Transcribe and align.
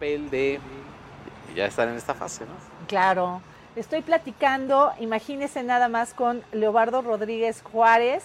papel 0.00 0.30
de 0.30 0.58
ya 1.54 1.66
estar 1.66 1.86
en 1.86 1.96
esta 1.96 2.14
fase, 2.14 2.46
¿no? 2.46 2.52
Claro. 2.88 3.42
Estoy 3.76 4.00
platicando, 4.00 4.92
imagínese 4.98 5.62
nada 5.62 5.88
más 5.88 6.14
con 6.14 6.42
Leobardo 6.52 7.02
Rodríguez 7.02 7.62
Juárez. 7.62 8.24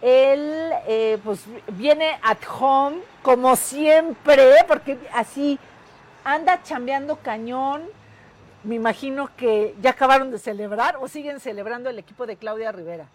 Él 0.00 0.72
eh, 0.88 1.18
pues 1.22 1.40
viene 1.72 2.18
at 2.22 2.38
home 2.58 2.96
como 3.22 3.54
siempre, 3.54 4.42
porque 4.66 4.98
así 5.12 5.58
anda 6.24 6.62
chambeando 6.62 7.16
cañón. 7.16 7.82
Me 8.64 8.76
imagino 8.76 9.28
que 9.36 9.74
ya 9.82 9.90
acabaron 9.90 10.30
de 10.30 10.38
celebrar 10.38 10.96
o 10.96 11.06
siguen 11.06 11.38
celebrando 11.38 11.90
el 11.90 11.98
equipo 11.98 12.26
de 12.26 12.36
Claudia 12.36 12.72
Rivera. 12.72 13.06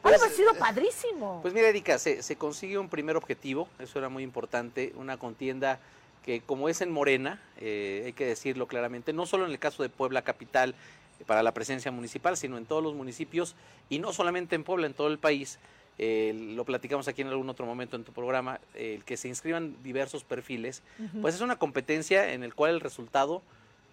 Pues, 0.00 0.22
ha 0.22 0.28
sido 0.30 0.54
padrísimo. 0.54 1.40
Pues 1.42 1.52
mira, 1.52 1.68
Erika, 1.68 1.98
se, 1.98 2.22
se 2.22 2.34
consigue 2.36 2.78
un 2.78 2.88
primer 2.88 3.16
objetivo, 3.16 3.68
eso 3.78 3.98
era 3.98 4.08
muy 4.08 4.22
importante, 4.22 4.92
una 4.96 5.18
contienda 5.18 5.78
que 6.24 6.40
como 6.40 6.68
es 6.68 6.80
en 6.80 6.90
Morena, 6.90 7.40
eh, 7.60 8.02
hay 8.06 8.12
que 8.12 8.26
decirlo 8.26 8.66
claramente, 8.66 9.12
no 9.12 9.26
solo 9.26 9.44
en 9.44 9.52
el 9.52 9.58
caso 9.58 9.82
de 9.82 9.88
Puebla 9.88 10.22
Capital 10.22 10.74
eh, 11.20 11.24
para 11.26 11.42
la 11.42 11.52
presencia 11.52 11.90
municipal, 11.90 12.36
sino 12.36 12.58
en 12.58 12.66
todos 12.66 12.82
los 12.82 12.94
municipios 12.94 13.54
y 13.88 13.98
no 13.98 14.12
solamente 14.12 14.54
en 14.54 14.64
Puebla, 14.64 14.86
en 14.86 14.94
todo 14.94 15.08
el 15.08 15.18
país. 15.18 15.58
Eh, 15.98 16.32
lo 16.56 16.64
platicamos 16.64 17.06
aquí 17.06 17.22
en 17.22 17.28
algún 17.28 17.50
otro 17.50 17.66
momento 17.66 17.96
en 17.96 18.04
tu 18.04 18.12
programa, 18.12 18.60
el 18.74 19.04
que 19.04 19.16
se 19.16 19.28
inscriban 19.28 19.76
diversos 19.82 20.24
perfiles, 20.24 20.82
pues 21.20 21.34
es 21.34 21.42
una 21.42 21.56
competencia 21.56 22.32
en 22.32 22.42
el 22.42 22.54
cual 22.54 22.72
el 22.72 22.80
resultado 22.80 23.42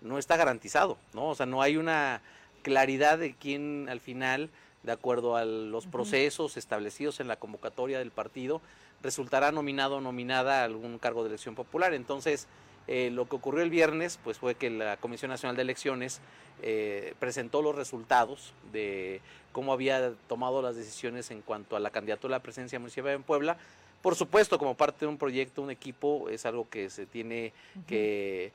no 0.01 0.17
está 0.17 0.37
garantizado, 0.37 0.97
¿no? 1.13 1.27
O 1.27 1.35
sea, 1.35 1.45
no 1.45 1.61
hay 1.61 1.75
una 1.75 2.21
claridad 2.61 3.17
de 3.17 3.35
quién 3.35 3.87
al 3.89 3.99
final, 3.99 4.49
de 4.83 4.93
acuerdo 4.93 5.35
a 5.35 5.43
los 5.43 5.87
procesos 5.87 6.55
establecidos 6.55 7.19
en 7.19 7.27
la 7.27 7.35
convocatoria 7.35 7.99
del 7.99 8.11
partido, 8.11 8.61
resultará 9.03 9.51
nominado 9.51 9.97
o 9.97 10.01
nominada 10.01 10.61
a 10.61 10.63
algún 10.65 10.97
cargo 10.99 11.23
de 11.23 11.29
elección 11.29 11.55
popular. 11.55 11.93
Entonces, 11.93 12.47
eh, 12.87 13.11
lo 13.11 13.29
que 13.29 13.35
ocurrió 13.35 13.63
el 13.63 13.69
viernes 13.69 14.19
pues 14.23 14.39
fue 14.39 14.55
que 14.55 14.69
la 14.69 14.97
Comisión 14.97 15.29
Nacional 15.29 15.55
de 15.55 15.61
Elecciones 15.61 16.21
eh, 16.61 17.13
presentó 17.19 17.61
los 17.61 17.75
resultados 17.75 18.53
de 18.71 19.21
cómo 19.51 19.73
había 19.73 20.13
tomado 20.27 20.61
las 20.61 20.75
decisiones 20.75 21.31
en 21.31 21.41
cuanto 21.41 21.75
a 21.75 21.79
la 21.79 21.91
candidatura 21.91 22.35
a 22.35 22.39
la 22.39 22.43
presidencia 22.43 22.79
municipal 22.79 23.11
en 23.11 23.23
Puebla. 23.23 23.57
Por 24.01 24.15
supuesto, 24.15 24.57
como 24.57 24.75
parte 24.75 25.05
de 25.05 25.07
un 25.07 25.17
proyecto, 25.17 25.61
un 25.61 25.71
equipo, 25.71 26.29
es 26.29 26.45
algo 26.45 26.67
que 26.69 26.89
se 26.89 27.05
tiene 27.05 27.53
que, 27.85 28.51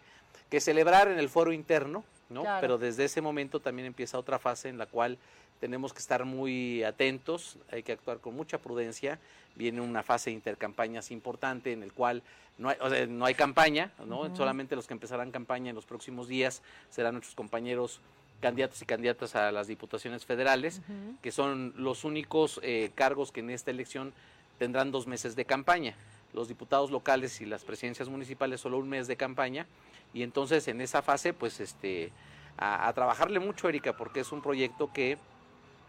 celebrar 0.59 1.09
en 1.09 1.19
el 1.19 1.29
foro 1.29 1.53
interno, 1.53 2.05
¿no? 2.31 2.45
Pero 2.61 2.79
desde 2.79 3.05
ese 3.05 3.21
momento 3.21 3.59
también 3.59 3.87
empieza 3.87 4.19
otra 4.19 4.39
fase 4.39 4.69
en 4.69 4.79
la 4.79 4.87
cual 4.87 5.19
tenemos 5.65 5.95
que 5.95 6.01
estar 6.01 6.27
muy 6.27 6.83
atentos, 6.83 7.57
hay 7.73 7.83
que 7.83 7.93
actuar 7.93 8.19
con 8.19 8.37
mucha 8.37 8.59
prudencia. 8.59 9.19
Viene 9.55 9.81
una 9.81 10.03
fase 10.03 10.29
de 10.29 10.35
intercampañas 10.35 11.11
importante 11.11 11.73
en 11.73 11.83
el 11.83 11.95
cual 11.95 12.23
no 12.59 12.69
hay, 12.69 12.77
no 13.09 13.25
hay 13.25 13.35
campaña, 13.35 13.91
¿no? 14.07 14.37
solamente 14.37 14.77
los 14.77 14.87
que 14.87 14.93
empezarán 14.93 15.31
campaña 15.31 15.71
en 15.71 15.75
los 15.75 15.87
próximos 15.87 16.29
días 16.29 16.61
serán 16.91 17.15
nuestros 17.15 17.35
compañeros 17.35 18.03
candidatos 18.43 18.83
y 18.83 18.85
candidatas 18.85 19.37
a 19.37 19.51
las 19.53 19.67
diputaciones 19.67 20.27
federales, 20.27 20.83
que 21.23 21.33
son 21.33 21.73
los 21.79 22.05
únicos 22.05 22.61
eh, 22.63 22.91
cargos 22.95 23.33
que 23.33 23.41
en 23.41 23.49
esta 23.49 23.71
elección 23.71 24.13
tendrán 24.59 24.93
dos 24.93 25.07
meses 25.07 25.35
de 25.35 25.47
campaña. 25.47 25.95
Los 26.35 26.49
diputados 26.49 26.91
locales 26.91 27.41
y 27.41 27.47
las 27.47 27.65
presidencias 27.65 28.11
municipales 28.11 28.61
solo 28.61 28.77
un 28.77 28.91
mes 28.91 29.07
de 29.07 29.17
campaña. 29.17 29.67
Y 30.13 30.25
entonces 30.25 30.69
en 30.69 30.83
esa 30.83 31.01
fase, 31.01 31.33
pues 31.33 31.59
este, 31.59 32.13
a 32.59 32.93
trabajarle 32.93 33.41
mucho, 33.41 33.67
Erika, 33.67 33.97
porque 33.97 34.21
es 34.21 34.31
un 34.31 34.43
proyecto 34.43 34.93
que 34.93 35.17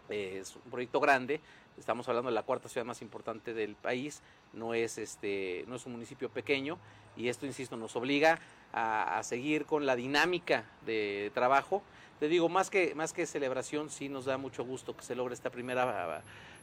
es 0.08 0.56
un 0.56 0.70
proyecto 0.70 1.00
grande, 1.00 1.40
estamos 1.78 2.08
hablando 2.08 2.30
de 2.30 2.34
la 2.34 2.42
cuarta 2.42 2.68
ciudad 2.68 2.86
más 2.86 3.02
importante 3.02 3.54
del 3.54 3.74
país, 3.74 4.22
no 4.52 4.74
es, 4.74 4.98
este, 4.98 5.64
no 5.66 5.76
es 5.76 5.86
un 5.86 5.92
municipio 5.92 6.28
pequeño 6.28 6.78
y 7.16 7.28
esto, 7.28 7.46
insisto, 7.46 7.76
nos 7.76 7.96
obliga 7.96 8.38
a, 8.72 9.22
seguir 9.22 9.64
con 9.64 9.86
la 9.86 9.96
dinámica 9.96 10.64
de 10.84 11.30
trabajo. 11.34 11.82
Te 12.20 12.28
digo, 12.28 12.48
más 12.48 12.70
que, 12.70 12.94
más 12.94 13.12
que 13.12 13.26
celebración, 13.26 13.90
sí 13.90 14.08
nos 14.08 14.26
da 14.26 14.36
mucho 14.36 14.64
gusto 14.64 14.96
que 14.96 15.02
se 15.02 15.14
logre 15.14 15.34
esta 15.34 15.50
primera, 15.50 16.22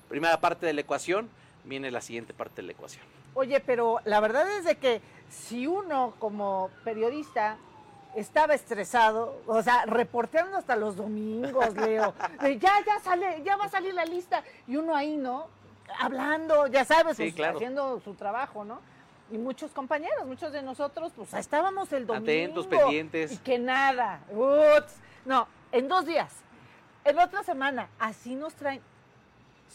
primera 0.10 0.40
parte 0.40 0.66
de 0.66 0.74
la 0.74 0.82
ecuación, 0.82 1.30
viene 1.64 1.90
la 1.92 2.02
siguiente 2.02 2.34
parte 2.34 2.62
de 2.62 2.68
la 2.68 2.74
ecuación. 2.74 3.04
Oye, 3.34 3.60
pero 3.60 4.00
la 4.06 4.20
verdad 4.20 4.48
es 4.58 4.66
de 4.66 4.78
que 4.78 5.02
si 5.30 5.66
uno 5.66 6.14
como 6.20 6.70
periodista 6.84 7.58
estaba 8.16 8.54
estresado, 8.54 9.42
o 9.48 9.62
sea, 9.62 9.86
reporteando 9.86 10.58
hasta 10.58 10.76
los 10.76 10.96
domingos, 10.96 11.76
Leo. 11.76 12.14
ya, 12.42 12.74
ya 12.86 13.00
sale, 13.04 13.42
ya 13.44 13.56
va 13.58 13.66
a 13.66 13.70
salir 13.70 13.94
la 13.94 14.06
lista. 14.06 14.44
Y 14.68 14.76
uno 14.76 14.96
ahí, 14.96 15.18
¿no? 15.18 15.48
Hablando, 16.00 16.68
ya 16.68 16.86
sabes, 16.86 17.18
pues, 17.18 17.34
haciendo 17.40 18.00
su 18.00 18.14
trabajo, 18.14 18.64
¿no? 18.64 18.80
Y 19.32 19.38
muchos 19.38 19.72
compañeros, 19.72 20.26
muchos 20.26 20.52
de 20.52 20.62
nosotros, 20.62 21.12
pues 21.16 21.34
estábamos 21.34 21.92
el 21.94 22.06
domingo. 22.06 22.24
Atentos, 22.24 22.68
pendientes. 22.68 23.32
Y 23.32 23.38
que 23.38 23.58
nada. 23.58 24.20
no, 25.26 25.48
en 25.72 25.88
dos 25.88 26.06
días. 26.06 26.32
En 27.06 27.20
otra 27.20 27.44
semana, 27.44 27.90
así 28.00 28.36
nos 28.36 28.54
traen 28.54 28.82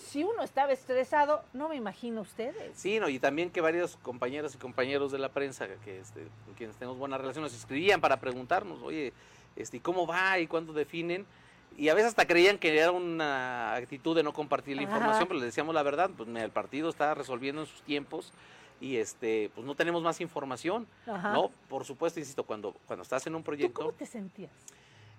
si 0.07 0.25
uno 0.25 0.43
estaba 0.43 0.73
estresado, 0.73 1.43
no 1.53 1.69
me 1.69 1.77
imagino 1.77 2.23
ustedes. 2.23 2.73
Sí, 2.75 2.99
no, 3.01 3.09
y 3.09 3.19
también 3.19 3.51
que 3.51 3.61
varios 3.61 3.97
compañeros 3.97 4.55
y 4.55 4.59
compañeros 4.59 5.13
de 5.13 5.19
la 5.19 5.29
prensa 5.29 5.67
que 5.85 6.01
este, 6.01 6.27
con 6.45 6.55
quienes 6.55 6.77
tenemos 6.77 6.99
buenas 6.99 7.21
relaciones 7.21 7.55
escribían 7.55 8.01
para 8.01 8.19
preguntarnos, 8.19 8.81
oye, 8.83 9.13
este, 9.57 9.81
¿cómo 9.81 10.07
va 10.07 10.39
y 10.39 10.47
cuándo 10.47 10.73
definen? 10.73 11.27
Y 11.77 11.91
a 11.91 11.95
veces 11.95 12.09
hasta 12.09 12.27
creían 12.27 12.59
que 12.59 12.77
era 12.77 12.91
una 12.91 13.75
actitud 13.75 14.17
de 14.17 14.23
no 14.23 14.33
compartir 14.33 14.77
la 14.77 14.83
información, 14.83 15.29
pero 15.29 15.39
les 15.39 15.47
decíamos 15.47 15.75
la 15.75 15.83
verdad, 15.83 16.11
pues 16.17 16.29
el 16.29 16.51
partido 16.51 16.89
está 16.89 17.15
resolviendo 17.15 17.63
en 17.63 17.67
sus 17.69 17.83
tiempos 17.83 18.33
y 18.81 18.97
este 18.97 19.51
pues 19.55 19.67
no 19.67 19.75
tenemos 19.75 20.03
más 20.03 20.21
información, 20.21 20.87
¿no? 21.07 21.51
Por 21.69 21.85
supuesto, 21.85 22.19
insisto, 22.19 22.45
cuando 22.45 22.75
cuando 22.87 23.03
estás 23.03 23.27
en 23.27 23.35
un 23.35 23.43
proyecto 23.43 23.81
¿Tú 23.81 23.87
¿Cómo 23.87 23.93
te 23.93 24.07
sentías? 24.07 24.51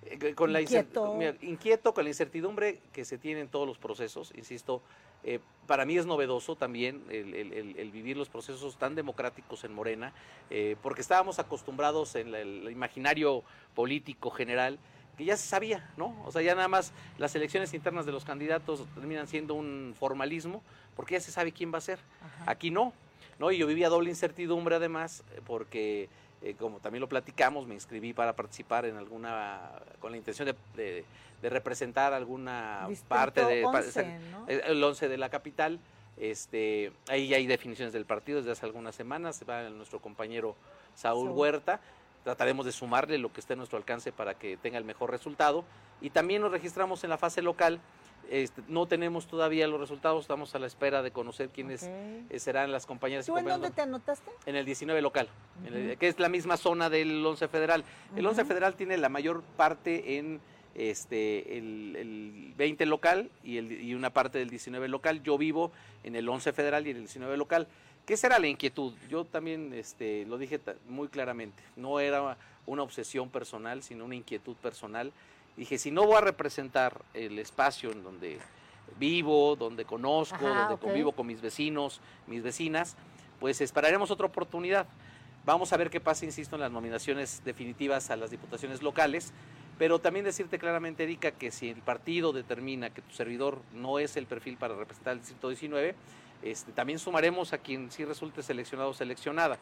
Eh, 0.06 0.34
con 0.34 0.56
inquieto. 0.58 1.18
La 1.20 1.36
inquieto 1.42 1.94
con 1.94 2.04
la 2.04 2.10
incertidumbre 2.10 2.80
que 2.94 3.06
se 3.06 3.18
tiene 3.18 3.42
en 3.42 3.50
todos 3.50 3.68
los 3.68 3.78
procesos, 3.78 4.32
insisto, 4.36 4.82
eh, 5.24 5.40
para 5.68 5.86
mí 5.86 5.98
es 5.98 6.06
novedoso 6.06 6.56
también 6.56 7.04
el, 7.10 7.92
vivir 7.92 8.16
los 8.16 8.30
procesos 8.30 8.78
tan 8.78 8.96
democráticos 8.96 9.64
en 9.66 9.74
Morena, 9.74 10.14
eh, 10.50 10.78
porque 10.82 11.02
estábamos 11.02 11.40
acostumbrados 11.40 12.16
en 12.16 12.34
el 12.34 12.72
imaginario 12.72 13.44
político 13.76 14.32
general 14.32 14.80
que 15.18 15.26
ya 15.26 15.36
se 15.36 15.48
sabía, 15.48 15.92
¿no? 15.98 16.16
O 16.26 16.32
sea, 16.32 16.42
ya 16.42 16.56
nada 16.56 16.70
más 16.70 16.94
las 17.18 17.36
elecciones 17.36 17.74
internas 17.74 18.06
de 18.06 18.14
los 18.14 18.24
candidatos 18.24 18.86
terminan 18.96 19.28
siendo 19.28 19.54
un 19.54 19.94
formalismo, 20.00 20.64
porque 20.96 21.16
ya 21.16 21.20
se 21.20 21.34
sabe 21.34 21.52
quién 21.52 21.74
va 21.74 21.80
a 21.80 21.82
ser. 21.82 22.00
Aquí 22.46 22.72
no, 22.72 22.94
¿no? 23.38 23.52
Y 23.52 23.58
yo 23.58 23.68
vivía 23.68 23.90
doble 23.90 24.10
incertidumbre 24.10 24.76
además, 24.76 25.26
porque 25.46 26.08
eh, 26.42 26.56
como 26.58 26.80
también 26.80 27.02
lo 27.02 27.10
platicamos, 27.10 27.68
me 27.68 27.74
inscribí 27.74 28.14
para 28.14 28.34
participar 28.34 28.86
en 28.86 28.96
alguna, 28.96 29.72
con 30.00 30.12
la 30.12 30.18
intención 30.18 30.54
de, 30.76 31.06
representar 31.42 32.14
alguna 32.14 32.88
parte 33.08 33.46
de 33.46 33.66
el 34.48 34.84
11 34.84 35.08
de 35.10 35.18
la 35.18 35.30
capital. 35.30 35.80
Este, 36.18 36.92
ahí 37.08 37.30
ya 37.30 37.38
hay 37.38 37.48
definiciones 37.48 37.94
del 37.94 38.06
partido 38.06 38.40
desde 38.40 38.52
hace 38.52 38.66
algunas 38.66 38.96
semanas, 38.96 39.44
va 39.50 39.70
nuestro 39.70 40.00
compañero 40.00 40.56
Saúl 40.96 41.30
Huerta, 41.30 41.80
trataremos 42.24 42.66
de 42.66 42.74
sumarle 42.74 43.18
lo 43.18 43.32
que 43.32 43.40
esté 43.40 43.54
a 43.54 43.56
nuestro 43.56 43.78
alcance 43.78 44.12
para 44.12 44.34
que 44.34 44.58
tenga 44.58 44.78
el 44.78 44.84
mejor 44.84 45.12
resultado. 45.12 45.64
Y 46.02 46.10
también 46.10 46.42
nos 46.42 46.52
registramos 46.52 47.04
en 47.04 47.10
la 47.10 47.18
fase 47.18 47.42
local 47.42 47.80
este, 48.30 48.62
no 48.68 48.86
tenemos 48.86 49.28
todavía 49.28 49.68
los 49.68 49.80
resultados, 49.80 50.22
estamos 50.22 50.54
a 50.56 50.60
la 50.60 50.68
espera 50.68 51.02
de 51.02 51.12
conocer 51.12 51.50
quiénes 51.50 51.84
eh, 51.84 52.24
serán 52.38 52.72
las 52.72 52.86
compañeras. 52.86 53.26
¿Tú 53.26 53.38
en 53.38 53.46
dónde 53.46 53.72
te 53.72 53.82
anotaste? 53.82 54.32
En 54.46 54.56
el 54.56 54.66
19 54.66 55.02
local, 55.02 55.28
que 56.00 56.08
es 56.08 56.20
la 56.20 56.30
misma 56.30 56.58
zona 56.58 56.90
del 56.90 57.26
11 57.26 57.48
federal. 57.48 57.84
El 58.16 58.26
11 58.26 58.46
federal 58.46 58.76
tiene 58.76 58.98
la 58.98 59.10
mayor 59.10 59.44
parte 59.58 60.18
en 60.18 60.40
este 60.76 61.58
el, 61.58 62.54
20 62.56 62.86
local 62.86 63.30
y, 63.44 63.58
el, 63.58 63.72
y 63.72 63.94
una 63.96 64.12
parte 64.12 64.38
del 64.38 64.50
19 64.50 64.88
local. 64.88 65.24
Yo 65.24 65.38
vivo 65.38 65.72
en 66.04 66.16
el 66.16 66.30
11 66.30 66.54
federal 66.54 66.88
y 66.88 66.92
en 66.92 66.98
el 66.98 67.04
19 67.04 67.38
local. 67.38 67.68
¿Qué 68.06 68.18
será 68.18 68.40
la 68.40 68.48
inquietud? 68.48 68.94
Yo 69.10 69.26
también 69.26 69.74
este, 69.74 70.26
lo 70.26 70.38
dije 70.38 70.60
muy 70.88 71.10
claramente. 71.10 71.62
No 71.76 72.00
era 72.00 72.38
una 72.66 72.84
obsesión 72.84 73.30
personal, 73.30 73.84
sino 73.84 74.06
una 74.06 74.16
inquietud 74.16 74.56
personal 74.56 75.12
Dije, 75.58 75.78
si 75.78 75.92
no 75.92 76.06
voy 76.06 76.16
a 76.16 76.22
representar 76.22 77.02
el 77.14 77.38
espacio 77.40 77.92
en 77.92 78.04
donde 78.04 78.40
vivo, 78.98 79.56
donde 79.56 79.86
conozco, 79.86 80.48
donde 80.48 80.78
convivo 80.78 81.12
con 81.12 81.28
mis 81.28 81.42
vecinos, 81.42 82.02
mis 82.28 82.44
vecinas, 82.44 82.96
pues 83.40 83.62
esperaremos 83.62 84.12
otra 84.12 84.26
oportunidad. 84.26 84.88
Vamos 85.46 85.74
a 85.74 85.78
ver 85.78 85.90
qué 85.90 86.00
pasa, 86.00 86.26
insisto, 86.26 86.56
en 86.56 86.62
las 86.62 86.72
nominaciones 86.72 87.42
definitivas 87.44 88.10
a 88.10 88.16
las 88.16 88.32
diputaciones 88.32 88.82
locales, 88.82 89.34
pero 89.78 90.00
también 90.00 90.26
decirte 90.26 90.60
claramente, 90.60 91.04
Erika, 91.04 91.32
que 91.32 91.52
si 91.52 91.70
el 91.70 91.82
partido 91.82 92.34
determina 92.34 92.90
que 92.90 93.02
tu 93.02 93.14
servidor 93.14 93.62
no 93.74 94.00
es 94.00 94.18
el 94.18 94.26
perfil 94.26 94.58
para 94.58 94.76
representar 94.76 95.14
el 95.14 95.20
distrito 95.20 95.48
19, 95.48 95.96
este, 96.42 96.72
también 96.72 97.00
sumaremos 97.00 97.52
a 97.54 97.58
quien 97.58 97.92
sí 97.92 98.06
resulte 98.06 98.42
seleccionado 98.44 98.90
o 98.90 98.94
seleccionada. 98.94 99.58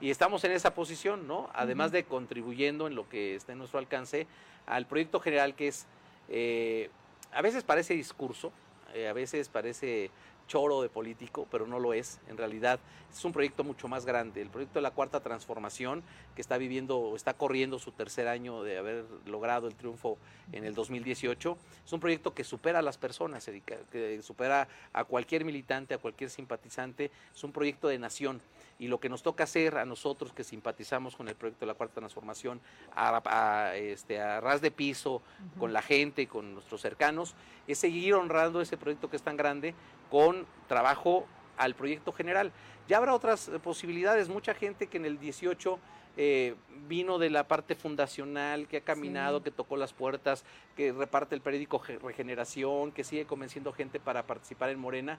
Y 0.00 0.10
estamos 0.10 0.42
en 0.44 0.52
esa 0.52 0.74
posición, 0.74 1.26
¿no? 1.26 1.48
Además 1.54 1.92
de 1.92 2.04
contribuyendo 2.04 2.86
en 2.86 2.94
lo 2.94 3.08
que 3.08 3.36
está 3.36 3.52
en 3.52 3.58
nuestro 3.58 3.78
alcance 3.78 4.26
al 4.66 4.86
proyecto 4.86 5.20
general 5.20 5.54
que 5.54 5.68
es, 5.68 5.86
eh, 6.28 6.90
a 7.32 7.42
veces 7.42 7.62
parece 7.62 7.94
discurso, 7.94 8.52
eh, 8.94 9.08
a 9.08 9.12
veces 9.12 9.48
parece 9.48 10.10
choro 10.46 10.82
de 10.82 10.88
político, 10.88 11.46
pero 11.50 11.66
no 11.66 11.78
lo 11.78 11.92
es. 11.92 12.20
En 12.28 12.36
realidad 12.36 12.78
es 13.12 13.24
un 13.24 13.32
proyecto 13.32 13.64
mucho 13.64 13.88
más 13.88 14.06
grande. 14.06 14.42
El 14.42 14.50
proyecto 14.50 14.78
de 14.78 14.82
la 14.82 14.90
Cuarta 14.90 15.20
Transformación, 15.20 16.02
que 16.34 16.40
está 16.40 16.58
viviendo, 16.58 17.14
está 17.16 17.34
corriendo 17.34 17.78
su 17.78 17.92
tercer 17.92 18.28
año 18.28 18.62
de 18.62 18.78
haber 18.78 19.04
logrado 19.26 19.68
el 19.68 19.74
triunfo 19.74 20.18
en 20.52 20.64
el 20.64 20.74
2018, 20.74 21.56
es 21.84 21.92
un 21.92 22.00
proyecto 22.00 22.34
que 22.34 22.44
supera 22.44 22.80
a 22.80 22.82
las 22.82 22.98
personas, 22.98 23.48
que 23.90 24.22
supera 24.22 24.68
a 24.92 25.04
cualquier 25.04 25.44
militante, 25.44 25.94
a 25.94 25.98
cualquier 25.98 26.30
simpatizante. 26.30 27.10
Es 27.34 27.44
un 27.44 27.52
proyecto 27.52 27.88
de 27.88 27.98
nación 27.98 28.40
y 28.78 28.88
lo 28.88 29.00
que 29.00 29.08
nos 29.08 29.22
toca 29.22 29.44
hacer 29.44 29.78
a 29.78 29.84
nosotros 29.84 30.32
que 30.32 30.44
simpatizamos 30.44 31.16
con 31.16 31.28
el 31.28 31.34
proyecto 31.34 31.60
de 31.60 31.66
la 31.66 31.74
Cuarta 31.74 31.94
Transformación 32.00 32.60
a, 32.94 33.72
este, 33.76 34.20
a 34.20 34.40
ras 34.40 34.60
de 34.60 34.70
piso, 34.70 35.22
con 35.58 35.72
la 35.72 35.82
gente, 35.82 36.26
con 36.26 36.54
nuestros 36.54 36.80
cercanos, 36.80 37.34
es 37.66 37.78
seguir 37.78 38.14
honrando 38.14 38.60
ese 38.60 38.76
proyecto 38.76 39.08
que 39.08 39.16
es 39.16 39.22
tan 39.22 39.36
grande 39.36 39.74
con 40.10 40.46
trabajo 40.68 41.26
al 41.56 41.74
proyecto 41.74 42.12
general. 42.12 42.52
Ya 42.88 42.98
habrá 42.98 43.14
otras 43.14 43.48
eh, 43.48 43.58
posibilidades, 43.58 44.28
mucha 44.28 44.54
gente 44.54 44.86
que 44.86 44.96
en 44.96 45.04
el 45.04 45.18
18 45.18 45.78
eh, 46.18 46.54
vino 46.88 47.18
de 47.18 47.28
la 47.28 47.46
parte 47.46 47.74
fundacional, 47.74 48.68
que 48.68 48.78
ha 48.78 48.80
caminado, 48.80 49.42
que 49.42 49.50
tocó 49.50 49.76
las 49.76 49.92
puertas, 49.92 50.44
que 50.74 50.92
reparte 50.92 51.34
el 51.34 51.42
periódico 51.42 51.82
Regeneración, 52.02 52.92
que 52.92 53.04
sigue 53.04 53.26
convenciendo 53.26 53.72
gente 53.72 54.00
para 54.00 54.22
participar 54.22 54.70
en 54.70 54.78
Morena, 54.78 55.18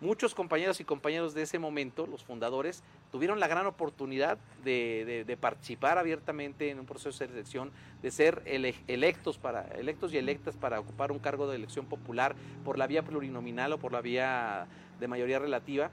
muchos 0.00 0.34
compañeros 0.34 0.80
y 0.80 0.84
compañeros 0.84 1.34
de 1.34 1.42
ese 1.42 1.58
momento, 1.58 2.06
los 2.06 2.22
fundadores, 2.22 2.82
tuvieron 3.10 3.40
la 3.40 3.48
gran 3.48 3.66
oportunidad 3.66 4.38
de, 4.64 5.36
participar 5.40 5.98
abiertamente 5.98 6.70
en 6.70 6.78
un 6.78 6.86
proceso 6.86 7.10
de 7.10 7.28
selección, 7.28 7.70
de 8.02 8.10
ser 8.10 8.42
electos, 8.44 9.38
para, 9.38 9.62
electos 9.78 10.12
y 10.12 10.18
electas 10.18 10.56
para 10.56 10.80
ocupar 10.80 11.12
un 11.12 11.18
cargo 11.18 11.48
de 11.48 11.56
elección 11.56 11.86
popular 11.86 12.34
por 12.64 12.78
la 12.78 12.86
vía 12.86 13.02
plurinominal 13.02 13.72
o 13.72 13.78
por 13.78 13.92
la 13.92 14.00
vía 14.00 14.66
de 15.00 15.08
mayoría 15.08 15.38
relativa, 15.38 15.90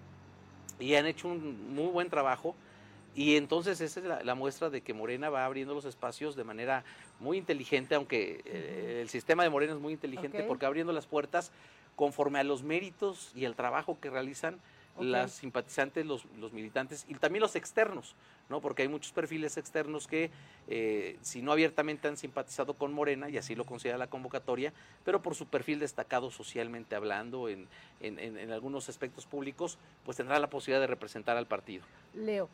y 0.80 0.96
han 0.96 1.06
hecho 1.06 1.28
un 1.28 1.74
muy 1.74 1.88
buen 1.88 2.10
trabajo. 2.10 2.56
Y 3.16 3.36
entonces 3.36 3.80
esa 3.80 4.00
es 4.00 4.26
la, 4.26 4.36
muestra 4.36 4.72
de 4.72 4.82
que 4.82 4.92
Morena 4.92 5.30
va 5.30 5.46
abriendo 5.46 5.76
los 5.76 5.86
espacios 5.86 6.36
de 6.36 6.44
manera 6.44 6.84
muy 7.20 7.38
inteligente, 7.38 7.94
aunque 7.94 8.42
eh, 8.46 9.02
el 9.04 9.10
sistema 9.10 9.44
de 9.44 9.52
Morena 9.52 9.74
es 9.74 9.80
muy 9.80 9.94
inteligente 9.94 10.42
porque 10.44 10.66
abriendo 10.66 10.92
las 10.94 11.06
puertas 11.06 11.52
conforme 11.96 12.40
a 12.40 12.44
los 12.44 12.64
méritos 12.64 13.32
y 13.36 13.46
el 13.46 13.56
trabajo 13.56 14.00
que 14.00 14.10
realizan 14.10 14.60
las 15.00 15.32
simpatizantes, 15.32 16.06
los, 16.06 16.26
militantes 16.54 17.06
y 17.08 17.16
también 17.16 17.42
los 17.42 17.56
externos, 17.56 18.16
¿no? 18.48 18.62
Porque 18.62 18.84
hay 18.84 18.88
muchos 18.88 19.12
perfiles 19.12 19.58
externos 19.58 20.08
que, 20.08 20.30
eh, 20.68 21.18
si 21.22 21.42
no 21.42 21.52
abiertamente 21.52 22.08
han 22.08 22.16
simpatizado 22.16 22.76
con 22.76 22.94
Morena, 22.94 23.28
y 23.28 23.38
así 23.38 23.56
lo 23.56 23.66
considera 23.66 23.98
la 23.98 24.08
convocatoria, 24.08 24.72
pero 25.04 25.22
por 25.22 25.34
su 25.34 25.48
perfil 25.48 25.80
destacado 25.80 26.30
socialmente 26.30 26.96
hablando 26.96 27.50
en, 27.50 27.68
en 28.02 28.52
algunos 28.52 28.88
aspectos 28.88 29.26
públicos, 29.26 29.80
pues 30.06 30.18
tendrá 30.18 30.38
la 30.38 30.50
posibilidad 30.50 30.82
de 30.82 30.88
representar 30.88 31.38
al 31.38 31.48
partido. 31.48 31.84
Leo, 32.14 32.48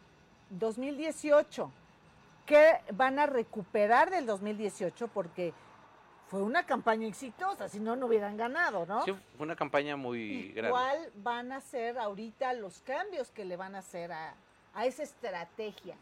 2018, 0.52 1.72
¿qué 2.46 2.80
van 2.94 3.20
a 3.20 3.26
recuperar 3.26 4.10
del 4.10 4.26
2018? 4.26 5.10
Porque 5.10 5.54
fue 6.30 6.44
una 6.44 6.64
campaña 6.64 7.08
exitosa, 7.08 7.68
si 7.68 7.80
no, 7.80 7.96
no 7.96 8.06
hubieran 8.06 8.38
ganado, 8.38 8.86
¿no? 8.86 9.04
Sí, 9.04 9.12
fue 9.36 9.46
una 9.46 9.56
campaña 9.56 9.98
muy 9.98 10.50
grande. 10.50 10.70
¿Cuál 10.70 11.12
van 11.16 11.52
a 11.52 11.60
ser 11.60 11.98
ahorita 11.98 12.54
los 12.54 12.82
cambios 12.82 13.32
que 13.32 13.46
le 13.46 13.58
van 13.58 13.74
a 13.74 13.80
hacer 13.80 14.12
a, 14.12 14.36
esa 14.86 15.02
estrategia? 15.02 15.96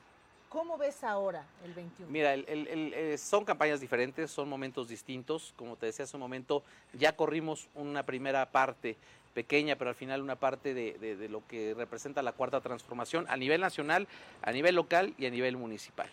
¿Cómo 0.49 0.77
ves 0.77 1.03
ahora 1.03 1.45
el 1.65 1.73
21? 1.73 2.11
Mira, 2.11 2.33
el, 2.33 3.17
son 3.17 3.43
campañas 3.43 3.81
diferentes, 3.81 4.31
son 4.31 4.47
momentos 4.47 4.87
distintos. 4.87 5.53
Como 5.57 5.75
te 5.75 5.87
decía 5.87 6.05
hace 6.05 6.15
un 6.15 6.21
momento, 6.21 6.63
ya 6.93 7.15
corrimos 7.15 7.67
una 7.75 8.03
primera 8.03 8.49
parte 8.49 8.95
pequeña, 9.33 9.75
pero 9.75 9.89
al 9.89 9.95
final 9.95 10.23
una 10.23 10.35
parte 10.35 10.73
de, 10.73 11.27
lo 11.29 11.45
que 11.45 11.75
representa 11.75 12.23
la 12.23 12.31
cuarta 12.31 12.59
transformación 12.59 13.25
a 13.29 13.37
nivel 13.37 13.61
nacional, 13.61 14.07
a 14.41 14.51
nivel 14.51 14.73
local 14.73 15.13
y 15.19 15.27
a 15.27 15.29
nivel 15.29 15.57
municipal. 15.57 16.09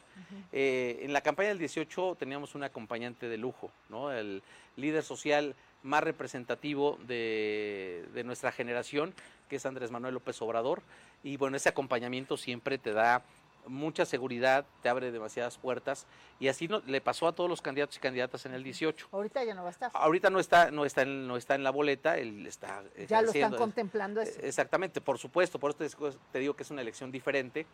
Eh, 0.52 1.00
en 1.00 1.14
la 1.14 1.22
campaña 1.22 1.48
del 1.48 1.58
18 1.58 2.16
teníamos 2.19 2.54
un 2.54 2.64
acompañante 2.64 3.28
de 3.28 3.38
lujo, 3.38 3.70
¿no? 3.88 4.12
el 4.12 4.42
líder 4.76 5.02
social 5.02 5.54
más 5.82 6.04
representativo 6.04 6.98
de, 7.06 8.04
de 8.12 8.25
nuestra 8.25 8.52
generación, 8.52 9.14
que 9.48 9.56
es 9.56 9.64
Andrés 9.64 9.90
Manuel 9.90 10.12
López 10.12 10.42
Obrador, 10.42 10.82
y 11.22 11.38
bueno, 11.38 11.56
ese 11.56 11.70
acompañamiento 11.70 12.36
siempre 12.36 12.76
te 12.76 12.92
da 12.92 13.22
mucha 13.66 14.05
seguridad, 14.05 14.66
te 14.82 14.88
abre 14.88 15.11
demasiadas 15.12 15.58
puertas 15.58 16.06
y 16.40 16.49
así 16.49 16.69
no, 16.69 16.82
le 16.87 17.00
pasó 17.00 17.26
a 17.26 17.32
todos 17.32 17.49
los 17.49 17.62
candidatos 17.62 17.96
y 17.96 18.00
candidatas 18.00 18.46
en 18.46 18.55
el 18.55 18.62
18. 18.62 19.08
Ahorita 19.12 19.44
ya 19.44 19.55
no 19.55 19.62
va 19.62 19.69
a 19.69 19.72
estar. 19.72 19.90
Ahorita 19.94 20.31
no 20.31 20.40
está, 20.40 20.70
no 20.70 20.84
está, 20.84 21.02
en, 21.02 21.26
no 21.26 21.37
está 21.37 21.55
en 21.55 21.64
la 21.64 21.70
boleta, 21.70 22.19
él 22.19 22.46
está. 22.46 22.82
Ya 23.08 23.22
lo 23.22 23.31
están 23.31 23.56
contemplando 23.56 24.20
eso. 24.20 24.40
Exactamente, 24.43 25.00
por 25.00 25.19
supuesto, 25.19 25.58
por 25.58 25.70
eso 25.70 26.12
te, 26.32 26.38
digo 26.38 26.55
que 26.55 26.62
es 26.62 26.70
una 26.70 26.82
elección 26.82 27.11
diferente 27.11 27.66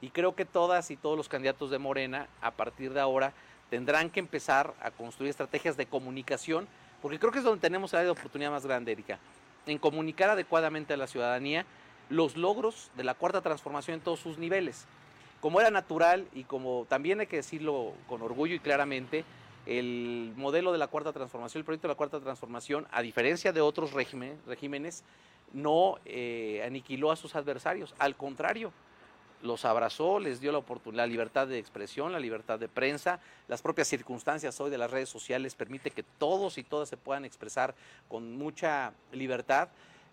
y 0.00 0.10
creo 0.10 0.34
que 0.34 0.44
todas 0.44 0.90
y 0.90 0.96
todos 0.96 1.16
los 1.16 1.28
candidatos 1.28 1.70
de 1.70 1.78
Morena 1.78 2.28
a 2.40 2.50
partir 2.52 2.92
de 2.92 3.00
ahora 3.00 3.32
tendrán 3.70 4.10
que 4.10 4.20
empezar 4.20 4.74
a 4.80 4.90
construir 4.90 5.30
estrategias 5.30 5.76
de 5.76 5.86
comunicación, 5.86 6.68
porque 7.02 7.18
creo 7.18 7.32
que 7.32 7.38
es 7.38 7.44
donde 7.44 7.60
tenemos 7.60 7.92
la 7.92 8.10
oportunidad 8.10 8.50
más 8.50 8.64
grande, 8.64 8.92
Erika, 8.92 9.18
en 9.66 9.78
comunicar 9.78 10.30
adecuadamente 10.30 10.94
a 10.94 10.96
la 10.96 11.06
ciudadanía 11.06 11.66
los 12.08 12.36
logros 12.36 12.92
de 12.96 13.02
la 13.02 13.14
cuarta 13.14 13.40
transformación 13.40 13.96
en 13.96 14.00
todos 14.00 14.20
sus 14.20 14.38
niveles 14.38 14.86
como 15.46 15.60
era 15.60 15.70
natural 15.70 16.26
y 16.34 16.42
como 16.42 16.86
también 16.88 17.20
hay 17.20 17.28
que 17.28 17.36
decirlo 17.36 17.92
con 18.08 18.20
orgullo 18.20 18.56
y 18.56 18.58
claramente, 18.58 19.24
el 19.64 20.32
modelo 20.34 20.72
de 20.72 20.78
la 20.78 20.88
cuarta 20.88 21.12
transformación, 21.12 21.60
el 21.60 21.64
proyecto 21.64 21.86
de 21.86 21.92
la 21.92 21.96
cuarta 21.96 22.18
transformación, 22.18 22.88
a 22.90 23.00
diferencia 23.00 23.52
de 23.52 23.60
otros 23.60 23.92
regímenes, 23.92 25.04
no 25.52 26.00
eh, 26.04 26.64
aniquiló 26.66 27.12
a 27.12 27.16
sus 27.16 27.36
adversarios, 27.36 27.94
al 28.00 28.16
contrario, 28.16 28.72
los 29.40 29.64
abrazó, 29.64 30.18
les 30.18 30.40
dio 30.40 30.50
la 30.50 30.58
oportunidad, 30.58 31.04
la 31.04 31.06
libertad 31.06 31.46
de 31.46 31.60
expresión, 31.60 32.10
la 32.10 32.18
libertad 32.18 32.58
de 32.58 32.68
prensa, 32.68 33.20
las 33.46 33.62
propias 33.62 33.86
circunstancias 33.86 34.60
hoy 34.60 34.70
de 34.70 34.78
las 34.78 34.90
redes 34.90 35.08
sociales 35.08 35.54
permite 35.54 35.92
que 35.92 36.02
todos 36.02 36.58
y 36.58 36.64
todas 36.64 36.88
se 36.88 36.96
puedan 36.96 37.24
expresar 37.24 37.76
con 38.08 38.36
mucha 38.36 38.94
libertad. 39.12 39.68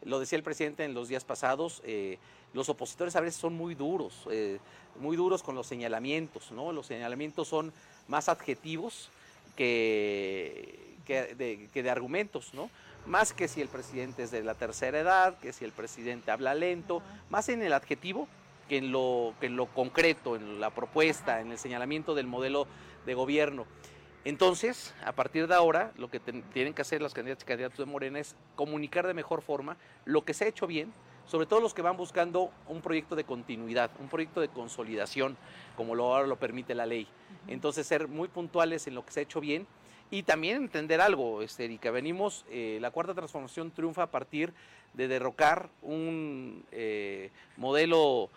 Lo 0.05 0.19
decía 0.19 0.37
el 0.37 0.43
presidente 0.43 0.83
en 0.83 0.93
los 0.93 1.07
días 1.07 1.23
pasados, 1.23 1.81
eh, 1.85 2.17
los 2.53 2.69
opositores 2.69 3.15
a 3.15 3.21
veces 3.21 3.39
son 3.39 3.53
muy 3.53 3.75
duros, 3.75 4.27
eh, 4.29 4.59
muy 4.99 5.17
duros 5.17 5.41
con 5.43 5.55
los 5.55 5.67
señalamientos, 5.67 6.51
¿no? 6.51 6.71
Los 6.71 6.87
señalamientos 6.87 7.47
son 7.47 7.73
más 8.07 8.29
adjetivos 8.29 9.09
que, 9.55 10.97
que, 11.05 11.35
de, 11.35 11.89
argumentos, 11.89 12.53
¿no? 12.53 12.69
Más 13.05 13.33
que 13.33 13.47
si 13.47 13.61
el 13.61 13.67
presidente 13.67 14.23
es 14.23 14.31
de 14.31 14.43
la 14.43 14.55
tercera 14.55 14.99
edad, 14.99 15.37
que 15.39 15.51
si 15.51 15.65
el 15.65 15.71
presidente 15.71 16.31
habla 16.31 16.53
lento, 16.53 17.01
más 17.29 17.49
en 17.49 17.61
el 17.63 17.73
adjetivo 17.73 18.27
que 18.69 18.77
en 18.77 18.91
lo, 18.91 19.33
que 19.39 19.47
en 19.47 19.57
lo 19.57 19.65
concreto, 19.65 20.35
en 20.35 20.61
la 20.61 20.69
propuesta, 20.69 21.41
en 21.41 21.51
el 21.51 21.57
señalamiento 21.57 22.15
del 22.15 22.27
modelo 22.27 22.67
de 23.05 23.13
gobierno. 23.13 23.65
Entonces, 24.25 24.93
a 25.03 25.11
partir 25.11 25.47
de 25.47 25.55
ahora, 25.55 25.91
lo 25.97 26.09
que 26.09 26.19
tienen 26.19 26.73
que 26.73 26.81
hacer 26.81 27.01
las 27.01 27.13
candidatas 27.13 27.43
y 27.43 27.47
candidatos 27.47 27.77
de 27.77 27.85
Morena 27.85 28.19
es 28.19 28.35
comunicar 28.55 29.05
de 29.05 29.13
mejor 29.13 29.41
forma 29.41 29.75
lo 30.05 30.23
que 30.23 30.33
se 30.33 30.45
ha 30.45 30.47
hecho 30.47 30.65
bien, 30.65 30.93
sobre 31.25 31.45
todo 31.45 31.59
los 31.59 31.73
que 31.73 31.81
van 31.81 31.97
buscando 31.97 32.51
un 32.67 32.81
proyecto 32.81 33.15
de 33.15 33.25
continuidad, 33.25 33.91
un 33.99 34.07
proyecto 34.07 34.39
de 34.39 34.47
consolidación, 34.47 35.35
como 35.75 35.93
lo, 35.93 36.13
ahora 36.13 36.27
lo 36.27 36.37
permite 36.37 36.73
la 36.73 36.85
ley. 36.85 37.07
Entonces, 37.47 37.85
ser 37.85 38.07
muy 38.07 38.29
puntuales 38.29 38.87
en 38.87 38.95
lo 38.95 39.05
que 39.05 39.11
se 39.11 39.19
ha 39.19 39.23
hecho 39.23 39.41
bien 39.41 39.67
y 40.09 40.23
también 40.23 40.57
entender 40.57 41.01
algo, 41.01 41.41
este, 41.41 41.65
Erika. 41.65 41.91
Venimos, 41.91 42.45
eh, 42.49 42.77
la 42.79 42.91
cuarta 42.91 43.13
transformación 43.13 43.71
triunfa 43.71 44.03
a 44.03 44.11
partir 44.11 44.53
de 44.93 45.07
derrocar 45.09 45.69
un 45.81 46.63
eh, 46.71 47.31
modelo 47.57 48.29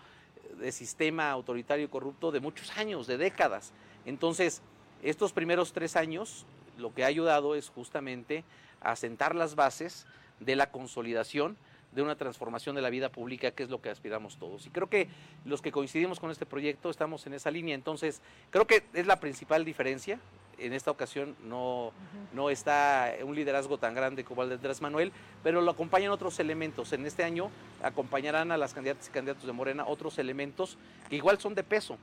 de 0.59 0.73
sistema 0.73 1.31
autoritario 1.31 1.85
y 1.85 1.89
corrupto 1.89 2.33
de 2.33 2.41
muchos 2.41 2.77
años, 2.77 3.07
de 3.07 3.19
décadas. 3.19 3.73
Entonces, 4.05 4.63
estos 5.03 5.33
primeros 5.33 5.73
tres 5.73 5.97
años 5.97 6.47
lo 6.79 6.93
que 6.95 7.05
ha 7.05 7.09
ayudado 7.09 7.55
es 7.55 7.69
justamente 7.69 8.45
a 8.81 8.97
sentar 8.97 9.35
las 9.35 9.55
bases 9.55 10.07
de 10.41 10.57
la 10.57 10.71
consolidación 10.71 11.57
de 11.93 12.03
una 12.03 12.17
transformación 12.17 12.77
de 12.77 12.83
la 12.83 12.91
vida 12.91 13.09
pública, 13.09 13.51
que 13.53 13.63
es 13.63 13.71
lo 13.71 13.81
que 13.81 13.89
aspiramos 13.89 14.37
todos. 14.37 14.67
Y 14.67 14.71
creo 14.71 14.89
que 14.89 15.09
los 15.45 15.63
que 15.63 15.73
coincidimos 15.73 16.21
con 16.21 16.31
este 16.31 16.45
proyecto 16.45 16.91
estamos 16.91 17.27
en 17.27 17.35
esa 17.35 17.51
línea. 17.51 17.75
Entonces, 17.75 18.21
creo 18.51 18.67
que 18.67 18.85
es 18.93 19.07
la 19.07 19.19
principal 19.19 19.65
diferencia. 19.65 20.21
En 20.59 20.73
esta 20.73 20.91
ocasión 20.91 21.37
no, 21.45 21.93
no 22.35 22.51
está 22.51 23.15
un 23.23 23.35
liderazgo 23.35 23.79
tan 23.79 23.95
grande 23.95 24.25
como 24.25 24.43
el 24.43 24.51
de 24.51 24.55
Andrés 24.57 24.81
Manuel, 24.81 25.13
pero 25.43 25.61
lo 25.61 25.71
acompañan 25.71 26.11
otros 26.11 26.39
elementos. 26.39 26.93
En 26.93 27.07
este 27.07 27.25
año 27.25 27.51
acompañarán 27.83 28.53
a 28.53 28.59
las 28.59 28.75
candidatas 28.75 29.09
y 29.09 29.11
candidatos 29.11 29.47
de 29.47 29.53
Morena 29.53 29.87
otros 29.87 30.19
elementos 30.19 30.79
que 31.09 31.17
igual 31.17 31.39
son 31.39 31.55
de 31.55 31.63
peso. 31.63 31.99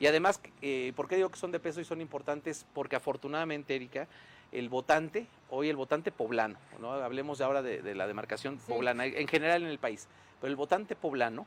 Y 0.00 0.06
además, 0.06 0.40
eh, 0.62 0.92
¿por 0.96 1.06
qué 1.06 1.16
digo 1.16 1.28
que 1.28 1.38
son 1.38 1.52
de 1.52 1.60
peso 1.60 1.80
y 1.80 1.84
son 1.84 2.00
importantes? 2.00 2.66
Porque 2.72 2.96
afortunadamente, 2.96 3.76
Erika, 3.76 4.08
el 4.50 4.70
votante, 4.70 5.26
hoy 5.50 5.68
el 5.68 5.76
votante 5.76 6.10
poblano, 6.10 6.58
¿no? 6.80 6.92
hablemos 6.92 7.40
ahora 7.42 7.62
de, 7.62 7.94
la 7.94 8.06
demarcación 8.06 8.56
poblana, 8.58 9.04
en 9.04 9.28
general 9.28 9.62
en 9.62 9.68
el 9.68 9.78
país, 9.78 10.08
pero 10.40 10.50
el 10.50 10.56
votante 10.56 10.96
poblano 10.96 11.46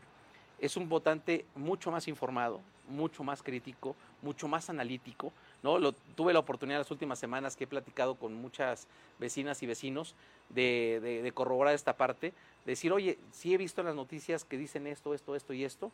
es 0.59 0.77
un 0.77 0.87
votante 0.87 1.45
mucho 1.55 1.91
más 1.91 2.07
informado, 2.07 2.61
mucho 2.87 3.23
más 3.23 3.41
crítico, 3.43 3.95
mucho 4.21 4.47
más 4.47 4.69
analítico, 4.69 5.33
¿no? 5.61 5.79
Lo, 5.79 5.91
tuve 5.91 6.31
la 6.31 6.39
oportunidad 6.39 6.77
las 6.77 6.91
últimas 6.91 7.19
semanas 7.19 7.57
que 7.57 7.65
he 7.65 7.67
platicado 7.67 8.15
con 8.15 8.33
muchas 8.33 8.87
vecinas 9.19 9.61
y 9.63 9.65
vecinos 9.65 10.15
de, 10.49 10.99
de, 11.01 11.31
corroborar 11.33 11.73
esta 11.73 11.97
parte, 11.97 12.33
decir, 12.65 12.93
oye, 12.93 13.17
sí 13.31 13.53
he 13.53 13.57
visto 13.57 13.81
en 13.81 13.87
las 13.87 13.95
noticias 13.95 14.45
que 14.45 14.57
dicen 14.57 14.87
esto, 14.87 15.13
esto, 15.13 15.35
esto 15.35 15.53
y 15.53 15.65
esto, 15.65 15.91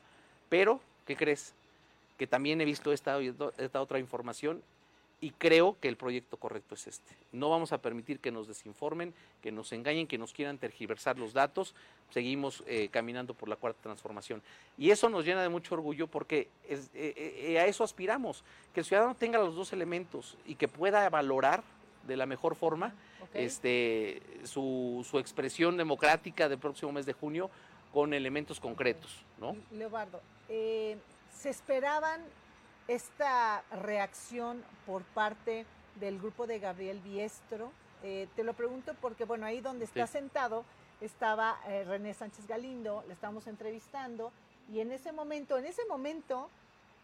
pero, 0.50 0.82
¿qué 1.08 1.16
crees? 1.16 1.56
Que 2.20 2.28
también 2.28 2.62
he 2.62 2.66
visto 2.66 2.94
esta, 2.94 3.18
esta 3.58 3.82
otra 3.82 3.98
información 3.98 4.62
y 5.22 5.32
creo 5.32 5.76
que 5.82 5.90
el 5.90 5.98
proyecto 5.98 6.38
correcto 6.38 6.76
es 6.76 6.88
este. 6.88 7.14
No 7.34 7.50
vamos 7.50 7.74
a 7.74 7.80
permitir 7.80 8.20
que 8.20 8.32
nos 8.32 8.48
desinformen, 8.48 9.14
que 9.42 9.52
nos 9.52 9.74
engañen, 9.74 10.08
que 10.08 10.18
nos 10.18 10.32
quieran 10.32 10.58
tergiversar 10.58 11.18
los 11.20 11.34
datos. 11.34 11.76
Seguimos 12.10 12.64
eh, 12.68 12.88
caminando 12.90 13.34
por 13.34 13.50
la 13.50 13.58
cuarta 13.58 13.82
transformación. 13.82 14.42
Y 14.78 14.92
eso 14.92 15.10
nos 15.10 15.26
llena 15.26 15.42
de 15.42 15.50
mucho 15.50 15.76
orgullo 15.76 16.08
porque 16.08 16.48
eh, 16.70 16.80
eh, 16.94 17.60
a 17.60 17.66
eso 17.66 17.84
aspiramos, 17.84 18.44
que 18.74 18.80
el 18.80 18.86
ciudadano 18.86 19.16
tenga 19.16 19.40
los 19.40 19.56
dos 19.56 19.74
elementos 19.74 20.38
y 20.46 20.56
que 20.56 20.68
pueda 20.70 21.10
valorar 21.10 21.64
de 22.08 22.16
la 22.16 22.26
mejor 22.26 22.56
forma 22.56 22.94
este, 23.34 24.22
su, 24.44 25.06
su, 25.08 25.20
expresión 25.20 25.76
democrática 25.76 26.48
del 26.48 26.58
próximo 26.58 26.94
mes 26.94 27.06
de 27.06 27.14
junio 27.14 27.52
con 27.94 28.14
elementos 28.14 28.60
concretos. 28.60 29.24
¿no? 29.40 29.56
Leobardo, 29.72 30.22
¿se 31.40 31.50
esperaban 31.50 32.22
esta 32.90 33.64
reacción 33.72 34.64
por 34.86 35.04
parte 35.04 35.66
del 36.00 36.18
grupo 36.18 36.48
de 36.48 36.60
Gabriel 36.60 37.00
Biestro. 37.00 37.72
Eh, 38.04 38.28
te 38.36 38.44
lo 38.44 38.54
pregunto 38.54 38.96
porque, 39.00 39.26
bueno, 39.26 39.46
ahí 39.46 39.62
donde 39.62 39.86
está 39.86 40.08
sentado 40.08 40.66
estaba 41.00 41.60
eh, 41.68 41.86
René 41.86 42.14
Sánchez 42.14 42.48
Galindo, 42.48 43.04
le 43.08 43.14
estamos 43.14 43.48
entrevistando, 43.48 44.34
y 44.74 44.82
en 44.82 44.92
ese 44.92 45.12
momento, 45.12 45.58
en 45.58 45.66
ese 45.66 45.86
momento, 45.86 46.50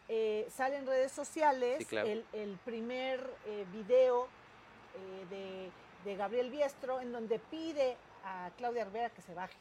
eh, 0.08 0.46
sale 0.54 0.76
en 0.76 0.86
redes 0.86 1.12
sociales 1.12 1.86
el, 1.92 2.58
primer 2.64 3.28
video 3.72 4.28
de, 5.30 5.70
de, 6.04 6.16
Gabriel 6.16 6.50
Biestro 6.50 7.00
en 7.00 7.10
donde 7.10 7.38
pide 7.38 7.96
a 8.24 8.50
Claudia 8.56 8.84
Rivera 8.84 9.10
que 9.10 9.22
se 9.22 9.34
baje. 9.34 9.56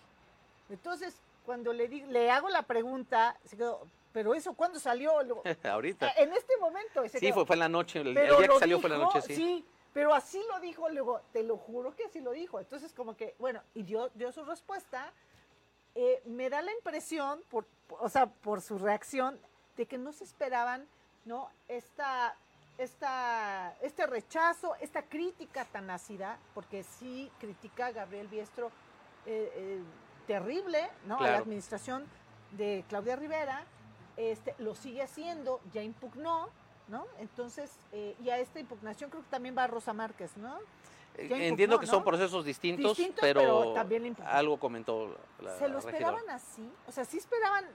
Entonces, 0.70 1.15
cuando 1.46 1.72
le, 1.72 1.88
le 1.88 2.29
hago 2.29 2.50
la 2.50 2.63
pregunta, 2.63 3.38
se 3.46 3.58
quedó, 3.58 3.88
pero 4.15 4.34
eso, 4.34 4.53
¿cuándo 4.53 4.79
salió? 4.79 5.12
Ahorita. 5.69 6.10
En 6.15 6.31
este 6.31 6.55
momento. 6.55 7.03
Sí, 7.10 7.34
fue, 7.34 7.45
fue, 7.45 7.57
en 7.57 7.60
la 7.60 7.67
noche, 7.67 8.00
el, 8.00 8.13
día 8.13 8.48
que 8.48 8.60
salió 8.60 8.79
fue 8.79 8.89
en 8.89 8.98
la 8.98 9.03
noche, 9.03 9.19
sí. 9.19 9.36
Sí, 9.36 9.65
pero 9.91 10.13
así 10.13 10.41
lo 10.50 10.62
dijo, 10.62 10.88
luego, 10.88 11.19
te 11.34 11.43
lo 11.43 11.57
juro 11.57 11.93
que 11.93 12.05
así 12.05 12.22
lo 12.22 12.31
dijo. 12.31 12.62
Entonces, 12.62 12.93
como 12.93 13.17
que, 13.17 13.36
bueno, 13.39 13.62
y 13.74 13.84
dio, 13.84 14.10
dio 14.13 14.31
su 14.31 14.45
respuesta. 14.45 15.12
Eh, 15.95 16.22
me 16.27 16.50
da 16.50 16.62
la 16.62 16.72
impresión, 16.72 17.41
por, 17.50 17.67
o 17.89 18.07
sea, 18.07 18.27
por 18.27 18.62
su 18.62 18.77
reacción, 18.77 19.38
de 19.75 19.86
que 19.86 19.98
no 19.98 20.13
se 20.13 20.24
esperaban, 20.24 20.88
¿no? 21.25 21.50
Esta, 21.67 22.38
esta, 22.77 23.75
este 23.81 24.07
rechazo, 24.07 24.75
esta 24.79 25.01
crítica 25.01 25.65
tan 25.65 25.89
ácida, 25.89 26.39
porque 26.53 26.84
sí 26.84 27.29
critica 27.38 27.88
a 27.88 27.91
Gabriel 27.91 28.29
Biestro 28.29 28.67
eh, 29.25 29.51
eh, 29.53 29.79
terrible, 30.25 30.89
¿no? 31.05 31.19
A 31.19 31.31
la 31.31 31.38
administración 31.39 32.05
de 32.51 32.86
Claudia 32.88 33.17
Rivera 33.17 33.65
este, 34.17 34.55
lo 34.60 34.75
sigue 34.75 35.01
haciendo, 35.01 35.60
ya 35.74 35.84
impugnó, 35.84 36.50
¿no? 36.88 37.05
Entonces, 37.19 37.72
eh, 37.91 38.15
y 38.24 38.29
a 38.29 38.39
esta 38.39 38.60
impugnación 38.60 39.10
creo 39.10 39.24
que 39.24 39.29
también 39.29 39.55
va 39.57 39.67
Rosa 39.67 39.93
Márquez, 39.93 40.36
¿no? 40.38 40.57
Eh, 41.17 41.48
entiendo 41.48 41.79
que 41.79 41.88
son 41.88 42.03
procesos 42.03 42.43
distintos, 42.43 42.98
pero, 43.22 43.74
también 43.74 44.15
algo 44.25 44.60
comentó 44.60 45.17
la 45.41 45.57
¿Se 45.57 45.69
lo 45.69 45.79
esperaban 45.79 46.29
así? 46.29 46.69
O 46.88 46.91
sea, 46.91 47.05
¿sí 47.05 47.17
esperaban 47.17 47.65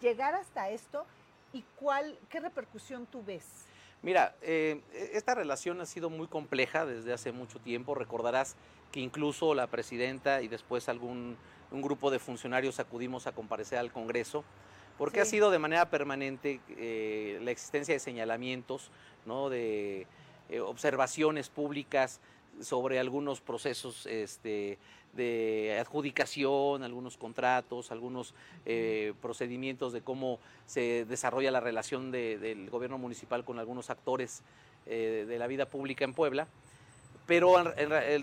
llegar 0.00 0.34
hasta 0.34 0.68
esto? 0.70 1.06
¿Y 1.52 1.64
cuál, 1.76 2.18
qué 2.28 2.40
repercusión 2.40 3.06
tú 3.06 3.22
ves? 3.24 3.44
Mira, 4.02 4.34
eh, 4.42 4.82
esta 4.92 5.34
relación 5.34 5.80
ha 5.80 5.86
sido 5.86 6.10
muy 6.10 6.26
compleja 6.26 6.86
desde 6.86 7.12
hace 7.12 7.32
mucho 7.32 7.58
tiempo. 7.58 7.94
Recordarás 7.94 8.56
que 8.92 9.00
incluso 9.00 9.54
la 9.54 9.66
presidenta 9.66 10.42
y 10.42 10.48
después 10.48 10.88
algún 10.88 11.36
un 11.70 11.82
grupo 11.82 12.10
de 12.10 12.18
funcionarios 12.18 12.80
acudimos 12.80 13.26
a 13.26 13.32
comparecer 13.32 13.78
al 13.78 13.92
Congreso 13.92 14.44
porque 14.98 15.20
ha 15.20 15.24
sido 15.24 15.50
de 15.50 15.60
manera 15.60 15.88
permanente 15.88 16.60
eh, 16.76 17.38
la 17.42 17.52
existencia 17.52 17.94
de 17.94 18.00
señalamientos, 18.00 18.90
¿no? 19.24 19.48
de 19.48 20.06
eh, 20.50 20.60
observaciones 20.60 21.48
públicas 21.48 22.20
sobre 22.60 22.98
algunos 22.98 23.40
procesos 23.40 24.06
este, 24.06 24.76
de 25.12 25.78
adjudicación, 25.80 26.82
algunos 26.82 27.16
contratos, 27.16 27.92
algunos 27.92 28.34
eh, 28.66 29.14
procedimientos 29.22 29.92
de 29.92 30.00
cómo 30.02 30.40
se 30.66 31.04
desarrolla 31.04 31.52
la 31.52 31.60
relación 31.60 32.10
del 32.10 32.68
gobierno 32.68 32.98
municipal 32.98 33.44
con 33.44 33.60
algunos 33.60 33.90
actores 33.90 34.42
de 34.86 35.36
la 35.38 35.46
vida 35.46 35.66
pública 35.66 36.04
en 36.06 36.14
Puebla. 36.14 36.48
Pero 37.26 37.54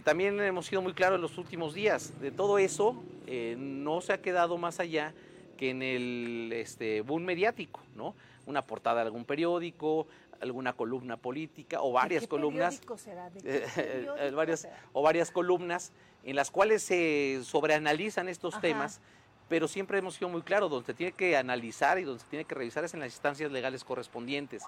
también 0.03 0.41
hemos 0.41 0.65
sido 0.65 0.81
muy 0.81 0.93
claros 0.93 1.17
en 1.17 1.21
los 1.21 1.37
últimos 1.37 1.75
días, 1.75 2.19
de 2.19 2.31
todo 2.31 2.57
eso 2.57 3.01
no 3.27 4.01
se 4.01 4.13
ha 4.13 4.21
quedado 4.21 4.57
más 4.57 4.79
allá 4.79 5.13
que 5.55 5.69
en 5.71 5.81
el 5.81 6.51
este, 6.53 7.01
boom 7.01 7.23
mediático, 7.23 7.81
¿no? 7.95 8.15
Una 8.45 8.61
portada 8.61 9.01
de 9.01 9.07
algún 9.07 9.25
periódico, 9.25 10.07
alguna 10.41 10.73
columna 10.73 11.17
política 11.17 11.81
o 11.81 11.91
varias 11.91 12.23
qué 12.23 12.29
columnas. 12.29 12.81
Será? 12.97 13.29
¿De 13.29 13.41
qué 13.41 13.65
eh, 14.19 14.31
varias, 14.31 14.67
o 14.93 15.01
varias 15.01 15.31
columnas 15.31 15.91
en 16.23 16.35
las 16.35 16.51
cuales 16.51 16.83
se 16.83 17.41
sobreanalizan 17.43 18.27
estos 18.27 18.59
temas, 18.59 18.99
pero 19.47 19.67
siempre 19.67 19.99
hemos 19.99 20.15
sido 20.15 20.27
muy 20.27 20.41
claros, 20.41 20.71
donde 20.71 20.87
se 20.87 20.93
tiene 20.95 21.11
que 21.11 21.37
analizar 21.37 21.99
y 21.99 22.03
donde 22.03 22.23
se 22.23 22.29
tiene 22.29 22.45
que 22.45 22.55
revisar 22.55 22.83
es 22.83 22.93
en 22.95 22.99
las 22.99 23.13
instancias 23.13 23.51
legales 23.51 23.83
correspondientes. 23.83 24.63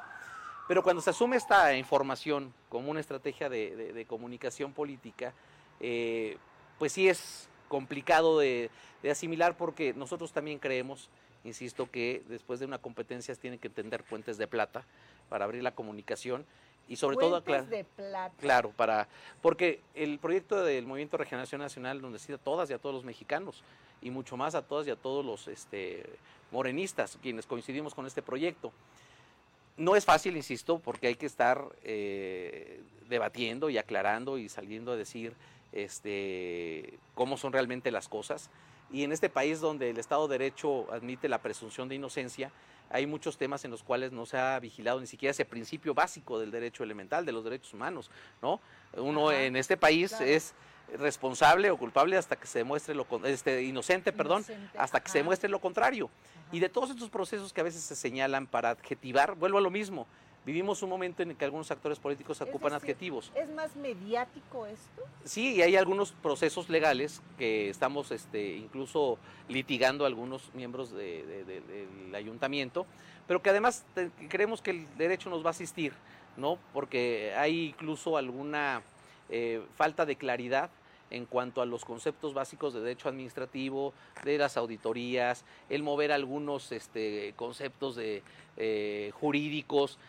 Pero 0.68 0.84
cuando 0.84 1.02
se 1.02 1.10
asume 1.10 1.36
esta 1.36 1.74
información 1.76 2.54
como 2.70 2.92
una 2.92 3.00
estrategia 3.00 3.50
de, 3.50 4.06
comunicación 4.08 4.74
política, 4.74 5.34
eh, 5.80 6.38
pues 6.78 6.94
sí 6.94 7.10
es 7.10 7.50
complicado 7.68 8.40
de, 8.40 8.70
asimilar 9.10 9.56
porque 9.56 9.94
nosotros 9.94 10.32
también 10.34 10.60
creemos, 10.60 11.10
insisto, 11.44 11.90
que 11.90 12.24
después 12.28 12.60
de 12.60 12.66
una 12.66 12.78
competencia 12.78 13.34
tienen 13.36 13.60
que 13.60 13.68
entender 13.68 14.04
puentes 14.04 14.38
de 14.38 14.48
plata 14.48 14.84
para 15.30 15.46
abrir 15.46 15.64
la 15.64 15.72
comunicación 15.72 16.46
y 16.90 16.96
sobre 16.96 17.18
todo 17.18 17.44
claro, 17.44 17.66
de 17.66 17.84
plata. 17.84 18.34
claro 18.40 18.72
para 18.72 19.10
porque 19.42 19.82
el 19.94 20.20
proyecto 20.20 20.64
del 20.64 20.86
Movimiento 20.86 21.18
Regeneración 21.18 21.60
Nacional 21.60 22.02
nos 22.02 22.14
decide 22.14 22.36
a 22.36 22.38
todas 22.38 22.70
y 22.70 22.74
a 22.74 22.80
todos 22.80 22.96
los 22.96 23.04
mexicanos 23.04 23.62
y 24.02 24.10
mucho 24.10 24.38
más 24.38 24.56
a 24.56 24.62
todas 24.62 24.88
y 24.88 24.92
a 24.92 24.96
todos 24.96 25.26
los 25.26 25.48
este, 25.48 26.06
morenistas 26.52 27.18
quienes 27.22 27.46
coincidimos 27.46 27.94
con 27.94 28.06
este 28.06 28.22
proyecto. 28.22 28.72
No 29.76 29.96
es 29.96 30.06
fácil, 30.06 30.36
insisto, 30.36 30.80
porque 30.80 31.08
hay 31.08 31.16
que 31.16 31.28
estar 31.28 31.64
eh, 31.84 32.82
debatiendo 33.10 33.70
y 33.70 33.78
aclarando 33.78 34.38
y 34.38 34.50
saliendo 34.50 34.92
a 34.92 34.96
decir 34.96 35.34
este, 35.72 37.00
cómo 37.16 37.38
son 37.38 37.54
realmente 37.54 37.92
las 37.92 38.08
cosas. 38.08 38.50
Y 38.92 39.04
en 39.04 39.12
este 39.12 39.30
país 39.30 39.60
donde 39.60 39.90
el 39.90 39.98
Estado 39.98 40.28
de 40.28 40.38
Derecho 40.38 40.92
admite 40.92 41.28
la 41.28 41.42
presunción 41.42 41.90
de 41.90 41.96
inocencia, 41.96 42.52
hay 42.90 43.06
muchos 43.06 43.38
temas 43.38 43.66
en 43.66 43.72
los 43.72 43.84
cuales 43.84 44.12
no 44.12 44.26
se 44.26 44.38
ha 44.38 44.60
vigilado 44.60 45.00
ni 45.00 45.08
siquiera 45.08 45.32
ese 45.32 45.46
principio 45.46 45.94
básico 45.94 46.40
del 46.40 46.52
derecho 46.52 46.84
elemental, 46.84 47.26
de 47.26 47.34
los 47.34 47.44
derechos 47.44 47.74
humanos, 47.74 48.10
¿no? 48.42 48.62
Uno 48.94 49.32
en 49.32 49.58
este 49.58 49.76
país 49.76 50.14
es 50.22 50.54
responsable 50.98 51.70
o 51.70 51.78
culpable 51.78 52.18
hasta 52.18 52.38
que 52.38 52.48
se 52.48 52.60
demuestre 52.60 52.96
lo 52.96 53.06
este, 53.26 53.64
inocente, 53.64 54.14
perdón, 54.14 54.46
hasta 54.78 55.02
que 55.02 55.10
se 55.10 55.18
demuestre 55.18 55.50
lo 55.50 55.60
contrario. 55.60 56.10
Y 56.52 56.60
de 56.60 56.70
todos 56.70 56.92
estos 56.92 57.10
procesos 57.10 57.52
que 57.52 57.60
a 57.62 57.66
veces 57.66 57.82
se 57.82 57.96
señalan 57.96 58.48
para 58.48 58.70
adjetivar, 58.70 59.36
vuelvo 59.36 59.58
a 59.58 59.62
lo 59.62 59.70
mismo, 59.70 60.08
Vivimos 60.48 60.82
un 60.82 60.90
momento 60.90 61.24
en 61.24 61.32
el 61.32 61.36
que 61.36 61.44
algunos 61.44 61.70
actores 61.72 62.00
políticos 62.00 62.40
ocupan 62.40 62.72
adjetivos. 62.72 63.34
¿Es 63.36 63.50
más 63.50 63.76
mediático 63.76 64.66
esto? 64.66 65.04
Sí, 65.26 65.56
y 65.56 65.62
hay 65.62 65.76
algunos 65.76 66.14
procesos 66.14 66.70
legales 66.70 67.22
que 67.38 67.70
estamos 67.70 68.12
este, 68.12 68.56
incluso 68.56 69.20
litigando 69.50 70.06
algunos 70.06 70.50
miembros 70.54 70.94
del 70.94 72.16
ayuntamiento, 72.16 72.86
pero 73.28 73.42
que 73.42 73.50
además 73.50 73.84
creemos 74.30 74.62
que 74.62 74.72
el 74.72 74.98
derecho 74.98 75.30
nos 75.30 75.44
va 75.44 75.48
a 75.48 75.52
asistir, 75.52 75.92
¿no? 76.38 76.58
Porque 76.72 77.34
hay 77.36 77.66
incluso 77.66 78.16
alguna 78.16 78.84
eh, 79.28 79.62
falta 79.76 80.06
de 80.06 80.16
claridad 80.16 80.70
en 81.10 81.26
cuanto 81.26 81.62
a 81.62 81.66
los 81.66 81.86
conceptos 81.86 82.34
básicos 82.34 82.74
de 82.74 82.82
derecho 82.82 83.10
administrativo, 83.10 83.94
de 84.24 84.38
las 84.38 84.58
auditorías, 84.58 85.46
el 85.70 85.84
mover 85.84 86.12
algunos 86.12 86.72
este, 86.72 87.34
conceptos 87.38 87.96
de, 87.96 88.24
eh, 88.60 89.12
jurídicos. 89.20 90.00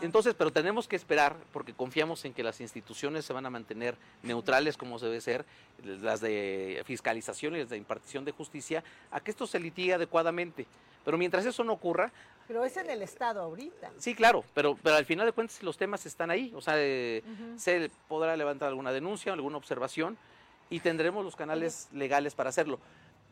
Entonces, 0.00 0.34
pero 0.38 0.52
tenemos 0.52 0.86
que 0.86 0.94
esperar, 0.94 1.34
porque 1.52 1.72
confiamos 1.72 2.24
en 2.24 2.32
que 2.32 2.44
las 2.44 2.60
instituciones 2.60 3.24
se 3.24 3.32
van 3.32 3.46
a 3.46 3.50
mantener 3.50 3.96
neutrales 4.22 4.76
como 4.76 5.00
debe 5.00 5.20
ser, 5.20 5.44
las 5.84 6.20
de 6.20 6.82
fiscalización 6.86 7.56
y 7.56 7.60
las 7.60 7.70
de 7.70 7.76
impartición 7.76 8.24
de 8.24 8.30
justicia, 8.30 8.84
a 9.10 9.18
que 9.18 9.32
esto 9.32 9.44
se 9.48 9.58
litigue 9.58 9.94
adecuadamente. 9.94 10.66
Pero 11.04 11.18
mientras 11.18 11.46
eso 11.46 11.64
no 11.64 11.72
ocurra... 11.72 12.12
Pero 12.46 12.64
es 12.64 12.76
en 12.76 12.90
el 12.90 13.02
Estado 13.02 13.42
ahorita. 13.42 13.90
Sí, 13.98 14.14
claro, 14.14 14.44
pero, 14.54 14.78
pero 14.80 14.94
al 14.94 15.04
final 15.04 15.26
de 15.26 15.32
cuentas 15.32 15.60
los 15.64 15.76
temas 15.76 16.06
están 16.06 16.30
ahí. 16.30 16.52
O 16.54 16.60
sea, 16.60 16.74
eh, 16.76 17.24
se 17.56 17.90
podrá 18.06 18.36
levantar 18.36 18.68
alguna 18.68 18.92
denuncia, 18.92 19.32
alguna 19.32 19.56
observación, 19.56 20.16
y 20.70 20.80
tendremos 20.80 21.24
los 21.24 21.36
canales 21.36 21.88
legales 21.92 22.34
para 22.34 22.50
hacerlo. 22.50 22.78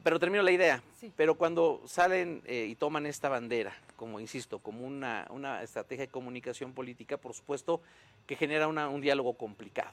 Pero 0.03 0.21
termino 0.21 0.43
la 0.43 0.53
idea. 0.53 0.83
Sí. 1.01 1.11
Pero 1.17 1.35
cuando 1.37 1.81
salen 1.87 2.43
eh, 2.45 2.67
y 2.69 2.75
toman 2.75 3.07
esta 3.07 3.29
bandera, 3.31 3.73
como 3.97 4.21
insisto, 4.21 4.59
como 4.59 4.87
una, 4.87 5.27
una 5.31 5.63
estrategia 5.63 6.05
de 6.05 6.11
comunicación 6.13 6.73
política, 6.75 7.17
por 7.17 7.33
supuesto 7.33 7.81
que 8.27 8.37
genera 8.37 8.69
una- 8.69 8.89
un 8.89 9.01
diálogo 9.01 9.33
complicado. 9.35 9.93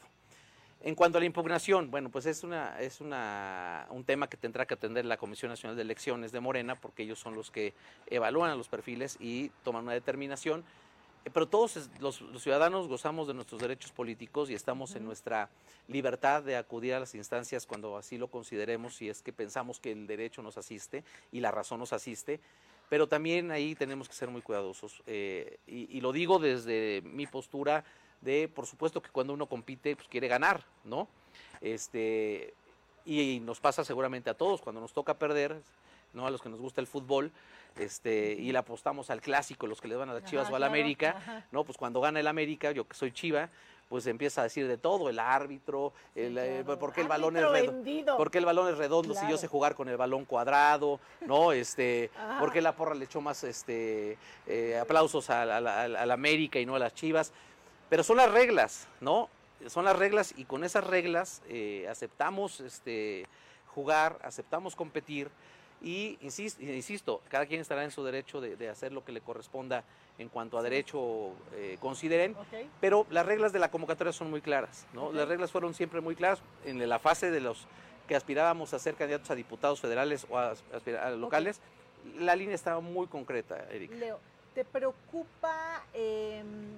En 0.84 0.96
cuanto 0.96 1.18
a 1.20 1.22
la 1.22 1.28
impugnación, 1.28 1.92
bueno, 1.92 2.10
pues 2.10 2.26
es, 2.26 2.44
una, 2.44 2.80
es 2.82 3.02
una, 3.02 3.86
un 3.92 4.04
tema 4.04 4.28
que 4.28 4.36
tendrá 4.36 4.66
que 4.66 4.74
atender 4.74 5.06
la 5.06 5.16
Comisión 5.16 5.50
Nacional 5.50 5.76
de 5.76 5.84
Elecciones 5.84 6.32
de 6.32 6.40
Morena, 6.40 6.76
porque 6.76 7.04
ellos 7.04 7.20
son 7.20 7.36
los 7.36 7.52
que 7.52 7.74
evalúan 8.08 8.50
a 8.50 8.56
los 8.56 8.68
perfiles 8.68 9.16
y 9.20 9.50
toman 9.64 9.84
una 9.84 9.94
determinación. 9.94 10.64
Pero 11.34 11.48
todos 11.48 11.90
los, 12.00 12.22
los 12.22 12.42
ciudadanos 12.42 12.88
gozamos 12.88 13.28
de 13.28 13.34
nuestros 13.34 13.62
derechos 13.62 13.92
políticos 13.92 14.50
y 14.50 14.54
estamos 14.54 14.96
en 14.96 15.06
nuestra 15.06 15.50
libertad 15.88 16.44
de 16.44 16.56
acudir 16.56 16.94
a 16.96 17.00
las 17.00 17.14
instancias 17.16 17.66
cuando 17.66 17.96
así 17.98 18.18
lo 18.18 18.28
consideremos, 18.28 18.96
si 18.96 19.10
es 19.10 19.22
que 19.22 19.32
pensamos 19.32 19.80
que 19.80 19.92
el 19.92 20.08
derecho 20.08 20.42
nos 20.42 20.58
asiste 20.58 21.04
y 21.32 21.40
la 21.40 21.52
razón 21.52 21.80
nos 21.80 21.94
asiste. 21.94 22.40
Pero 22.90 23.08
también 23.08 23.52
ahí 23.52 23.76
tenemos 23.76 24.10
que 24.10 24.16
ser 24.16 24.30
muy 24.30 24.42
cuidadosos. 24.42 25.02
eh, 25.06 25.58
y, 25.68 25.98
y 25.98 26.02
lo 26.02 26.12
digo 26.12 26.40
desde 26.40 27.02
mi 27.06 27.28
postura 27.28 27.86
de, 28.22 28.48
por 28.48 28.66
supuesto 28.66 29.02
que 29.02 29.10
cuando 29.10 29.34
uno 29.34 29.48
compite, 29.48 29.96
pues 29.96 30.08
quiere 30.08 30.28
ganar, 30.28 30.64
¿no? 30.84 31.08
Este, 31.60 32.54
y 33.06 33.40
nos 33.42 33.60
pasa 33.60 33.84
seguramente 33.84 34.30
a 34.30 34.34
todos, 34.36 34.62
cuando 34.62 34.82
nos 34.82 34.94
toca 34.94 35.16
perder, 35.16 35.62
¿no? 36.14 36.28
A 36.28 36.32
los 36.32 36.42
que 36.42 36.50
nos 36.50 36.60
gusta 36.60 36.82
el 36.82 36.88
fútbol, 36.88 37.32
este, 37.78 38.34
y 38.34 38.52
le 38.52 38.58
apostamos 38.58 39.10
al 39.10 39.22
clásico, 39.22 39.68
los 39.68 39.80
que 39.82 39.88
le 39.88 39.96
van 39.96 40.10
a 40.10 40.14
las 40.14 40.24
Chivas 40.26 40.44
Ajá, 40.46 40.54
o 40.54 40.56
al 40.56 40.60
claro, 40.62 40.74
América, 40.74 41.16
ajá. 41.18 41.46
¿no? 41.52 41.64
Pues 41.64 41.78
cuando 41.78 42.02
gana 42.02 42.20
el 42.20 42.28
América, 42.28 42.72
yo 42.72 42.88
que 42.88 42.96
soy 42.96 43.12
Chiva, 43.12 43.50
pues 43.88 44.08
empieza 44.08 44.40
a 44.42 44.44
decir 44.46 44.68
de 44.70 44.78
todo, 44.78 45.10
el 45.10 45.20
árbitro, 45.20 45.92
el, 46.16 46.38
eh, 46.38 46.62
claro. 46.64 46.80
por 46.80 46.94
qué 46.94 47.02
el 47.02 47.08
balón 47.10 47.36
es 47.36 47.44
redondo. 47.44 47.72
vendido. 47.74 48.18
¿Por 48.18 48.32
qué 48.32 48.38
el 48.38 48.46
balón 48.46 48.70
es 48.70 48.78
redondo 48.78 49.14
si 49.14 49.28
yo 49.30 49.38
sé 49.38 49.48
jugar 49.48 49.76
con 49.76 49.90
el 49.90 49.98
balón 49.98 50.24
cuadrado? 50.26 51.00
¿No? 51.26 51.52
Este, 51.54 52.10
Ajá. 52.18 52.40
¿Por 52.40 52.52
qué 52.54 52.62
la 52.62 52.74
porra 52.76 52.96
le 52.96 53.04
echó 53.06 53.20
más 53.22 53.44
este, 53.44 54.18
eh, 54.48 54.78
aplausos 54.82 55.30
a 55.30 55.46
la, 55.46 55.58
a 55.58 55.62
la- 55.62 55.84
a 56.02 56.06
la 56.06 56.14
América 56.14 56.58
y 56.60 56.66
no 56.66 56.76
a 56.76 56.80
las 56.80 56.94
Chivas? 56.94 57.34
Pero 57.90 58.04
son 58.04 58.16
las 58.18 58.32
reglas, 58.32 58.88
¿no? 59.02 59.30
Son 59.68 59.84
las 59.86 59.96
reglas 59.98 60.34
y 60.38 60.46
con 60.46 60.64
esas 60.64 60.86
reglas 60.86 61.42
eh, 61.50 61.86
aceptamos 61.90 62.62
este, 62.62 63.28
jugar, 63.76 64.18
aceptamos 64.24 64.76
competir 64.76 65.30
y 65.82 66.18
insisto, 66.22 66.62
insisto, 66.62 67.22
cada 67.30 67.46
quien 67.46 67.62
estará 67.62 67.84
en 67.84 67.92
su 67.92 68.04
derecho 68.04 68.40
de, 68.40 68.56
de 68.56 68.70
hacer 68.70 68.92
lo 68.92 69.04
que 69.04 69.12
le 69.12 69.22
corresponda 69.22 69.84
en 70.22 70.30
cuanto 70.30 70.58
a 70.58 70.64
derecho 70.64 71.32
eh, 71.54 71.78
consideren. 71.80 72.36
Pero 72.80 73.06
las 73.10 73.26
reglas 73.26 73.52
de 73.52 73.60
la 73.60 73.72
convocatoria 73.72 74.14
son 74.14 74.30
muy 74.30 74.42
claras, 74.42 74.86
¿no? 74.94 75.12
Las 75.12 75.28
reglas 75.28 75.52
fueron 75.52 75.74
siempre 75.74 76.02
muy 76.02 76.16
claras 76.16 76.42
en 76.66 76.88
la 76.88 77.00
fase 77.00 77.32
de 77.32 77.42
los 77.42 77.66
que 78.08 78.16
aspirábamos 78.16 78.74
a 78.74 78.80
ser 78.80 78.96
candidatos 78.96 79.32
a 79.32 79.36
diputados 79.36 79.80
federales 79.80 80.28
o 80.30 80.38
a 80.38 80.54
locales. 81.18 81.60
La 82.20 82.36
línea 82.36 82.56
estaba 82.56 82.80
muy 82.80 83.08
concreta, 83.08 83.66
Erika. 83.72 83.96
Leo, 83.96 84.20
¿te 84.54 84.66
preocupa 84.66 85.84
em, 85.94 86.78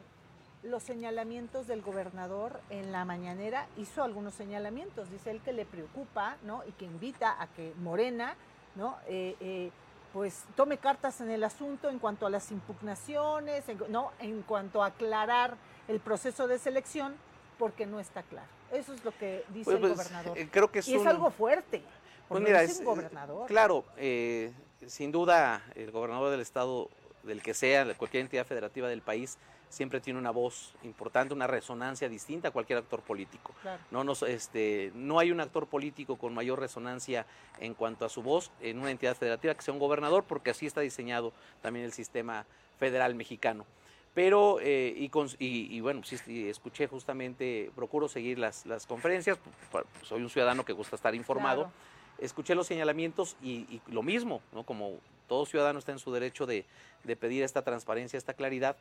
los 0.64 0.84
señalamientos 0.84 1.68
del 1.68 1.82
gobernador 1.82 2.60
en 2.70 2.92
la 2.92 3.06
mañanera? 3.06 3.68
Hizo 3.78 4.04
algunos 4.04 4.34
señalamientos, 4.34 5.10
dice 5.12 5.32
él 5.32 5.42
que 5.42 5.54
le 5.54 5.66
preocupa, 5.66 6.38
¿no? 6.44 6.64
Y 6.68 6.72
que 6.74 6.86
invita 6.86 7.42
a 7.42 7.48
que 7.48 7.74
Morena, 7.82 8.36
¿no? 8.76 8.98
Eh, 9.08 9.36
eh, 9.40 9.72
pues 10.12 10.44
tome 10.56 10.78
cartas 10.78 11.22
en 11.22 11.32
el 11.32 11.44
asunto 11.44 11.90
en 11.90 11.98
cuanto 12.00 12.26
a 12.28 12.30
las 12.30 12.52
impugnaciones, 12.52 13.68
en, 13.68 13.80
no, 13.90 14.12
en 14.20 14.44
cuanto 14.44 14.84
a 14.84 14.88
aclarar 14.88 15.56
el 15.88 16.00
proceso 16.00 16.48
de 16.48 16.60
selección, 16.60 17.16
porque 17.58 17.86
no 17.86 18.00
está 18.00 18.22
claro. 18.24 18.48
Eso 18.72 18.94
es 18.94 19.04
lo 19.04 19.12
que 19.18 19.44
dice 19.50 19.66
Pues, 19.66 19.76
el 19.76 19.82
pues, 19.82 19.94
gobernador. 19.94 20.38
eh, 20.38 20.48
creo 20.52 20.72
que 20.72 20.80
es 20.80 20.88
y 20.88 20.96
es 20.96 21.06
algo 21.06 21.32
fuerte. 21.32 21.80
Pues 21.80 22.28
porque 22.28 22.46
mira, 22.46 22.64
es 22.64 22.80
un 22.80 22.86
gobernador. 22.86 23.48
Claro, 23.48 23.86
eh, 23.98 24.54
sin 24.86 25.12
duda 25.12 25.64
el 25.76 25.92
gobernador 25.92 26.32
del 26.32 26.42
estado, 26.42 26.90
del 27.24 27.42
que 27.42 27.54
sea, 27.54 27.86
de 27.86 27.96
cualquier 27.96 28.22
entidad 28.22 28.46
federativa 28.46 28.88
del 28.88 29.02
país, 29.02 29.38
siempre 29.74 30.00
tiene 30.00 30.20
una 30.20 30.30
voz 30.30 30.74
importante, 30.84 31.34
una 31.34 31.48
resonancia 31.48 32.08
distinta 32.08 32.50
a 32.50 32.52
cualquier 32.52 32.78
actor 32.80 33.02
político. 33.02 33.54
Claro. 33.64 33.82
No, 33.90 34.04
nos, 34.04 34.22
este, 34.22 34.92
no 34.94 35.18
hay 35.18 35.32
un 35.32 35.40
actor 35.42 35.66
político 35.66 36.16
con 36.16 36.32
mayor 36.34 36.60
resonancia 36.60 37.26
en 37.60 37.74
cuanto 37.74 38.06
a 38.06 38.10
su 38.10 38.22
voz 38.22 38.52
en 38.62 38.78
una 38.78 38.92
entidad 38.92 39.18
federativa 39.18 39.56
que 39.56 39.64
sea 39.64 39.74
un 39.74 39.80
gobernador, 39.80 40.26
porque 40.26 40.52
así 40.52 40.68
está 40.68 40.82
diseñado 40.82 41.34
también 41.64 41.86
el 41.86 41.92
sistema 41.92 42.46
federal 42.78 43.16
mexicano. 43.16 43.66
Pero, 44.14 44.60
eh, 44.62 44.94
y, 44.96 45.10
cons- 45.10 45.38
y- 45.40 45.76
y 45.76 45.82
bueno, 45.82 46.04
sí, 46.04 46.20
sí, 46.20 46.48
escuché 46.48 46.86
justamente, 46.88 47.72
procuro 47.76 48.08
seguir 48.08 48.38
las, 48.38 48.68
las 48.68 48.86
conferencias, 48.86 49.40
p- 49.40 49.50
p- 49.80 50.06
soy 50.06 50.22
un 50.22 50.30
ciudadano 50.30 50.64
que 50.64 50.74
gusta 50.74 50.96
estar 50.96 51.16
informado, 51.16 51.64
Claro. 51.64 51.74
escuché 52.20 52.54
los 52.54 52.68
señalamientos 52.68 53.36
y, 53.42 53.62
y 53.74 53.82
lo 53.88 54.04
mismo, 54.04 54.44
¿no? 54.52 54.64
como 54.66 55.00
todo 55.28 55.48
ciudadano 55.48 55.80
está 55.80 55.94
en 55.94 55.98
su 56.00 56.12
derecho 56.12 56.46
de, 56.46 56.64
de 57.04 57.16
pedir 57.16 57.42
esta 57.42 57.64
transparencia, 57.64 58.18
esta 58.18 58.36
claridad, 58.36 58.78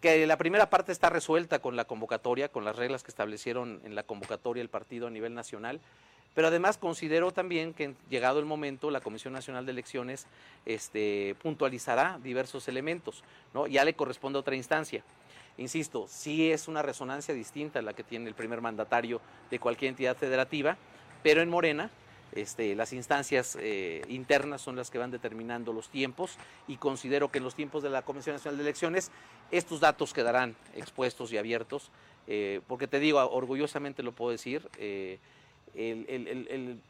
que 0.00 0.26
la 0.26 0.36
primera 0.36 0.70
parte 0.70 0.92
está 0.92 1.10
resuelta 1.10 1.58
con 1.58 1.76
la 1.76 1.84
convocatoria, 1.84 2.48
con 2.48 2.64
las 2.64 2.76
reglas 2.76 3.02
que 3.02 3.10
establecieron 3.10 3.80
en 3.84 3.94
la 3.94 4.02
convocatoria 4.02 4.62
el 4.62 4.68
partido 4.68 5.06
a 5.06 5.10
nivel 5.10 5.34
nacional, 5.34 5.80
pero 6.34 6.48
además 6.48 6.76
considero 6.76 7.32
también 7.32 7.72
que 7.72 7.94
llegado 8.10 8.38
el 8.38 8.44
momento 8.44 8.90
la 8.90 9.00
Comisión 9.00 9.32
Nacional 9.32 9.64
de 9.64 9.72
Elecciones 9.72 10.26
este, 10.66 11.34
puntualizará 11.42 12.18
diversos 12.22 12.68
elementos, 12.68 13.24
¿no? 13.54 13.66
ya 13.66 13.84
le 13.84 13.94
corresponde 13.94 14.36
a 14.38 14.40
otra 14.40 14.54
instancia. 14.54 15.02
Insisto, 15.56 16.06
sí 16.08 16.52
es 16.52 16.68
una 16.68 16.82
resonancia 16.82 17.32
distinta 17.32 17.80
la 17.80 17.94
que 17.94 18.04
tiene 18.04 18.28
el 18.28 18.34
primer 18.34 18.60
mandatario 18.60 19.22
de 19.50 19.58
cualquier 19.58 19.88
entidad 19.88 20.14
federativa, 20.14 20.76
pero 21.22 21.40
en 21.40 21.48
Morena 21.48 21.90
este, 22.32 22.74
las 22.74 22.92
instancias 22.92 23.56
eh, 23.60 24.02
internas 24.08 24.60
son 24.60 24.76
las 24.76 24.90
que 24.90 24.98
van 24.98 25.10
determinando 25.10 25.72
los 25.72 25.88
tiempos 25.88 26.36
y 26.68 26.76
considero 26.76 27.30
que 27.30 27.38
en 27.38 27.44
los 27.44 27.54
tiempos 27.54 27.82
de 27.82 27.90
la 27.90 28.02
Comisión 28.02 28.36
Nacional 28.36 28.58
de 28.58 28.64
Elecciones 28.64 29.10
estos 29.50 29.80
datos 29.80 30.12
quedarán 30.12 30.56
expuestos 30.74 31.32
y 31.32 31.38
abiertos, 31.38 31.90
eh, 32.26 32.60
porque 32.66 32.88
te 32.88 32.98
digo, 32.98 33.18
orgullosamente 33.20 34.02
lo 34.02 34.12
puedo 34.12 34.32
decir, 34.32 34.68
eh, 34.78 35.18
el, 35.74 36.04
el- 36.08 36.28
el- 36.28 36.48
el 36.48 36.80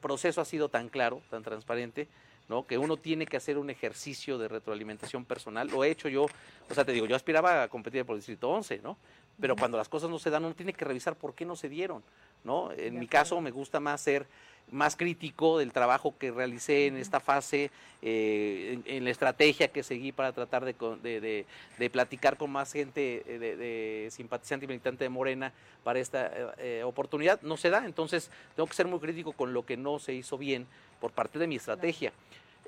proceso 0.00 0.40
ha 0.40 0.44
sido 0.44 0.68
tan 0.68 0.88
claro, 0.88 1.20
tan 1.30 1.42
transparente, 1.42 2.08
¿no? 2.48 2.66
que 2.66 2.78
uno 2.78 2.96
tiene 2.96 3.26
que 3.26 3.36
hacer 3.36 3.58
un 3.58 3.70
ejercicio 3.70 4.38
de 4.38 4.46
retroalimentación 4.48 5.24
personal. 5.24 5.68
Lo 5.68 5.82
he 5.84 5.90
hecho 5.90 6.08
yo, 6.08 6.24
o 6.70 6.74
sea, 6.74 6.84
te 6.84 6.92
digo, 6.92 7.06
yo 7.06 7.16
aspiraba 7.16 7.64
a 7.64 7.68
competir 7.68 8.04
por 8.04 8.14
el 8.14 8.20
Distrito 8.20 8.48
11, 8.50 8.78
¿no? 8.82 8.96
Pero 9.40 9.56
cuando 9.56 9.76
las 9.76 9.88
cosas 9.88 10.08
no 10.08 10.18
se 10.18 10.30
dan, 10.30 10.44
uno 10.44 10.54
tiene 10.54 10.72
que 10.72 10.84
revisar 10.84 11.16
por 11.16 11.34
qué 11.34 11.44
no 11.44 11.56
se 11.56 11.68
dieron, 11.68 12.02
¿no? 12.46 12.72
En 12.72 12.98
mi 12.98 13.06
caso 13.08 13.40
me 13.42 13.50
gusta 13.50 13.80
más 13.80 14.00
ser 14.00 14.26
más 14.72 14.96
crítico 14.96 15.58
del 15.58 15.72
trabajo 15.72 16.16
que 16.18 16.32
realicé 16.32 16.86
en 16.88 16.96
esta 16.96 17.20
fase, 17.20 17.70
eh, 18.02 18.80
en, 18.84 18.96
en 18.96 19.04
la 19.04 19.10
estrategia 19.10 19.68
que 19.68 19.84
seguí 19.84 20.10
para 20.10 20.32
tratar 20.32 20.64
de, 20.64 20.74
de- 21.02 21.20
de- 21.20 21.46
de 21.78 21.90
platicar 21.90 22.36
con 22.36 22.50
más 22.50 22.72
gente 22.72 23.22
eh, 23.26 23.38
de, 23.38 24.10
simpatizante 24.10 24.64
y 24.64 24.68
militante 24.68 25.04
de 25.04 25.08
Morena 25.08 25.52
para 25.84 26.00
esta 26.00 26.26
eh, 26.26 26.46
eh, 26.58 26.82
oportunidad. 26.84 27.40
No 27.42 27.56
se 27.56 27.70
da, 27.70 27.84
entonces 27.86 28.28
tengo 28.56 28.66
que 28.68 28.74
ser 28.74 28.86
muy 28.88 28.98
crítico 28.98 29.32
con 29.32 29.52
lo 29.52 29.64
que 29.64 29.76
no 29.76 30.00
se 30.00 30.14
hizo 30.14 30.36
bien 30.36 30.66
por 31.00 31.12
parte 31.12 31.38
de 31.38 31.46
mi 31.46 31.54
estrategia. 31.56 32.12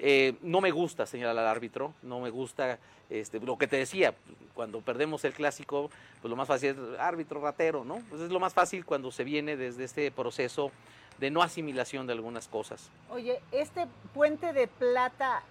Eh, 0.01 0.37
no 0.43 0.61
me 0.61 0.71
gusta 0.71 1.07
señalar 1.07 1.39
al 1.39 1.49
árbitro, 1.49 1.93
no 2.03 2.21
me 2.21 2.31
gusta 2.31 2.79
este, 3.11 3.41
lo 3.41 3.59
que 3.59 3.67
te 3.67 3.77
decía, 3.77 4.15
cuando 4.55 4.81
perdemos 4.81 5.25
el 5.25 5.33
clásico, 5.33 5.91
pues 6.21 6.31
lo 6.31 6.37
más 6.37 6.47
fácil 6.47 6.71
es 6.71 7.01
árbitro 7.01 7.41
ratero, 7.41 7.85
¿no? 7.85 8.03
Pues 8.09 8.23
es 8.23 8.31
lo 8.31 8.39
más 8.39 8.55
fácil 8.55 8.85
cuando 8.85 9.11
se 9.11 9.25
viene 9.25 9.57
desde 9.57 9.85
este 9.85 10.11
proceso 10.11 10.71
de 11.19 11.31
no 11.31 11.43
asimilación 11.43 12.07
de 12.07 12.13
algunas 12.13 12.49
cosas. 12.49 12.91
Oye, 13.11 13.41
este 13.51 13.87
puente 14.15 14.53
de 14.53 14.69
plata 14.69 15.43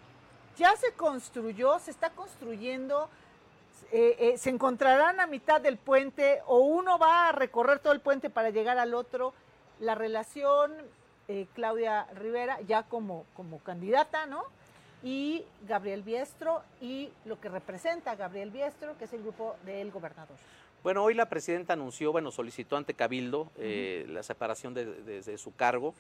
ya 0.58 0.76
se 0.76 0.94
construyó, 0.94 1.80
se 1.80 1.92
está 1.92 2.10
construyendo, 2.12 3.10
eh, 3.92 4.16
eh, 4.20 4.38
se 4.38 4.50
encontrarán 4.50 5.20
a 5.20 5.28
mitad 5.28 5.62
del 5.62 5.78
puente 5.78 6.42
o 6.46 6.60
uno 6.60 6.98
va 6.98 7.30
a 7.30 7.32
recorrer 7.32 7.80
todo 7.80 7.94
el 7.94 8.02
puente 8.02 8.30
para 8.30 8.50
llegar 8.50 8.78
al 8.78 8.94
otro. 8.94 9.34
La 9.80 9.96
relación 9.96 10.74
eh, 11.28 11.48
Claudia 11.54 12.06
Rivera 12.16 12.60
ya 12.62 12.84
como, 12.84 13.26
como 13.36 13.60
candidata, 13.60 14.26
¿no? 14.26 14.44
Y 15.04 15.44
Gabriel 15.68 16.02
Biestro 16.02 16.62
y 16.82 17.10
lo 17.26 17.40
que 17.40 17.50
representa 17.50 18.16
Gabriel 18.16 18.50
Biestro, 18.52 18.98
que 18.98 19.06
es 19.06 19.14
el 19.14 19.22
grupo 19.22 19.56
del 19.66 19.92
gobernador. 19.92 20.36
Bueno, 20.84 21.04
hoy 21.04 21.14
la 21.16 21.28
presidenta 21.28 21.74
anunció, 21.74 22.12
bueno, 22.12 22.32
solicitó 22.32 22.78
ante 22.78 22.94
Cabildo 22.94 23.52
eh, 23.58 24.06
la 24.10 24.24
separación 24.24 24.74
de, 24.74 24.86
de- 24.86 25.22
de 25.22 25.38
su 25.38 25.54
cargo, 25.56 25.94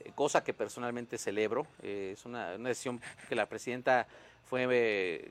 eh, 0.00 0.12
cosa 0.14 0.44
que 0.44 0.52
personalmente 0.52 1.18
celebro. 1.18 1.66
Eh, 1.82 2.10
es 2.14 2.24
una, 2.26 2.54
una 2.56 2.68
decisión 2.68 3.00
que 3.28 3.34
la 3.34 3.46
presidenta 3.46 4.06
fue 4.44 5.30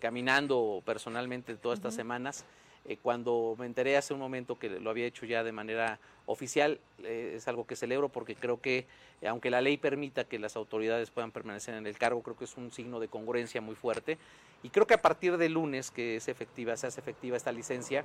caminando 0.00 0.82
personalmente 0.84 1.56
todas 1.56 1.78
estas 1.78 1.94
semanas. 1.94 2.44
Eh, 2.84 2.98
cuando 3.00 3.54
me 3.58 3.66
enteré 3.66 3.96
hace 3.96 4.12
un 4.12 4.18
momento 4.18 4.58
que 4.58 4.68
lo 4.68 4.90
había 4.90 5.06
hecho 5.06 5.24
ya 5.24 5.44
de 5.44 5.52
manera 5.52 6.00
oficial, 6.26 6.80
eh, 7.04 7.34
es 7.36 7.46
algo 7.46 7.64
que 7.64 7.76
celebro 7.76 8.08
porque 8.08 8.34
creo 8.34 8.60
que, 8.60 8.86
eh, 9.20 9.28
aunque 9.28 9.50
la 9.50 9.60
ley 9.60 9.76
permita 9.76 10.24
que 10.24 10.40
las 10.40 10.56
autoridades 10.56 11.10
puedan 11.10 11.30
permanecer 11.30 11.74
en 11.74 11.86
el 11.86 11.96
cargo, 11.96 12.22
creo 12.22 12.36
que 12.36 12.44
es 12.44 12.56
un 12.56 12.72
signo 12.72 12.98
de 12.98 13.06
congruencia 13.06 13.60
muy 13.60 13.76
fuerte. 13.76 14.18
Y 14.64 14.70
creo 14.70 14.86
que 14.86 14.94
a 14.94 15.02
partir 15.02 15.36
del 15.36 15.52
lunes 15.52 15.92
que 15.92 16.16
es 16.16 16.26
efectiva, 16.26 16.76
se 16.76 16.88
hace 16.88 17.00
efectiva 17.00 17.36
esta 17.36 17.50
licencia, 17.50 18.04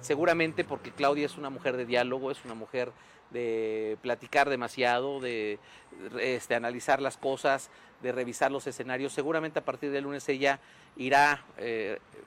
seguramente 0.00 0.64
porque 0.64 0.92
Claudia 0.92 1.26
es 1.26 1.36
una 1.36 1.50
mujer 1.50 1.76
de 1.76 1.84
diálogo, 1.84 2.30
es 2.30 2.42
una 2.46 2.54
mujer 2.54 2.90
de 3.30 3.98
platicar 4.00 4.48
demasiado, 4.48 5.20
de 5.20 5.58
este, 6.18 6.54
analizar 6.54 7.02
las 7.02 7.18
cosas, 7.18 7.70
de 8.00 8.12
revisar 8.12 8.50
los 8.50 8.66
escenarios. 8.66 9.12
Seguramente 9.12 9.58
a 9.58 9.64
partir 9.64 9.90
del 9.90 10.04
lunes 10.04 10.26
ella 10.30 10.58
irá 10.96 11.44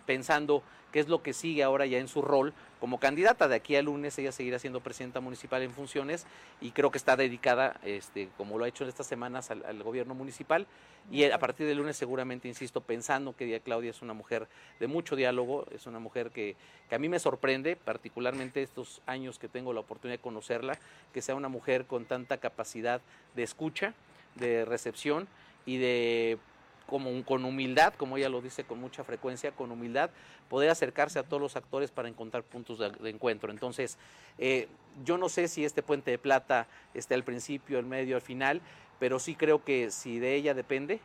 pensando 0.05 0.61
qué 0.93 0.99
es 0.99 1.09
lo 1.09 1.23
que 1.23 1.33
sigue 1.33 1.63
ahora 1.63 1.87
ya 1.87 1.97
en 1.97 2.07
su 2.07 2.21
rol 2.21 2.53
como 2.79 2.99
candidata. 2.99 3.47
De 3.47 3.55
aquí 3.55 3.75
al 3.75 3.85
lunes 3.85 4.17
ella 4.19 4.31
seguirá 4.31 4.59
siendo 4.59 4.79
presidenta 4.79 5.19
municipal 5.19 5.63
en 5.63 5.71
funciones 5.71 6.25
y 6.61 6.71
creo 6.71 6.91
que 6.91 6.99
está 6.99 7.17
dedicada, 7.17 7.79
este, 7.83 8.29
como 8.37 8.57
lo 8.57 8.63
ha 8.63 8.67
hecho 8.67 8.83
en 8.83 8.89
estas 8.89 9.07
semanas, 9.07 9.49
al, 9.49 9.83
gobierno 9.83 10.13
municipal. 10.13 10.67
Y 11.11 11.23
a 11.25 11.39
partir 11.39 11.67
del 11.67 11.79
lunes 11.79 11.97
seguramente, 11.97 12.47
insisto, 12.47 12.79
pensando 12.79 13.35
que 13.35 13.59
Claudia 13.59 13.89
es 13.89 14.01
una 14.01 14.13
mujer 14.13 14.47
de 14.79 14.87
mucho 14.87 15.15
diálogo, 15.15 15.65
es 15.71 15.87
una 15.87 15.99
mujer 15.99 16.29
que, 16.29 16.55
que 16.87 16.95
a 16.95 16.99
mí 16.99 17.09
me 17.09 17.19
sorprende, 17.19 17.75
particularmente 17.75 18.61
estos 18.61 19.01
años 19.07 19.39
que 19.39 19.49
tengo 19.49 19.73
la 19.73 19.81
oportunidad 19.81 20.19
de 20.19 20.21
conocerla, 20.21 20.77
que 21.11 21.21
sea 21.23 21.35
una 21.35 21.49
mujer 21.49 21.85
con 21.85 22.05
tanta 22.05 22.37
capacidad 22.37 23.01
de 23.35 23.43
escucha, 23.43 23.95
de 24.35 24.63
recepción 24.63 25.27
y 25.65 25.77
de 25.77 26.37
como 26.87 27.23
con 27.23 27.45
humildad, 27.45 27.93
como 27.95 28.17
ella 28.17 28.29
lo 28.29 28.41
dice 28.41 28.63
con 28.63 28.79
mucha 28.79 29.03
frecuencia, 29.03 29.51
con 29.51 29.71
humildad, 29.71 30.09
poder 30.49 30.69
acercarse 30.69 31.19
a 31.19 31.23
todos 31.23 31.41
los 31.41 31.55
actores 31.55 31.91
para 31.91 32.09
encontrar 32.09 32.43
puntos 32.43 32.79
de, 32.79 33.09
encuentro. 33.09 33.51
Entonces, 33.51 33.97
eh, 34.37 34.67
yo 35.03 35.17
no 35.17 35.29
sé 35.29 35.47
si 35.47 35.65
este 35.65 35.81
puente 35.81 36.11
de 36.11 36.17
plata 36.17 36.67
esté 36.93 37.13
al 37.15 37.23
principio, 37.23 37.79
al 37.79 37.85
medio, 37.85 38.15
al 38.15 38.21
final, 38.21 38.61
pero 38.99 39.19
sí 39.19 39.35
creo 39.35 39.63
que 39.63 39.91
si 39.91 40.19
de 40.19 40.35
ella 40.35 40.53
depende, 40.53 40.99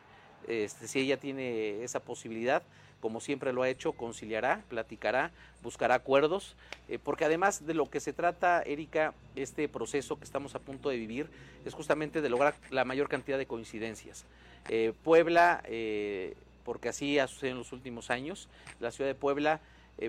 este, 0.47 0.87
si 0.87 0.99
ella 0.99 1.17
tiene 1.17 1.83
esa 1.83 1.99
posibilidad, 1.99 2.63
como 2.99 3.21
siempre 3.21 3.53
lo 3.53 3.63
ha 3.63 3.69
hecho, 3.69 3.93
conciliará, 3.93 4.63
platicará, 4.67 5.31
buscará 5.63 5.95
acuerdos, 5.95 6.55
eh, 6.87 6.99
porque 7.01 7.25
además 7.25 7.65
de 7.65 7.73
lo 7.73 7.89
que 7.89 7.99
se 7.99 8.13
trata, 8.13 8.61
Erika, 8.61 9.13
este 9.35 9.69
proceso 9.69 10.17
que 10.17 10.25
estamos 10.25 10.55
a 10.55 10.59
punto 10.59 10.89
de 10.89 10.97
vivir 10.97 11.29
es 11.65 11.73
justamente 11.73 12.21
de 12.21 12.29
lograr 12.29 12.55
la 12.69 12.85
mayor 12.85 13.07
cantidad 13.07 13.37
de 13.37 13.45
coincidencias. 13.45 14.25
Eh, 14.67 14.93
Puebla, 15.03 15.63
eh, 15.65 16.35
porque 16.63 16.89
así 16.89 17.17
ha 17.19 17.27
sucedido 17.27 17.53
en 17.53 17.59
los 17.59 17.71
últimos 17.71 18.09
años, 18.09 18.49
la 18.79 18.91
ciudad 18.91 19.09
de 19.09 19.15
Puebla 19.15 19.61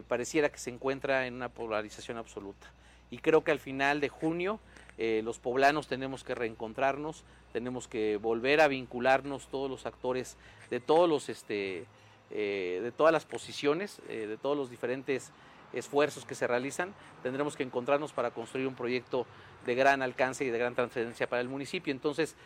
pareciera 0.07 0.51
que 0.51 0.59
se 0.59 0.71
encuentra 0.71 1.27
en 1.27 1.35
una 1.35 1.49
polarización 1.49 2.17
absoluta. 2.17 2.71
Y 3.11 3.19
creo 3.19 3.43
que 3.43 3.51
al 3.51 3.59
final 3.59 4.01
de 4.01 4.09
junio 4.09 4.61
los 4.99 5.41
poblanos 5.41 5.89
tenemos 5.89 6.23
que 6.23 6.37
reencontrarnos, 6.37 7.25
tenemos 7.53 7.89
que 7.89 8.17
volver 8.17 8.61
a 8.61 8.69
vincularnos 8.69 9.49
todos 9.49 9.69
los 9.69 9.87
actores 9.87 10.37
de 10.71 10.79
todos 10.79 11.09
los 11.09 11.29
este, 11.29 11.87
eh, 12.33 12.79
de 12.81 12.93
todas 12.93 13.13
las 13.13 13.25
posiciones, 13.25 14.01
eh, 14.09 14.29
de 14.29 14.37
todos 14.37 14.57
los 14.57 14.71
diferentes 14.71 15.33
esfuerzos 15.73 16.25
que 16.25 16.37
se 16.37 16.47
realizan, 16.47 16.95
tendremos 17.25 17.57
que 17.57 17.65
encontrarnos 17.65 18.13
para 18.13 18.31
construir 18.31 18.69
un 18.69 18.77
proyecto 18.77 19.27
de 19.67 19.75
gran 19.75 20.01
alcance 20.01 20.45
y 20.45 20.51
de 20.51 20.59
gran 20.59 20.77
trascendencia 20.77 21.29
para 21.29 21.43
el 21.43 21.49
municipio. 21.49 21.91
Entonces, 21.91 22.37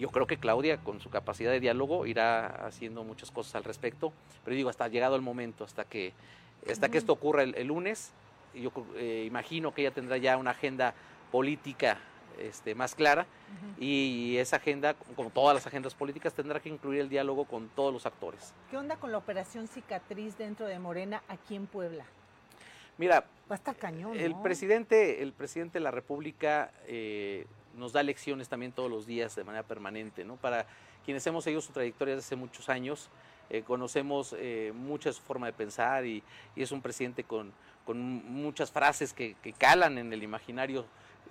yo 0.00 0.08
creo 0.08 0.26
que 0.26 0.38
Claudia, 0.38 0.78
con 0.78 1.00
su 1.00 1.10
capacidad 1.10 1.52
de 1.52 1.60
diálogo, 1.60 2.06
irá 2.06 2.46
haciendo 2.66 3.04
muchas 3.04 3.30
cosas 3.30 3.54
al 3.54 3.64
respecto, 3.64 4.12
pero 4.44 4.56
digo, 4.56 4.70
hasta 4.70 4.88
llegado 4.88 5.14
el 5.14 5.22
momento, 5.22 5.62
hasta 5.62 5.84
que, 5.84 6.14
hasta 6.68 6.88
que 6.88 6.96
esto 6.96 7.12
ocurra 7.12 7.42
el, 7.42 7.66
lunes, 7.66 8.12
yo 8.54 8.72
eh, 8.96 9.24
imagino 9.26 9.74
que 9.74 9.82
ella 9.82 9.90
tendrá 9.90 10.16
ya 10.16 10.38
una 10.38 10.52
agenda 10.52 10.94
política 11.30 11.98
este, 12.38 12.74
más 12.74 12.94
clara 12.94 13.26
y 13.78 14.36
esa 14.38 14.56
agenda, 14.56 14.94
como 15.16 15.28
todas 15.28 15.54
las 15.54 15.66
agendas 15.66 15.94
políticas, 15.94 16.32
tendrá 16.32 16.60
que 16.60 16.70
incluir 16.70 17.02
el 17.02 17.08
diálogo 17.10 17.44
con 17.44 17.68
todos 17.68 17.92
los 17.92 18.06
actores. 18.06 18.54
¿Qué 18.70 18.78
onda 18.78 18.96
con 18.96 19.12
la 19.12 19.18
operación 19.18 19.68
cicatriz 19.68 20.38
dentro 20.38 20.66
de 20.66 20.78
Morena 20.78 21.22
aquí 21.28 21.56
en 21.56 21.66
Puebla? 21.66 22.06
Mira, 22.96 23.20
va 23.50 23.54
a 23.54 23.54
estar 23.54 23.76
cañón. 23.76 24.18
El 24.18 24.34
presidente, 24.40 25.22
el 25.22 25.32
presidente 25.32 25.78
de 25.78 25.82
la 25.82 25.90
República 25.90 26.72
eh, 26.86 27.46
nos 27.76 27.92
da 27.92 28.02
lecciones 28.02 28.48
también 28.48 28.72
todos 28.72 28.90
los 28.90 29.06
días 29.06 29.34
de 29.36 29.44
manera 29.44 29.62
permanente, 29.62 30.24
¿no? 30.24 30.36
Para 30.36 30.66
quienes 31.04 31.26
hemos 31.26 31.44
seguido 31.44 31.60
su 31.60 31.72
trayectoria 31.72 32.14
desde 32.14 32.26
hace 32.26 32.36
muchos 32.36 32.68
años, 32.68 33.08
eh, 33.50 33.62
conocemos 33.62 34.34
eh, 34.38 34.72
mucha 34.74 35.12
su 35.12 35.22
forma 35.22 35.46
de 35.46 35.52
pensar 35.52 36.06
y, 36.06 36.22
es 36.54 36.70
un 36.70 36.80
presidente 36.80 37.24
con, 37.24 37.52
muchas 37.88 38.70
frases 38.70 39.12
que, 39.12 39.34
calan 39.58 39.98
en 39.98 40.12
el 40.12 40.22
imaginario 40.22 40.84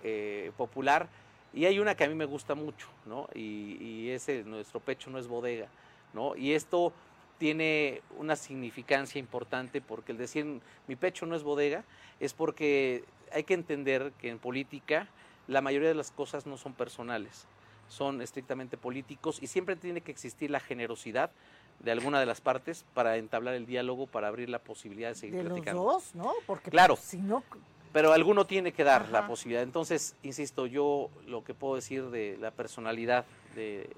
eh, 0.04 0.52
popular. 0.58 1.08
Y 1.54 1.66
hay 1.66 1.80
una 1.80 1.96
que 1.96 2.04
a 2.04 2.10
mí 2.10 2.16
me 2.16 2.26
gusta 2.26 2.56
mucho, 2.56 2.88
¿no? 3.06 3.30
Y, 3.34 4.10
ese, 4.10 4.44
nuestro 4.44 4.82
pecho 4.82 5.10
no 5.10 5.18
es 5.18 5.28
bodega, 5.28 5.70
¿no? 6.14 6.36
Y 6.36 6.54
esto 6.54 6.92
tiene 7.38 8.02
una 8.18 8.36
significancia 8.36 9.18
importante 9.18 9.80
porque 9.80 10.12
el 10.12 10.18
decir 10.18 10.46
mi 10.88 10.96
pecho 10.98 11.26
no 11.26 11.38
es 11.38 11.44
bodega 11.44 11.86
es 12.20 12.34
porque 12.34 13.06
hay 13.32 13.46
que 13.46 13.54
entender 13.54 14.12
que 14.20 14.30
en 14.30 14.40
política 14.40 15.08
la 15.50 15.62
mayoría 15.62 15.90
de 15.90 15.96
las 15.96 16.12
cosas 16.12 16.46
no 16.46 16.58
son 16.58 16.74
personales, 16.74 17.46
son 17.90 18.22
estrictamente 18.22 18.78
políticos 18.78 19.40
y 19.42 19.48
siempre 19.48 19.76
tiene 19.76 20.02
que 20.02 20.12
existir 20.12 20.52
la 20.52 20.60
generosidad 20.60 21.32
de 21.80 21.92
alguna 21.92 22.20
de 22.20 22.26
las 22.26 22.40
partes 22.40 22.86
para 22.94 23.18
entablar 23.18 23.56
el 23.56 23.66
diálogo, 23.66 24.06
para 24.06 24.28
abrir 24.28 24.50
la 24.50 24.60
posibilidad 24.60 25.10
de 25.10 25.16
seguir 25.16 25.44
de 25.44 25.50
platicando. 25.50 25.84
Los 25.84 25.94
dos, 25.94 26.16
¿no? 26.16 26.34
Porque 26.46 26.70
claro. 26.70 26.96
Pues, 26.96 27.06
si 27.06 27.18
no 27.18 27.44
pero 27.92 28.14
alguno 28.14 28.46
tiene 28.46 28.72
que 28.72 28.84
dar 28.84 29.10
la 29.10 29.26
posibilidad. 29.26 29.64
Entonces, 29.64 30.16
insisto, 30.22 30.68
yo 30.68 31.10
lo 31.26 31.44
que 31.44 31.56
puedo 31.56 31.76
decir 31.76 32.06
de 32.12 32.38
la 32.38 32.52
personalidad 32.52 33.26
de, 33.56 33.90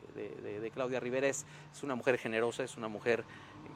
Claudia 0.74 1.02
Rivera 1.02 1.28
es, 1.28 1.46
es, 1.76 1.84
una 1.84 1.96
mujer 1.96 2.18
generosa, 2.18 2.64
es 2.64 2.78
una 2.78 2.88
mujer 2.88 3.26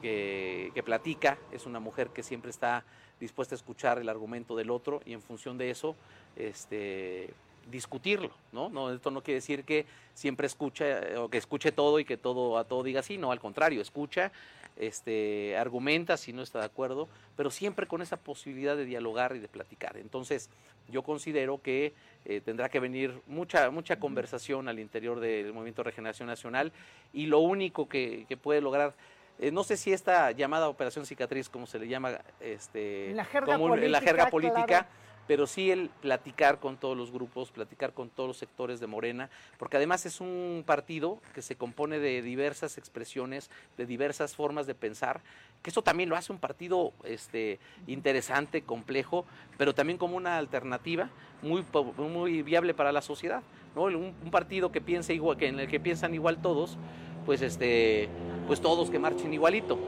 que, 0.00 0.82
platica, 0.84 1.38
es 1.52 1.66
una 1.66 1.80
mujer 1.80 2.08
que 2.08 2.22
siempre 2.22 2.50
está 2.50 2.84
dispuesta 3.20 3.54
a 3.54 3.56
escuchar 3.56 3.98
el 3.98 4.08
argumento 4.08 4.56
del 4.56 4.70
otro 4.70 5.00
y 5.04 5.12
en 5.12 5.20
función 5.20 5.58
de 5.58 5.70
eso, 5.70 5.96
este 6.36 7.34
discutirlo, 7.70 8.30
¿no? 8.52 8.68
¿no? 8.68 8.92
Esto 8.92 9.10
no 9.10 9.22
quiere 9.22 9.36
decir 9.36 9.64
que 9.64 9.86
siempre 10.14 10.46
escuche 10.46 11.16
o 11.16 11.28
que 11.28 11.38
escuche 11.38 11.72
todo 11.72 11.98
y 11.98 12.04
que 12.04 12.16
todo 12.16 12.58
a 12.58 12.64
todo 12.64 12.82
diga 12.82 13.02
sí, 13.02 13.18
no, 13.18 13.32
al 13.32 13.40
contrario, 13.40 13.80
escucha, 13.80 14.32
este, 14.76 15.56
argumenta 15.56 16.16
si 16.16 16.32
no 16.32 16.42
está 16.42 16.60
de 16.60 16.66
acuerdo, 16.66 17.08
pero 17.36 17.50
siempre 17.50 17.86
con 17.86 18.02
esa 18.02 18.16
posibilidad 18.16 18.76
de 18.76 18.84
dialogar 18.84 19.34
y 19.34 19.38
de 19.38 19.48
platicar. 19.48 19.96
Entonces, 19.96 20.50
yo 20.88 21.02
considero 21.02 21.60
que 21.60 21.94
eh, 22.24 22.40
tendrá 22.44 22.68
que 22.68 22.78
venir 22.78 23.20
mucha, 23.26 23.70
mucha 23.70 23.98
conversación 23.98 24.68
al 24.68 24.78
interior 24.78 25.18
del 25.20 25.52
Movimiento 25.52 25.82
de 25.82 25.90
Regeneración 25.90 26.28
Nacional 26.28 26.72
y 27.12 27.26
lo 27.26 27.40
único 27.40 27.88
que, 27.88 28.26
puede 28.42 28.60
lograr 28.60 28.94
eh, 29.38 29.50
no 29.50 29.64
sé 29.64 29.76
si 29.76 29.92
esta 29.92 30.30
llamada 30.30 30.68
operación 30.68 31.04
cicatriz, 31.04 31.50
como 31.50 31.66
se 31.66 31.78
le 31.78 31.88
llama 31.88 32.20
este, 32.40 33.10
en 33.10 33.16
la 33.16 33.24
jerga 33.24 33.58
política, 33.58 33.88
la 33.90 34.00
jerga 34.00 34.30
política 34.30 34.88
pero 35.26 35.46
sí 35.46 35.70
el 35.70 35.90
platicar 36.00 36.58
con 36.58 36.76
todos 36.76 36.96
los 36.96 37.10
grupos, 37.10 37.50
platicar 37.50 37.92
con 37.92 38.08
todos 38.10 38.28
los 38.28 38.36
sectores 38.36 38.80
de 38.80 38.86
Morena, 38.86 39.30
porque 39.58 39.76
además 39.76 40.06
es 40.06 40.20
un 40.20 40.62
partido 40.66 41.20
que 41.34 41.42
se 41.42 41.56
compone 41.56 41.98
de 41.98 42.22
diversas 42.22 42.78
expresiones, 42.78 43.50
de 43.76 43.86
diversas 43.86 44.34
formas 44.34 44.66
de 44.66 44.74
pensar, 44.74 45.20
que 45.62 45.70
eso 45.70 45.82
también 45.82 46.08
lo 46.08 46.16
hace 46.16 46.32
un 46.32 46.38
partido 46.38 46.92
este, 47.04 47.58
interesante, 47.86 48.62
complejo, 48.62 49.24
pero 49.56 49.74
también 49.74 49.98
como 49.98 50.16
una 50.16 50.38
alternativa 50.38 51.10
muy, 51.42 51.64
muy 51.98 52.42
viable 52.42 52.74
para 52.74 52.92
la 52.92 53.02
sociedad. 53.02 53.42
¿no? 53.74 53.84
Un, 53.84 54.14
partido 54.30 54.70
que 54.70 54.80
piensa 54.80 55.12
igual, 55.12 55.36
que 55.36 55.48
en 55.48 55.58
el 55.60 55.68
que 55.68 55.80
piensan 55.80 56.14
igual 56.14 56.40
todos, 56.40 56.78
pues 57.24 57.42
este, 57.42 58.08
pues 58.46 58.60
todos 58.60 58.90
que 58.90 58.98
marchen 58.98 59.32
igualito. 59.32 59.78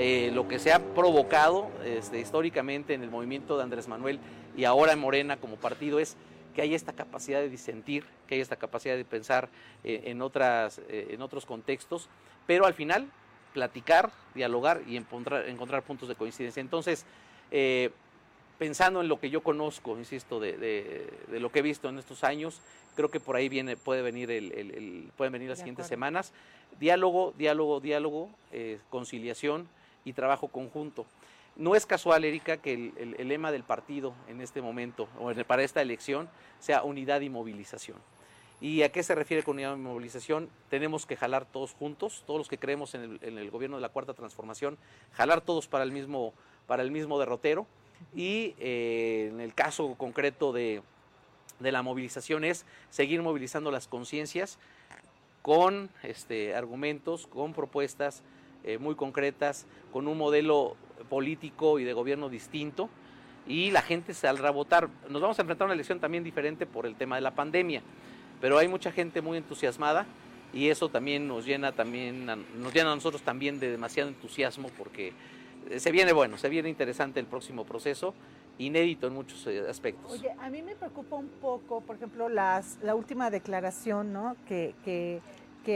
Eh, 0.00 0.30
lo 0.32 0.46
que 0.46 0.60
se 0.60 0.72
ha 0.72 0.78
provocado 0.78 1.68
este, 1.84 2.20
históricamente 2.20 2.94
en 2.94 3.02
el 3.02 3.10
movimiento 3.10 3.56
de 3.56 3.64
Andrés 3.64 3.88
Manuel 3.88 4.20
y 4.56 4.62
ahora 4.62 4.92
en 4.92 5.00
Morena 5.00 5.38
como 5.38 5.56
partido 5.56 5.98
es 5.98 6.16
que 6.54 6.62
hay 6.62 6.72
esta 6.72 6.92
capacidad 6.92 7.40
de 7.40 7.48
disentir, 7.48 8.04
que 8.28 8.36
hay 8.36 8.40
esta 8.40 8.54
capacidad 8.54 8.96
de 8.96 9.04
pensar 9.04 9.48
eh, 9.82 10.02
en, 10.04 10.22
otras, 10.22 10.80
eh, 10.88 11.08
en 11.10 11.20
otros 11.20 11.46
contextos, 11.46 12.08
pero 12.46 12.64
al 12.64 12.74
final 12.74 13.08
platicar, 13.52 14.12
dialogar 14.36 14.82
y 14.86 14.96
encontrar, 14.96 15.48
encontrar 15.48 15.82
puntos 15.82 16.08
de 16.08 16.14
coincidencia. 16.14 16.60
Entonces, 16.60 17.04
pensando 18.56 19.00
en 19.00 19.08
lo 19.08 19.18
que 19.18 19.30
yo 19.30 19.42
conozco, 19.42 19.98
insisto, 19.98 20.38
de, 20.38 21.10
lo 21.28 21.50
que 21.50 21.58
he 21.58 21.62
visto 21.62 21.88
en 21.88 21.98
estos 21.98 22.22
años, 22.22 22.60
creo 22.94 23.10
que 23.10 23.18
por 23.18 23.34
ahí 23.34 23.48
viene, 23.48 23.76
puede 23.76 24.02
venir 24.02 24.30
el, 24.30 25.10
pueden 25.16 25.32
venir 25.32 25.48
las 25.48 25.58
siguientes 25.58 25.88
semanas. 25.88 26.32
Diálogo, 26.78 27.34
diálogo, 27.36 27.80
diálogo, 27.80 28.30
conciliación, 28.90 29.68
y 30.08 30.12
trabajo 30.12 30.48
conjunto. 30.48 31.06
No 31.56 31.74
es 31.74 31.86
casual, 31.86 32.24
Erika, 32.24 32.58
que 32.58 32.72
el, 32.72 33.28
lema 33.28 33.50
del 33.50 33.64
partido 33.64 34.14
en 34.28 34.40
este 34.40 34.62
momento, 34.62 35.08
o 35.18 35.32
para 35.44 35.64
esta 35.64 35.82
elección, 35.82 36.28
sea 36.60 36.82
unidad 36.82 37.20
y 37.20 37.28
movilización. 37.28 37.98
¿Y 38.60 38.82
a 38.82 38.90
qué 38.90 39.02
se 39.02 39.14
refiere 39.14 39.42
con 39.42 39.56
unidad 39.56 39.74
y 39.74 39.80
movilización? 39.80 40.48
Tenemos 40.70 41.06
que 41.06 41.16
jalar 41.16 41.44
todos 41.44 41.74
juntos, 41.74 42.24
todos 42.26 42.38
los 42.38 42.48
que 42.48 42.58
creemos 42.58 42.94
en 42.94 43.18
el, 43.22 43.50
gobierno 43.50 43.76
de 43.76 43.82
la 43.82 43.88
Cuarta 43.88 44.14
Transformación, 44.14 44.78
jalar 45.12 45.40
todos 45.40 45.68
para 45.68 45.84
el 45.84 45.92
mismo 45.92 46.32
para 46.66 46.82
el 46.82 46.90
mismo 46.90 47.18
derrotero. 47.18 47.66
Y 48.14 48.54
eh, 48.58 49.28
en 49.32 49.40
el 49.40 49.54
caso 49.54 49.94
concreto 49.96 50.52
de, 50.52 50.82
de 51.58 51.72
la 51.72 51.82
movilización 51.82 52.44
es 52.44 52.66
seguir 52.90 53.22
movilizando 53.22 53.70
las 53.70 53.88
conciencias 53.88 54.58
con 55.42 55.88
este, 56.02 56.54
argumentos, 56.54 57.26
con 57.26 57.54
propuestas 57.54 58.22
eh, 58.64 58.78
muy 58.78 58.94
concretas, 58.94 59.66
con 59.92 60.08
un 60.08 60.18
modelo 60.18 60.76
político 61.08 61.78
y 61.78 61.84
de 61.84 61.92
gobierno 61.92 62.28
distinto 62.28 62.90
y 63.48 63.70
la 63.70 63.82
gente 63.82 64.14
saldrá 64.14 64.48
a 64.48 64.52
votar. 64.52 64.88
Nos 65.08 65.22
vamos 65.22 65.38
a 65.38 65.42
enfrentar 65.42 65.64
a 65.64 65.66
una 65.66 65.74
elección 65.74 65.98
también 65.98 66.22
diferente 66.22 66.66
por 66.66 66.86
el 66.86 66.94
tema 66.94 67.16
de 67.16 67.22
la 67.22 67.34
pandemia, 67.34 67.82
pero 68.40 68.58
hay 68.58 68.68
mucha 68.68 68.92
gente 68.92 69.22
muy 69.22 69.38
entusiasmada 69.38 70.06
y 70.52 70.68
eso 70.68 70.88
también 70.88 71.26
nos 71.26 71.44
llena 71.44 71.72
también 71.72 72.26
nos 72.26 72.72
llena 72.72 72.92
a 72.92 72.94
nosotros 72.94 73.22
también 73.22 73.58
de 73.60 73.70
demasiado 73.70 74.08
entusiasmo 74.08 74.70
porque 74.78 75.12
eh, 75.68 75.80
se 75.80 75.90
viene 75.90 76.12
bueno, 76.12 76.38
se 76.38 76.48
viene 76.48 76.68
interesante 76.68 77.20
el 77.20 77.26
próximo 77.26 77.64
proceso, 77.64 78.14
inédito 78.58 79.06
en 79.06 79.14
muchos 79.14 79.46
eh, 79.46 79.64
aspectos. 79.68 80.12
Oye, 80.12 80.30
a 80.38 80.48
mí 80.50 80.62
me 80.62 80.74
preocupa 80.74 81.16
un 81.16 81.28
poco, 81.28 81.80
por 81.80 81.96
ejemplo, 81.96 82.28
las, 82.28 82.78
la 82.82 82.94
última 82.94 83.30
declaración 83.30 84.12
¿no? 84.12 84.36
que, 84.46 84.74
que, 84.84 85.20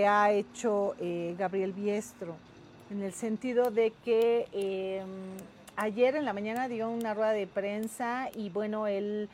ha 0.06 0.32
hecho 0.32 0.96
Gabriel 1.36 1.74
Biestro, 1.74 2.34
en 2.92 3.02
el 3.02 3.12
sentido 3.14 3.70
de 3.70 3.92
que 4.04 4.46
em, 4.52 5.08
ayer 5.76 6.14
en 6.14 6.24
la 6.24 6.32
mañana 6.32 6.68
dio 6.68 6.90
una 6.90 7.14
rueda 7.14 7.32
de 7.32 7.46
prensa 7.46 8.28
y 8.34 8.50
bueno, 8.50 8.86
él 8.86 9.28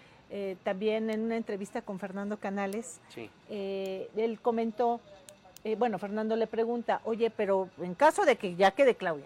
también 0.62 1.08
en 1.08 1.22
una 1.22 1.38
entrevista 1.38 1.80
con 1.80 1.98
Fernando 1.98 2.36
Canales, 2.36 3.00
él 3.48 4.38
comentó, 4.42 5.00
bueno, 5.78 5.98
Fernando 5.98 6.36
le 6.36 6.46
pregunta, 6.46 7.00
oye, 7.04 7.30
pero 7.30 7.70
en 7.80 7.94
caso 7.94 8.26
de 8.26 8.36
que 8.36 8.54
ya 8.54 8.72
quede 8.72 8.94
Claudia, 8.94 9.24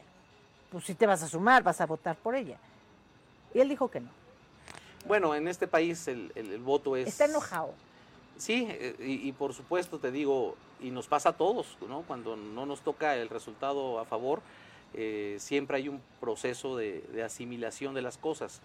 pues 0.70 0.84
si 0.84 0.94
te 0.94 1.06
vas 1.06 1.20
a 1.24 1.28
sumar, 1.28 1.64
vas 1.64 1.80
a 1.80 1.86
votar 1.86 2.14
por 2.14 2.36
ella. 2.36 2.56
Y 3.52 3.58
él 3.58 3.68
dijo 3.68 3.90
que 3.90 4.00
no. 4.00 4.10
Bueno, 5.06 5.34
en 5.34 5.48
este 5.48 5.66
país 5.66 6.06
el, 6.08 6.30
voto 6.64 6.96
es... 6.96 7.08
Está 7.08 7.24
enojado. 7.24 7.74
Sí, 8.42 8.66
eh, 8.68 8.96
y, 8.98 9.30
por 9.30 9.54
supuesto 9.54 10.00
te 10.00 10.10
digo, 10.10 10.56
y 10.80 10.90
nos 10.90 11.06
pasa 11.06 11.28
a 11.28 11.32
todos, 11.34 11.78
¿no? 11.88 12.02
Cuando 12.02 12.34
no 12.34 12.66
nos 12.66 12.80
toca 12.80 13.14
el 13.14 13.28
resultado 13.28 14.00
a 14.00 14.04
favor, 14.04 14.42
eh, 14.94 15.36
siempre 15.38 15.76
hay 15.76 15.88
un 15.88 16.02
proceso 16.18 16.76
de, 16.76 17.22
asimilación 17.24 17.94
de 17.94 18.02
las 18.02 18.18
cosas. 18.18 18.60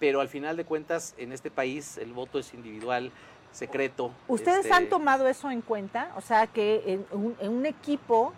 Pero 0.00 0.20
al 0.20 0.28
final 0.28 0.56
de 0.56 0.64
cuentas, 0.64 1.14
en 1.18 1.30
este 1.30 1.52
país 1.52 1.98
el 1.98 2.12
voto 2.12 2.40
es 2.40 2.52
individual, 2.52 3.12
secreto. 3.52 4.10
¿Ustedes 4.26 4.64
este 4.64 4.72
han 4.72 4.88
tomado 4.88 5.28
eso 5.28 5.52
en 5.52 5.60
cuenta? 5.60 6.12
O 6.16 6.20
sea, 6.20 6.48
que 6.48 6.82
en 6.84 7.06
un, 7.12 7.36
en 7.38 7.52
un 7.52 7.64
equipo 7.64 8.32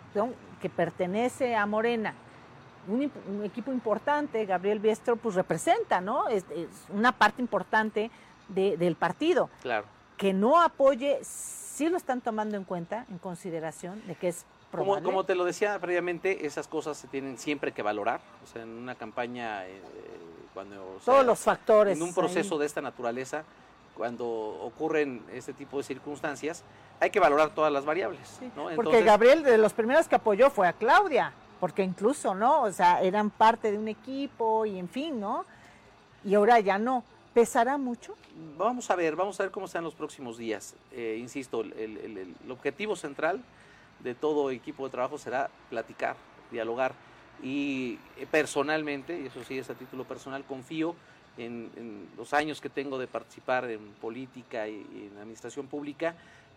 que 0.61 0.69
pertenece 0.69 1.55
a 1.55 1.65
Morena, 1.65 2.13
un, 2.87 3.43
equipo 3.43 3.71
importante, 3.71 4.45
Gabriel 4.45 4.77
Biestro, 4.77 5.15
pues 5.15 5.33
representa, 5.33 5.99
¿no? 5.99 6.27
Es, 6.27 6.45
una 6.89 7.11
parte 7.11 7.41
importante 7.41 8.11
del 8.49 8.95
partido. 8.95 9.49
Claro. 9.63 9.87
Que 10.19 10.33
no 10.33 10.61
apoye, 10.61 11.19
sí 11.23 11.89
lo 11.89 11.97
están 11.97 12.21
tomando 12.21 12.55
en 12.55 12.63
cuenta, 12.63 13.07
en 13.09 13.17
consideración, 13.17 14.05
de 14.05 14.13
que 14.13 14.27
es 14.27 14.45
probable. 14.69 15.03
Como, 15.03 15.23
te 15.23 15.33
lo 15.33 15.45
decía 15.45 15.79
previamente, 15.79 16.45
esas 16.45 16.67
cosas 16.67 16.97
se 16.97 17.07
tienen 17.07 17.39
siempre 17.39 17.71
que 17.71 17.81
valorar. 17.81 18.19
O 18.43 18.47
sea, 18.47 18.61
en 18.61 18.69
una 18.69 18.93
campaña, 18.93 19.65
eh, 19.65 19.81
cuando. 20.53 20.99
Todos 21.03 21.25
los 21.25 21.39
factores. 21.39 21.97
En 21.97 22.03
un 22.03 22.13
proceso 22.13 22.59
de 22.59 22.67
esta 22.67 22.81
naturaleza, 22.81 23.43
cuando 23.95 24.27
ocurren 24.27 25.23
este 25.33 25.53
tipo 25.53 25.77
de 25.77 25.83
circunstancias, 25.83 26.63
hay 26.99 27.09
que 27.09 27.19
valorar 27.19 27.55
todas 27.55 27.73
las 27.73 27.85
variables. 27.85 28.39
porque 28.75 29.01
Gabriel, 29.01 29.41
de 29.41 29.57
los 29.57 29.73
primeros 29.73 30.07
que 30.07 30.15
apoyó 30.15 30.51
fue 30.51 30.67
a 30.67 30.73
Claudia 30.73 31.33
porque 31.59 31.83
incluso, 31.83 32.33
¿no? 32.33 32.63
O 32.63 32.71
sea, 32.71 33.01
eran 33.01 33.29
parte 33.29 33.71
de 33.71 33.77
un 33.77 33.87
equipo 33.87 34.65
y 34.65 34.79
en 34.79 34.87
fin, 34.87 35.19
¿no? 35.19 35.45
Y 36.23 36.35
ahora 36.35 36.59
ya 36.59 36.77
no. 36.77 37.03
¿Pesará 37.39 37.77
mucho? 37.77 38.17
Vamos 38.57 38.91
a 38.91 38.97
ver, 38.97 39.15
vamos 39.15 39.39
a 39.39 39.43
ver 39.43 39.51
cómo 39.53 39.67
están 39.67 39.85
los 39.85 39.95
próximos 39.95 40.37
días. 40.37 40.75
Eh, 40.91 41.15
insisto, 41.21 41.61
el, 41.61 41.73
el, 41.73 42.51
objetivo 42.51 42.97
central 42.97 43.41
de 44.03 44.13
todo 44.13 44.51
equipo 44.51 44.83
de 44.83 44.91
trabajo 44.91 45.17
será 45.17 45.49
platicar, 45.69 46.17
dialogar. 46.51 46.91
Y 47.41 47.97
eh, 48.17 48.27
personalmente, 48.29 49.21
y 49.21 49.27
eso 49.27 49.41
sí 49.45 49.57
es 49.57 49.69
a 49.69 49.75
título 49.75 50.03
personal, 50.03 50.43
confío 50.43 50.97
en, 51.37 52.09
los 52.17 52.33
años 52.33 52.59
que 52.59 52.67
tengo 52.67 52.99
de 52.99 53.07
participar 53.07 53.71
en 53.71 53.87
política 54.01 54.67
y 54.67 55.09
en 55.09 55.17
administración 55.17 55.67
pública, 55.67 56.15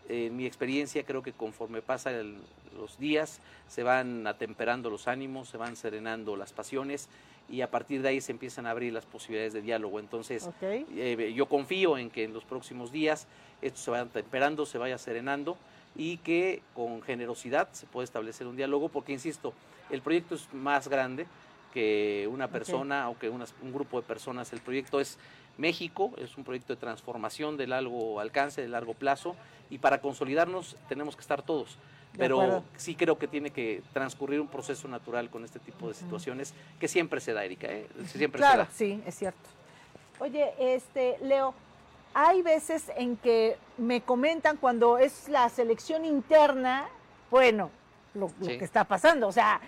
en 0.09 0.37
mi 0.37 0.47
experiencia 0.47 1.05
creo 1.05 1.23
que 1.23 1.33
conforme 1.33 1.81
pasan 1.81 2.41
los 2.77 2.99
días 2.99 3.39
se 3.69 3.85
van 3.85 4.27
atemperando 4.27 4.91
los 4.91 5.07
ánimos, 5.07 5.49
se 5.49 5.59
van 5.59 5.77
serenando 5.77 6.35
las 6.35 6.53
pasiones 6.53 7.09
y 7.49 7.61
a 7.61 7.71
partir 7.71 8.03
de 8.03 8.09
ahí 8.09 8.21
se 8.21 8.33
empiezan 8.33 8.67
a 8.67 8.71
abrir 8.71 8.93
las 8.93 9.07
posibilidades 9.07 9.53
de 9.53 9.63
diálogo. 9.63 10.01
Entonces 10.01 10.49
eh, 10.63 11.33
yo 11.35 11.47
confío 11.47 11.99
en 11.99 12.11
que 12.11 12.25
en 12.25 12.33
los 12.33 12.45
próximos 12.45 12.93
días 12.93 13.27
esto 13.61 13.79
se 13.79 13.91
vaya 13.91 14.05
atemperando, 14.05 14.67
se 14.67 14.79
vaya 14.79 14.99
serenando 14.99 15.57
y 15.95 16.19
que 16.19 16.63
con 16.75 17.03
generosidad 17.03 17.69
se 17.73 17.87
pueda 17.87 18.05
establecer 18.05 18.47
un 18.47 18.57
diálogo 18.57 18.89
porque, 18.89 19.13
insisto, 19.13 19.53
el 19.91 20.01
proyecto 20.03 20.35
es 20.35 20.53
más 20.55 20.89
grande 20.89 21.27
que 21.73 22.29
una 22.31 22.49
persona 22.49 23.09
o 23.09 23.19
que 23.19 23.29
un 23.31 23.73
grupo 23.73 24.01
de 24.01 24.07
personas. 24.07 24.53
El 24.53 24.61
proyecto 24.61 25.01
es 25.01 25.19
México, 25.59 26.13
es 26.19 26.37
un 26.37 26.45
proyecto 26.45 26.75
de 26.75 26.81
transformación 26.81 27.57
de 27.57 27.67
largo 27.67 28.21
alcance, 28.21 28.63
de 28.63 28.69
largo 28.69 28.95
plazo, 28.95 29.37
y 29.71 29.79
para 29.79 30.01
consolidarnos 30.01 30.77
tenemos 30.89 31.17
que 31.17 31.23
estar 31.23 31.43
todos. 31.43 31.79
Pero 32.17 32.63
sí 32.77 32.95
creo 32.95 33.19
que 33.19 33.27
tiene 33.27 33.51
que 33.51 33.83
transcurrir 33.93 34.41
un 34.41 34.49
proceso 34.49 34.87
natural 34.87 35.31
con 35.31 35.45
este 35.45 35.59
tipo 35.59 35.89
de 35.89 35.95
situaciones, 35.95 36.53
que 36.79 36.89
siempre 36.89 37.21
se 37.21 37.33
da, 37.33 37.45
Erika, 37.45 37.69
¿eh? 37.69 37.87
siempre 38.07 38.39
claro, 38.39 38.67
sí, 38.73 39.03
es 39.07 39.15
cierto. 39.15 39.49
Oye, 40.19 40.53
este, 40.59 41.17
Leo, 41.23 41.55
hay 42.15 42.43
veces 42.43 42.93
en 42.97 43.17
que 43.17 43.57
me 43.79 44.03
comentan 44.03 44.57
cuando 44.59 44.99
es 44.99 45.29
la 45.29 45.49
selección 45.49 46.05
interna, 46.05 46.87
bueno, 47.31 47.71
lo, 48.15 48.31
que 48.41 48.63
está 48.63 48.85
pasando, 48.85 49.29
o 49.29 49.33
sea, 49.33 49.61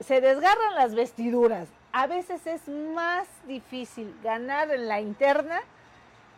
se 0.00 0.20
desgarran 0.20 0.74
las 0.74 0.94
vestiduras, 0.94 1.68
a 1.92 2.06
veces 2.06 2.46
es 2.46 2.68
más 2.68 3.26
difícil 3.46 4.14
ganar 4.22 4.70
en 4.70 4.86
la 4.86 5.00
interna 5.00 5.60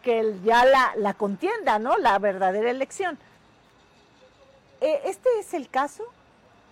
que 0.02 0.34
ya 0.44 0.64
la, 0.96 1.14
contienda, 1.14 1.78
¿no? 1.78 1.96
La 1.98 2.18
verdadera 2.18 2.70
elección. 2.70 3.18
Eh, 4.82 5.00
¿Este 5.04 5.28
es 5.38 5.54
el 5.54 5.68
caso 5.68 6.02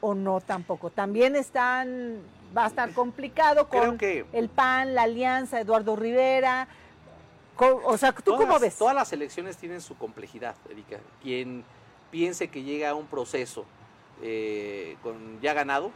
o 0.01 0.15
no 0.15 0.41
tampoco? 0.41 0.91
También 0.91 1.37
están, 1.37 2.19
va 2.57 2.65
a 2.65 2.67
estar 2.67 2.93
complicado 2.93 3.69
con 3.69 3.99
el 4.01 4.49
PAN, 4.49 4.97
la 4.97 5.03
Alianza, 5.03 5.61
Eduardo 5.61 5.95
Rivera. 5.95 6.67
o 7.57 7.97
sea, 7.97 8.11
¿tú 8.13 8.35
cómo 8.37 8.59
ves? 8.59 8.77
Todas 8.77 8.97
las 8.97 9.13
elecciones 9.13 9.57
tienen 9.57 9.81
su 9.81 9.97
complejidad, 9.97 10.57
Erika. 10.69 10.99
Quien 11.23 11.65
piense 12.11 12.49
que 12.49 12.65
llega 12.65 12.91
a 12.91 12.95
un 12.95 13.07
proceso 13.07 13.65
eh, 14.23 14.97
con 15.05 15.41
ya 15.41 15.55
ganado, 15.55 15.93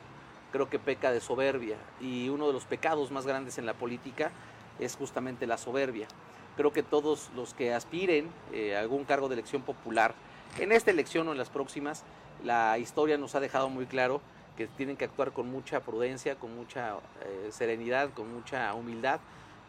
creo 0.52 0.70
que 0.70 0.78
peca 0.78 1.10
de 1.10 1.20
soberbia 1.20 1.76
y 2.00 2.28
uno 2.28 2.46
de 2.46 2.52
los 2.52 2.64
pecados 2.64 3.10
más 3.10 3.26
grandes 3.26 3.58
en 3.58 3.66
la 3.66 3.74
política 3.74 4.30
es 4.78 4.94
justamente 4.94 5.48
la 5.48 5.58
soberbia. 5.58 6.06
Creo 6.56 6.72
que 6.72 6.84
todos 6.84 7.30
los 7.34 7.54
que 7.54 7.74
aspiren 7.74 8.30
eh, 8.52 8.76
a 8.76 8.80
algún 8.80 9.04
cargo 9.04 9.28
de 9.28 9.34
elección 9.34 9.62
popular, 9.62 10.14
en 10.58 10.72
esta 10.72 10.90
elección 10.90 11.28
o 11.28 11.32
en 11.32 11.38
las 11.38 11.50
próximas, 11.50 12.04
la 12.42 12.78
historia 12.78 13.18
nos 13.18 13.34
ha 13.34 13.40
dejado 13.40 13.68
muy 13.68 13.86
claro 13.86 14.20
que 14.56 14.66
tienen 14.66 14.96
que 14.96 15.04
actuar 15.04 15.32
con 15.32 15.50
mucha 15.50 15.80
prudencia, 15.80 16.36
con 16.36 16.54
mucha 16.54 16.96
eh, 17.24 17.48
serenidad, 17.50 18.10
con 18.10 18.32
mucha 18.32 18.72
humildad, 18.74 19.20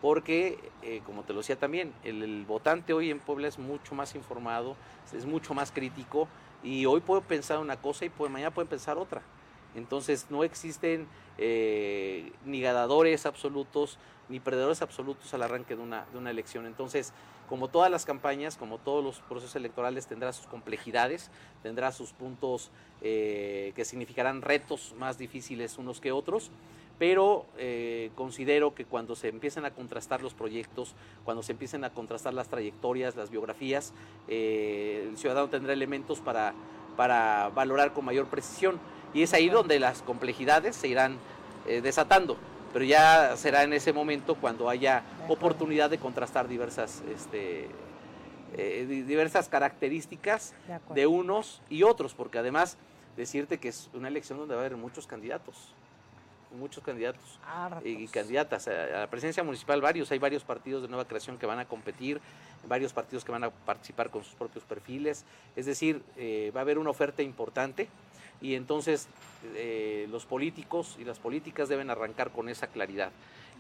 porque, 0.02 0.60
eh, 0.84 1.02
como 1.06 1.24
te 1.24 1.34
lo 1.34 1.40
decía 1.40 1.56
también, 1.56 1.94
el, 2.04 2.46
votante 2.46 2.94
hoy 2.94 3.10
en 3.10 3.20
Puebla 3.20 3.48
es 3.48 3.58
mucho 3.58 3.96
más 3.96 4.14
informado, 4.14 4.76
es 5.14 5.26
mucho 5.26 5.54
más 5.54 5.72
crítico, 5.72 6.28
y 6.64 6.86
hoy 6.86 7.00
puede 7.00 7.22
pensar 7.22 7.60
una 7.60 7.78
cosa 7.78 8.06
y 8.06 8.12
mañana 8.30 8.52
puede 8.52 8.68
pensar 8.68 8.98
otra. 8.98 9.22
Entonces 9.76 10.28
no 10.30 10.44
existen 10.44 11.08
eh, 11.38 12.32
ni 12.46 12.62
ganadores 12.62 13.26
absolutos 13.26 13.98
ni 14.30 14.40
perdedores 14.40 14.82
absolutos 14.82 15.34
al 15.34 15.44
arranque 15.44 15.76
de 15.76 15.84
una, 15.84 16.06
de 16.12 16.18
una 16.18 16.32
elección. 16.32 16.66
Entonces, 16.66 17.14
como 17.50 17.68
todas 17.68 17.92
las 17.92 18.06
campañas, 18.06 18.58
como 18.58 18.78
todos 18.78 19.04
los 19.04 19.20
procesos 19.20 19.56
electorales, 19.56 20.08
tendrá 20.08 20.34
sus 20.34 20.48
complejidades, 20.48 21.30
tendrá 21.64 21.92
sus 21.92 22.12
puntos 22.12 22.72
eh, 23.02 23.74
que 23.76 23.86
significarán 23.86 24.42
retos 24.42 24.94
más 24.98 25.18
difíciles 25.18 25.78
unos 25.78 26.02
que 26.02 26.12
otros, 26.12 26.52
pero 26.98 27.46
eh, 27.58 28.12
considero 28.16 28.74
que 28.74 28.86
cuando 28.86 29.16
se 29.16 29.28
empiecen 29.28 29.66
a 29.66 29.72
contrastar 29.72 30.22
los 30.22 30.34
proyectos, 30.34 30.96
cuando 31.24 31.44
se 31.44 31.52
empiecen 31.52 31.84
a 31.84 31.90
contrastar 31.90 32.34
las 32.34 32.48
trayectorias, 32.48 33.16
las 33.16 33.30
biografías, 33.30 33.94
el 34.28 35.18
ciudadano 35.18 35.50
tendrá 35.50 35.74
elementos 35.74 36.22
para, 36.22 36.54
para 36.96 37.50
valorar 37.50 37.94
con 37.94 38.06
mayor 38.06 38.28
precisión 38.28 38.80
y 39.14 39.24
es 39.24 39.34
ahí 39.34 39.50
donde 39.50 39.80
las 39.80 40.02
complejidades 40.02 40.76
se 40.76 40.90
irán 40.90 41.18
eh, 41.68 41.82
desatando. 41.82 42.38
Pero 42.74 42.86
ya 42.86 43.38
será 43.38 43.64
en 43.64 43.74
ese 43.74 43.94
momento 43.94 44.36
cuando 44.36 44.70
haya 44.70 45.04
oportunidad 45.28 45.90
de 45.90 45.98
contrastar 45.98 46.48
diversas, 46.48 47.02
este, 47.14 47.70
eh, 48.58 49.04
diversas 49.08 49.50
características 49.50 50.54
de, 50.94 51.08
unos 51.08 51.62
y 51.70 51.84
otros, 51.84 52.14
porque 52.14 52.38
además 52.38 52.78
decirte 53.16 53.60
que 53.60 53.70
es 53.70 53.90
una 53.94 54.08
elección 54.08 54.40
donde 54.40 54.56
va 54.56 54.62
a 54.62 54.66
haber 54.66 54.78
muchos 54.78 55.08
candidatos, 55.08 55.74
muchos 56.58 56.84
candidatos 56.84 57.40
Hartos. 57.46 57.86
y 57.86 58.08
candidatas. 58.08 58.68
A 58.68 58.72
a 58.72 59.00
la 59.02 59.08
presidencia 59.08 59.44
municipal, 59.44 59.82
varios, 59.82 60.12
hay 60.12 60.20
varios 60.20 60.44
partidos 60.44 60.82
de 60.82 60.88
nueva 60.88 61.06
creación 61.06 61.38
que 61.38 61.46
van 61.46 61.60
a 61.60 61.66
competir, 61.66 62.20
varios 62.68 62.94
partidos 62.94 63.24
que 63.24 63.32
van 63.32 63.44
a 63.44 63.50
participar 63.50 64.10
con 64.10 64.24
sus 64.24 64.36
propios 64.36 64.64
perfiles, 64.64 65.26
es 65.56 65.66
decir, 65.66 66.02
eh, 66.18 66.52
va 66.56 66.62
a 66.62 66.64
haber 66.64 66.78
una 66.78 66.90
oferta 66.90 67.22
importante 67.22 67.88
y 68.42 68.56
entonces 68.56 69.08
eh, 69.56 70.08
los 70.12 70.26
políticos 70.26 70.98
y 71.00 71.04
las 71.04 71.20
políticas 71.20 71.70
deben 71.70 71.90
arrancar 71.90 72.32
con 72.32 72.50
esa 72.50 72.68
claridad. 72.68 73.12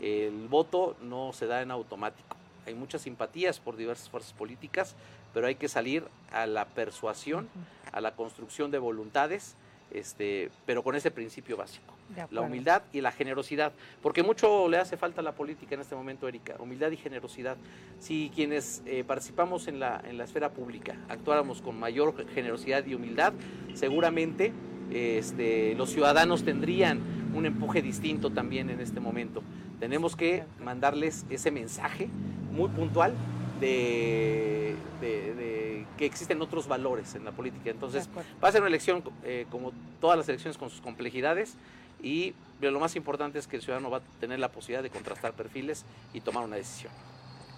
El 0.01 0.47
voto 0.47 0.95
no 1.01 1.31
se 1.33 1.47
da 1.47 1.61
en 1.61 1.71
automático, 1.71 2.35
hay 2.65 2.73
muchas 2.73 3.03
simpatías 3.03 3.59
por 3.59 3.77
diversas 3.77 4.09
fuerzas 4.09 4.33
políticas, 4.33 4.95
pero 5.33 5.47
hay 5.47 5.55
que 5.55 5.69
salir 5.69 6.05
a 6.31 6.45
la 6.47 6.65
persuasión, 6.65 7.47
a 7.91 8.01
la 8.01 8.15
construcción 8.15 8.71
de 8.71 8.79
voluntades, 8.79 9.55
este, 9.91 10.51
pero 10.65 10.83
con 10.83 10.95
ese 10.95 11.11
principio 11.11 11.57
básico 11.57 11.94
la 12.31 12.41
humildad 12.41 12.83
y 12.93 13.01
la 13.01 13.11
generosidad, 13.11 13.73
porque 14.01 14.23
mucho 14.23 14.67
le 14.69 14.77
hace 14.77 14.95
falta 14.95 15.21
a 15.21 15.23
la 15.23 15.33
política 15.33 15.75
en 15.75 15.81
este 15.81 15.95
momento, 15.95 16.27
Erika, 16.27 16.55
humildad 16.59 16.91
y 16.91 16.97
generosidad. 16.97 17.57
Si 17.99 18.31
quienes 18.33 18.81
eh, 18.85 19.03
participamos 19.05 19.67
en 19.67 19.79
la, 19.79 20.01
en 20.07 20.17
la 20.17 20.23
esfera 20.25 20.49
pública 20.51 20.95
actuáramos 21.09 21.61
con 21.61 21.79
mayor 21.79 22.13
generosidad 22.33 22.85
y 22.85 22.93
humildad, 22.93 23.33
seguramente 23.73 24.53
este, 24.91 25.73
los 25.75 25.89
ciudadanos 25.89 26.43
tendrían 26.43 26.99
un 27.33 27.45
empuje 27.45 27.81
distinto 27.81 28.29
también 28.29 28.69
en 28.69 28.79
este 28.79 28.99
momento. 28.99 29.41
Tenemos 29.79 30.15
que 30.15 30.43
mandarles 30.63 31.25
ese 31.29 31.51
mensaje 31.51 32.07
muy 32.51 32.69
puntual 32.69 33.13
de, 33.59 34.75
de- 35.01 35.33
de 35.33 35.85
que 35.97 36.05
existen 36.05 36.41
otros 36.41 36.67
valores 36.67 37.15
en 37.15 37.23
la 37.25 37.31
política. 37.31 37.69
Entonces. 37.71 38.09
Va 38.43 38.49
a 38.49 38.51
ser 38.51 38.61
una 38.61 38.67
elección 38.69 39.01
eh, 39.23 39.45
como 39.49 39.71
todas 40.01 40.17
las 40.17 40.27
elecciones 40.29 40.57
con 40.57 40.69
sus 40.69 40.81
complejidades 40.81 41.55
y 42.01 42.33
lo 42.61 42.79
más 42.79 42.95
importante 42.95 43.39
es 43.39 43.47
que 43.47 43.57
el 43.57 43.61
ciudadano 43.61 43.89
va 43.89 43.97
a 43.97 44.01
tener 44.19 44.39
la 44.39 44.49
posibilidad 44.49 44.83
de 44.83 44.89
contrastar 44.89 45.33
perfiles 45.33 45.85
y 46.13 46.21
tomar 46.21 46.43
una 46.43 46.55
decisión. 46.55 46.91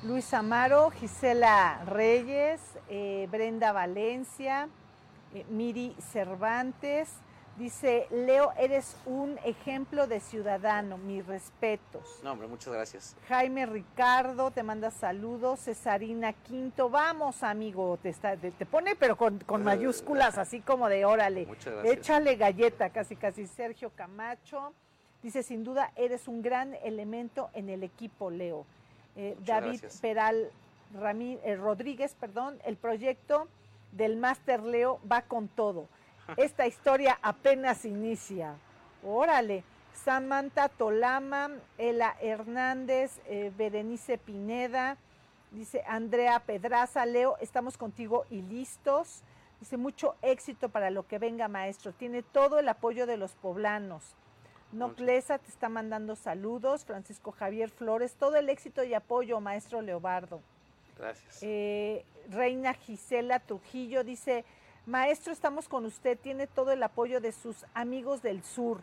Luis 0.04 0.34
Amaro, 0.34 0.91
Gisela 0.91 1.84
Reyes, 1.86 2.62
eh, 2.89 3.28
Brenda 3.32 3.71
Valencia, 3.71 4.67
eh, 5.34 5.45
Miri 5.50 5.95
Cervantes. 6.12 7.10
Dice, 7.58 8.08
Leo, 8.12 8.52
eres 8.60 8.96
un 9.08 9.39
ejemplo 9.43 10.06
de 10.06 10.20
ciudadano, 10.20 11.00
mis 11.00 11.26
respetos. 11.26 12.20
No, 12.24 12.34
hombre, 12.34 12.48
muchas 12.48 12.72
gracias. 12.72 13.15
Jaime 13.28 13.65
Ricardo 13.65 14.52
te 14.52 14.62
manda 14.62 14.91
saludos. 14.91 15.62
Cesarina 15.62 16.34
Quinto, 16.34 16.88
vamos 16.91 17.41
amigo, 17.41 17.98
te, 18.00 18.10
está, 18.10 18.38
te, 18.38 18.52
te 18.52 18.65
pone 18.67 18.96
pero 18.96 19.15
con, 19.17 19.39
con 19.39 19.63
mayúsculas, 19.63 20.38
así 20.38 20.62
como 20.62 20.88
de 20.88 21.06
órale. 21.06 21.48
Muchas 21.48 21.74
gracias. 21.74 21.98
Échale 21.98 22.36
galleta, 22.36 22.91
casi 22.91 23.15
casi. 23.15 23.48
Sergio 23.48 23.89
Camacho 23.96 24.74
dice, 25.24 25.41
sin 25.41 25.63
duda 25.63 25.91
eres 25.96 26.28
un 26.28 26.43
gran 26.43 26.76
elemento 26.84 27.50
en 27.56 27.70
el 27.70 27.82
equipo, 27.82 28.30
Leo. 28.30 28.67
Eh, 29.15 29.36
David 29.48 29.80
gracias. 29.80 30.00
Peral 30.00 30.52
Ramí- 30.93 31.39
eh, 31.43 31.56
Rodríguez, 31.56 32.13
perdón, 32.20 32.60
el 32.65 32.78
proyecto 32.78 33.48
del 33.93 34.15
Máster 34.15 34.62
Leo 34.62 35.00
va 35.12 35.24
con 35.24 35.48
todo. 35.48 35.88
Esta 36.36 36.68
historia 36.68 37.18
apenas 37.22 37.86
inicia. 37.86 38.56
Órale. 39.04 39.63
Samantha 39.94 40.70
Tolama, 40.70 41.50
Ela 41.78 42.16
Hernández, 42.22 43.20
eh, 43.26 43.52
Berenice 43.58 44.18
Pineda, 44.20 44.96
dice 45.52 45.84
Andrea 45.88 46.40
Pedraza, 46.40 47.06
Leo, 47.06 47.36
estamos 47.42 47.78
contigo 47.78 48.26
y 48.30 48.42
listos. 48.42 49.24
Dice 49.60 49.76
mucho 49.76 50.16
éxito 50.22 50.70
para 50.70 50.92
lo 50.92 51.08
que 51.08 51.18
venga, 51.18 51.48
maestro. 51.48 51.92
Tiene 51.92 52.22
todo 52.22 52.60
el 52.60 52.70
apoyo 52.70 53.08
de 53.08 53.18
los 53.18 53.34
poblanos. 53.34 54.16
Noclesa 54.72 55.40
te 55.40 55.50
está 55.50 55.68
mandando 55.68 56.16
saludos. 56.16 56.86
Francisco 56.86 57.32
Javier 57.32 57.72
Flores, 57.72 58.13
todo 58.16 58.36
el 58.36 58.50
éxito 58.50 58.84
y 58.84 58.94
apoyo, 58.94 59.40
maestro 59.40 59.82
Leobardo. 59.82 60.42
Gracias. 60.98 61.40
Eh, 61.42 62.06
Reina 62.30 62.74
Gisela 62.74 63.40
Trujillo 63.40 64.04
dice, 64.04 64.46
maestro, 64.88 65.32
estamos 65.34 65.67
con 65.67 65.86
usted, 65.86 66.17
tiene 66.17 66.47
todo 66.47 66.71
el 66.71 66.82
apoyo 66.82 67.21
de 67.21 67.32
sus 67.32 67.65
amigos 67.73 68.21
del 68.21 68.43
sur. 68.43 68.82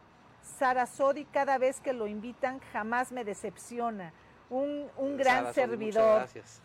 Sara 0.58 0.86
Sodi, 0.86 1.24
cada 1.24 1.58
vez 1.58 1.80
que 1.80 1.92
lo 1.92 2.06
invitan, 2.06 2.60
jamás 2.72 3.10
me 3.10 3.24
decepciona. 3.24 4.12
Un, 4.50 4.88
un 4.96 5.16
gran 5.16 5.44
Sara 5.44 5.54
servidor. 5.54 6.18
Gracias. 6.20 6.60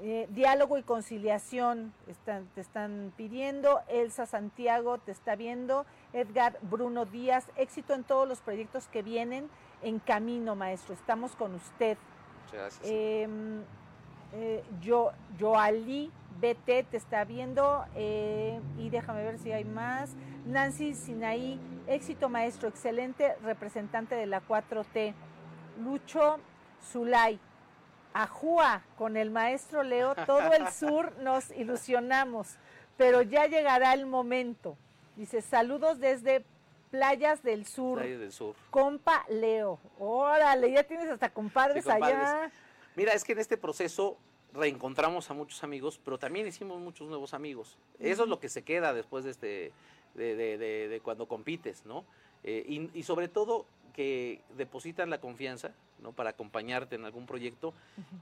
Eh, 0.00 0.26
diálogo 0.30 0.78
y 0.78 0.82
conciliación 0.82 1.94
están, 2.08 2.46
te 2.54 2.60
están 2.60 3.12
pidiendo. 3.16 3.80
Elsa 3.88 4.26
Santiago 4.26 4.98
te 4.98 5.12
está 5.12 5.36
viendo. 5.36 5.86
Edgar 6.12 6.58
Bruno 6.62 7.06
Díaz, 7.06 7.48
éxito 7.56 7.94
en 7.94 8.04
todos 8.04 8.28
los 8.28 8.40
proyectos 8.40 8.88
que 8.88 9.02
vienen 9.02 9.48
en 9.82 9.98
camino, 9.98 10.56
maestro. 10.56 10.94
Estamos 10.94 11.36
con 11.36 11.54
usted. 11.54 11.96
Muchas 12.44 12.60
gracias. 12.60 12.82
Eh, 12.84 13.28
eh, 14.34 14.62
yo, 14.80 15.12
BT 16.40 16.84
te 16.90 16.96
está 16.96 17.24
viendo 17.24 17.84
eh, 17.94 18.60
y 18.78 18.90
déjame 18.90 19.22
ver 19.22 19.38
si 19.38 19.52
hay 19.52 19.64
más. 19.64 20.10
Nancy 20.46 20.94
Sinaí, 20.94 21.60
éxito 21.86 22.28
maestro, 22.28 22.68
excelente 22.68 23.36
representante 23.42 24.14
de 24.14 24.26
la 24.26 24.42
4T. 24.42 25.14
Lucho 25.82 26.38
Zulay, 26.90 27.38
Ajúa, 28.12 28.82
con 28.98 29.16
el 29.16 29.30
maestro 29.30 29.82
Leo, 29.82 30.14
todo 30.26 30.52
el 30.52 30.68
sur 30.72 31.16
nos 31.18 31.50
ilusionamos, 31.52 32.56
pero 32.96 33.22
ya 33.22 33.46
llegará 33.46 33.94
el 33.94 34.06
momento. 34.06 34.76
Dice, 35.16 35.42
saludos 35.42 35.98
desde 36.00 36.44
Playas 36.90 37.42
del 37.42 37.64
Sur, 37.66 38.00
Playas 38.00 38.20
del 38.20 38.32
Sur. 38.32 38.54
compa 38.70 39.24
Leo. 39.28 39.78
Órale, 39.98 40.72
ya 40.72 40.82
tienes 40.82 41.08
hasta 41.08 41.30
compadres, 41.30 41.84
Sí, 41.84 41.90
compadres. 41.90 42.18
allá. 42.18 42.50
Mira, 42.96 43.12
es 43.14 43.24
que 43.24 43.32
en 43.32 43.38
este 43.38 43.56
proceso 43.56 44.16
reencontramos 44.54 45.30
a 45.30 45.34
muchos 45.34 45.64
amigos, 45.64 45.98
pero 46.04 46.18
también 46.18 46.46
hicimos 46.46 46.78
muchos 46.80 47.08
nuevos 47.08 47.32
amigos. 47.34 47.76
Eso 47.98 48.24
es 48.24 48.28
lo 48.28 48.38
que 48.38 48.48
se 48.48 48.62
queda 48.62 48.92
después 48.92 49.24
de 49.24 49.30
este, 49.30 49.72
de, 50.14 50.36
de- 50.36 50.58
de- 50.58 50.88
de 50.88 51.00
cuando 51.00 51.26
compites, 51.26 51.86
¿no? 51.86 52.04
Eh, 52.44 52.64
y, 52.68 52.98
y 52.98 53.02
sobre 53.04 53.28
todo 53.28 53.64
que 53.94 54.40
depositan 54.56 55.08
la 55.10 55.20
confianza, 55.20 55.72
¿no? 56.02 56.12
Para 56.12 56.30
acompañarte 56.30 56.96
en 56.96 57.04
algún 57.04 57.26
proyecto 57.26 57.72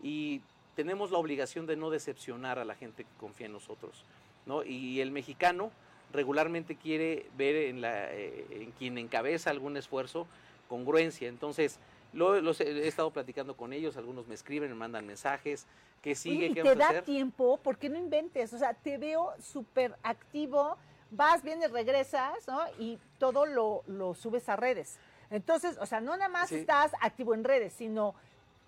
y 0.02 0.40
tenemos 0.76 1.10
la 1.10 1.18
obligación 1.18 1.66
de 1.66 1.76
no 1.76 1.90
decepcionar 1.90 2.58
a 2.58 2.64
la 2.64 2.74
gente 2.74 3.04
que 3.04 3.10
confía 3.18 3.46
en 3.46 3.52
nosotros, 3.52 4.04
¿no? 4.46 4.62
Y 4.64 5.00
el 5.00 5.10
mexicano 5.10 5.72
regularmente 6.12 6.76
quiere 6.76 7.26
ver 7.36 7.56
en, 7.56 7.80
la, 7.80 8.12
eh, 8.12 8.46
en 8.50 8.70
quien 8.72 8.98
encabeza 8.98 9.50
algún 9.50 9.76
esfuerzo 9.76 10.26
congruencia. 10.68 11.28
Entonces, 11.28 11.78
lo, 12.12 12.40
los 12.40 12.60
he, 12.60 12.86
estado 12.88 13.10
platicando 13.12 13.56
con 13.56 13.72
ellos, 13.72 13.96
algunos 13.96 14.26
me 14.26 14.34
escriben, 14.34 14.68
me 14.70 14.74
mandan 14.76 15.06
mensajes, 15.06 15.66
¿qué 16.02 16.14
sigue? 16.14 16.36
Oye, 16.36 16.46
¿y 16.46 16.54
¿Qué 16.54 16.62
te 16.62 16.68
vamos 16.68 16.76
a 16.76 16.84
da 16.84 16.88
hacer? 16.90 17.04
tiempo? 17.04 17.58
¿Por 17.62 17.78
qué 17.78 17.88
no 17.88 17.98
inventes? 17.98 18.52
O 18.52 18.58
sea, 18.58 18.74
te 18.74 18.98
veo 18.98 19.32
súper 19.40 19.94
activo, 20.02 20.76
vas, 21.10 21.42
vienes, 21.42 21.70
regresas, 21.70 22.46
¿no? 22.48 22.60
Y 22.78 22.98
todo 23.18 23.46
lo, 23.46 23.82
lo 23.86 24.14
subes 24.14 24.48
a 24.48 24.56
redes. 24.56 24.98
Entonces, 25.30 25.76
o 25.78 25.86
sea, 25.86 26.00
no 26.00 26.16
nada 26.16 26.28
más 26.28 26.48
Sí. 26.48 26.56
estás 26.56 26.92
activo 27.00 27.34
en 27.34 27.44
redes, 27.44 27.72
sino 27.72 28.14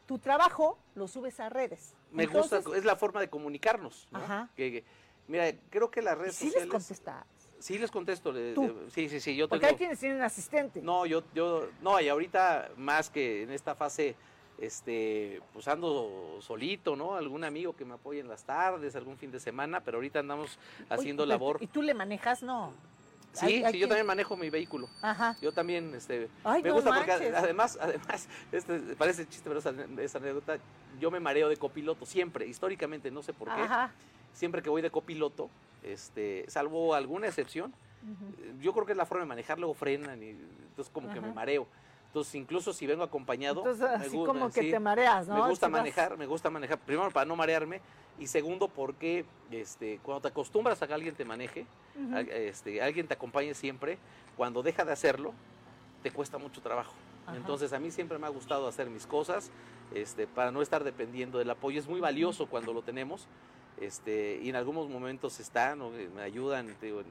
tu 0.07 0.19
trabajo 0.19 0.79
lo 0.95 1.09
subes 1.09 1.41
a 1.41 1.49
redes. 1.49 1.95
Me 2.13 2.25
Entonces, 2.25 2.65
gusta, 2.65 2.79
es 2.79 2.85
la 2.85 2.97
forma 2.97 3.21
de 3.21 3.29
comunicarnos. 3.29 4.07
¿no? 4.11 4.19
Ajá. 4.19 4.49
Que- 4.57 4.71
que- 4.71 4.85
mira, 5.27 5.51
creo 5.71 5.91
que 5.91 6.03
las 6.03 6.17
¿y 6.17 6.21
redes 6.21 6.35
sí 6.37 6.45
les 6.47 6.55
sociales... 6.55 6.73
contestas. 6.73 7.25
Sí 7.63 7.79
les 7.79 7.91
contesto. 7.91 8.33
le- 8.33 8.55
Tú. 8.55 8.63
de- 8.63 8.91
sí, 8.91 9.09
sí, 9.09 9.21
sí, 9.21 9.37
yo 9.37 9.49
Porque 9.49 9.67
hay 9.67 9.75
quienes 9.77 9.99
tienen 10.01 10.21
asistente. 10.23 10.83
No, 10.83 11.07
yo, 11.07 11.23
yo, 11.35 11.69
no, 11.81 12.01
y 12.01 12.09
ahorita 12.09 12.71
más 12.77 13.09
que 13.09 13.43
en 13.45 13.51
esta 13.53 13.75
fase, 13.75 14.17
este, 14.59 15.41
pues 15.53 15.67
ando 15.69 16.39
solito, 16.41 16.97
¿no? 16.97 17.15
Algún 17.15 17.45
amigo 17.45 17.75
que 17.75 17.85
me 17.85 17.95
apoye 17.95 18.21
en 18.21 18.29
las 18.29 18.45
tardes, 18.45 18.95
algún 18.97 19.17
fin 19.17 19.31
de 19.31 19.41
semana, 19.41 19.81
pero 19.81 19.99
ahorita 19.99 20.19
andamos 20.19 20.59
haciendo 20.91 21.25
labor. 21.27 21.59
¿Y 21.61 21.67
tú 21.69 21.83
le 21.83 21.95
manejas? 21.95 22.43
No. 22.43 22.73
Sí, 23.33 23.47
hay- 23.47 23.65
hay 23.65 23.73
sí, 23.73 23.79
yo 23.79 23.87
quien- 23.87 23.89
también 23.89 24.07
manejo 24.07 24.37
mi 24.37 24.51
vehículo. 24.51 24.89
Ajá. 25.01 25.37
Yo 25.41 25.53
también, 25.53 25.95
este, 25.95 26.29
Ay, 26.45 26.63
me 26.63 26.69
no 26.69 26.75
gusta 26.75 26.93
porque 26.95 27.13
además, 27.13 27.79
además, 27.81 28.29
este, 28.53 28.79
parece 28.97 29.27
chiste, 29.27 29.49
pero 29.49 29.59
esa, 29.61 29.73
esa 30.03 30.19
anécdota, 30.19 30.59
yo 31.01 31.11
me 31.11 31.19
mareo 31.19 31.49
de 31.49 31.57
copiloto 31.57 32.05
siempre, 32.05 32.47
históricamente, 32.47 33.11
no 33.11 33.23
sé 33.23 33.33
por 33.33 33.49
qué, 33.49 33.63
Ajá. 33.63 33.91
Siempre 34.33 34.63
que 34.63 34.71
voy 34.71 34.83
de 34.83 34.91
copiloto, 34.91 35.51
este, 35.83 36.45
salvo 36.49 36.95
alguna 36.95 37.27
excepción, 37.27 37.73
Ujú. 38.03 38.33
eh, 38.43 38.55
yo 38.61 38.73
creo 38.73 38.87
que 38.87 38.93
es 38.93 38.99
la 38.99 39.07
forma 39.07 39.25
de 39.25 39.29
manejar, 39.29 39.59
luego 39.59 39.75
frenan 39.75 40.23
y 40.23 40.31
entonces 40.31 40.93
como 40.93 41.11
que 41.13 41.21
me 41.21 41.33
mareo. 41.33 41.67
Entonces, 42.09 42.35
incluso 42.35 42.73
si 42.75 42.87
vengo 42.87 43.03
acompañado, 43.05 43.61
Entonces, 43.61 43.89
me 43.89 44.05
así 44.07 44.17
como 44.17 44.51
que 44.51 44.61
sí, 44.63 44.71
te 44.71 44.79
mareas, 44.81 45.29
¿no? 45.29 45.35
me 45.43 45.49
gusta 45.49 45.67
Si 45.67 45.73
vas- 45.73 45.81
manejar, 45.81 46.19
me 46.19 46.27
gusta 46.27 46.51
manejar, 46.51 46.79
primero 46.79 47.11
para 47.11 47.25
no 47.25 47.37
marearme 47.37 47.81
y 48.19 48.27
segundo 48.27 48.69
porque 48.69 49.25
este, 49.51 49.99
cuando 50.03 50.21
te 50.21 50.29
acostumbras 50.29 50.83
a 50.83 50.87
que 50.87 50.93
alguien 50.93 51.15
te 51.15 51.25
maneje, 51.25 51.65
Ujú. 51.97 52.15
a- 52.15 52.21
este, 52.21 52.83
alguien 52.83 53.09
te 53.09 53.15
acompañe 53.15 53.55
siempre, 53.55 53.97
cuando 54.37 54.63
deja 54.63 54.85
de 54.85 54.93
hacerlo, 54.93 55.33
te 56.03 56.11
cuesta 56.11 56.37
mucho 56.37 56.61
trabajo. 56.61 56.93
Ajá. 57.27 57.37
Entonces 57.37 57.73
a 57.73 57.79
mí 57.79 57.91
siempre 57.91 58.19
me 58.19 58.27
ha 58.27 58.31
gustado 58.31 58.67
hacer 58.69 58.91
mis 58.91 59.07
cosas 59.07 59.51
este, 59.95 60.27
para 60.27 60.51
no 60.51 60.61
estar 60.61 60.85
dependiendo 60.85 61.39
del 61.39 61.49
apoyo. 61.49 61.79
Es 61.79 61.87
muy 61.89 62.01
valioso 62.01 62.47
cuando 62.47 62.73
lo 62.75 62.83
tenemos 62.83 63.27
este, 63.81 64.39
y 64.43 64.49
en 64.49 64.57
algunos 64.57 64.89
momentos 64.89 65.41
están 65.41 65.81
o 65.81 65.95
eh, 65.95 66.09
me 66.15 66.23
ayudan 66.23 66.75
digo, 66.81 67.03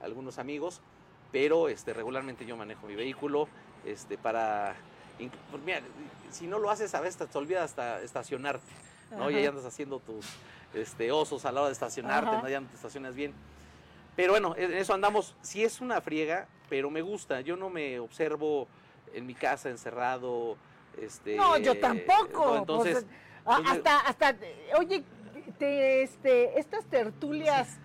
algunos 0.00 0.38
amigos, 0.38 0.80
pero 1.32 1.68
este, 1.68 1.92
regularmente 1.92 2.46
yo 2.46 2.56
manejo 2.56 2.86
mi 2.86 2.94
vehículo 2.94 3.48
este, 3.84 4.18
para 4.18 4.76
pues 5.50 5.62
mira, 5.62 5.80
si 6.30 6.46
no 6.46 6.58
lo 6.58 6.70
haces 6.70 6.94
a 6.94 7.00
veces 7.00 7.28
te 7.28 7.38
olvidas 7.38 7.64
hasta 7.64 8.00
estacionarte, 8.02 8.64
¿no? 9.10 9.30
Y 9.30 9.34
ahí 9.34 9.42
Ajá. 9.42 9.50
andas 9.50 9.66
haciendo 9.66 9.98
tus 9.98 10.24
este, 10.72 11.12
osos 11.12 11.44
a 11.44 11.52
la 11.52 11.60
hora 11.60 11.68
de 11.68 11.74
estacionarte, 11.74 12.30
Ajá. 12.30 12.42
¿no? 12.42 12.48
Ya 12.48 12.60
no 12.60 12.68
te 12.68 12.76
estacionas 12.76 13.14
bien. 13.14 13.34
Pero 14.16 14.32
bueno, 14.32 14.54
en 14.56 14.72
eso 14.74 14.94
andamos. 14.94 15.34
Sí 15.42 15.64
es 15.64 15.80
una 15.80 16.00
friega, 16.00 16.46
pero 16.68 16.90
me 16.90 17.02
gusta. 17.02 17.40
Yo 17.40 17.56
no 17.56 17.70
me 17.70 17.98
observo 17.98 18.68
en 19.12 19.26
mi 19.26 19.34
casa 19.34 19.68
encerrado. 19.68 20.56
Este, 21.00 21.36
No, 21.36 21.58
yo 21.58 21.78
tampoco. 21.78 22.46
no, 22.46 22.56
entonces, 22.56 23.06
pues, 23.44 23.58
hasta, 23.66 24.00
hasta, 24.00 24.36
oye, 24.78 25.04
te, 25.60 26.02
este, 26.02 26.58
estas 26.58 26.84
tertulias 26.86 27.78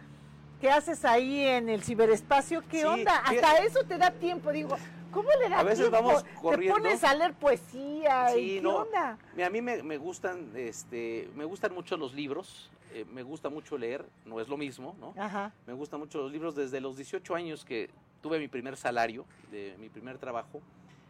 que 0.61 0.71
haces 0.71 1.03
ahí 1.05 1.45
en 1.45 1.69
el 1.69 1.84
ciberespacio, 1.84 2.63
¿qué 2.71 2.80
Sí, 2.80 2.86
onda? 2.86 3.17
Hasta 3.17 3.57
eso 3.59 3.84
te 3.84 3.97
da 3.97 4.09
tiempo, 4.11 4.51
digo. 4.51 4.76
¿Cómo 5.11 5.30
le 5.41 5.49
da 5.49 5.59
A 5.59 5.63
veces 5.63 5.89
tiempo? 5.89 6.07
vamos 6.07 6.23
Te 6.23 6.34
corriendo. 6.36 6.76
pones 6.78 7.03
a 7.03 7.13
leer 7.13 7.34
poesía 7.34 8.30
Sí, 8.30 8.39
y 8.39 8.55
¿qué 8.55 8.61
no. 8.61 8.78
onda? 8.78 9.17
A 9.45 9.49
mí 9.49 9.61
me, 9.61 9.84
me 9.84 9.97
gustan, 9.97 10.51
este, 10.55 11.30
me 11.36 11.45
gustan 11.45 11.73
mucho 11.73 11.95
los 11.97 12.13
libros, 12.13 12.69
eh, 12.93 13.05
me 13.13 13.23
gusta 13.23 13.49
mucho 13.49 13.78
leer, 13.78 14.05
no 14.26 14.39
es 14.41 14.47
lo 14.47 14.57
mismo, 14.57 14.95
¿no? 14.99 15.13
Ajá. 15.21 15.53
Me 15.67 15.73
gustan 15.73 15.99
mucho 15.99 16.17
los 16.19 16.32
libros 16.32 16.55
desde 16.55 16.82
los 16.82 16.95
18 16.97 17.36
años 17.36 17.63
que 17.65 17.89
tuve 18.21 18.39
mi 18.39 18.47
primer 18.47 18.76
salario, 18.78 19.26
de 19.51 19.76
mi 19.80 19.89
primer 19.89 20.17
trabajo. 20.17 20.61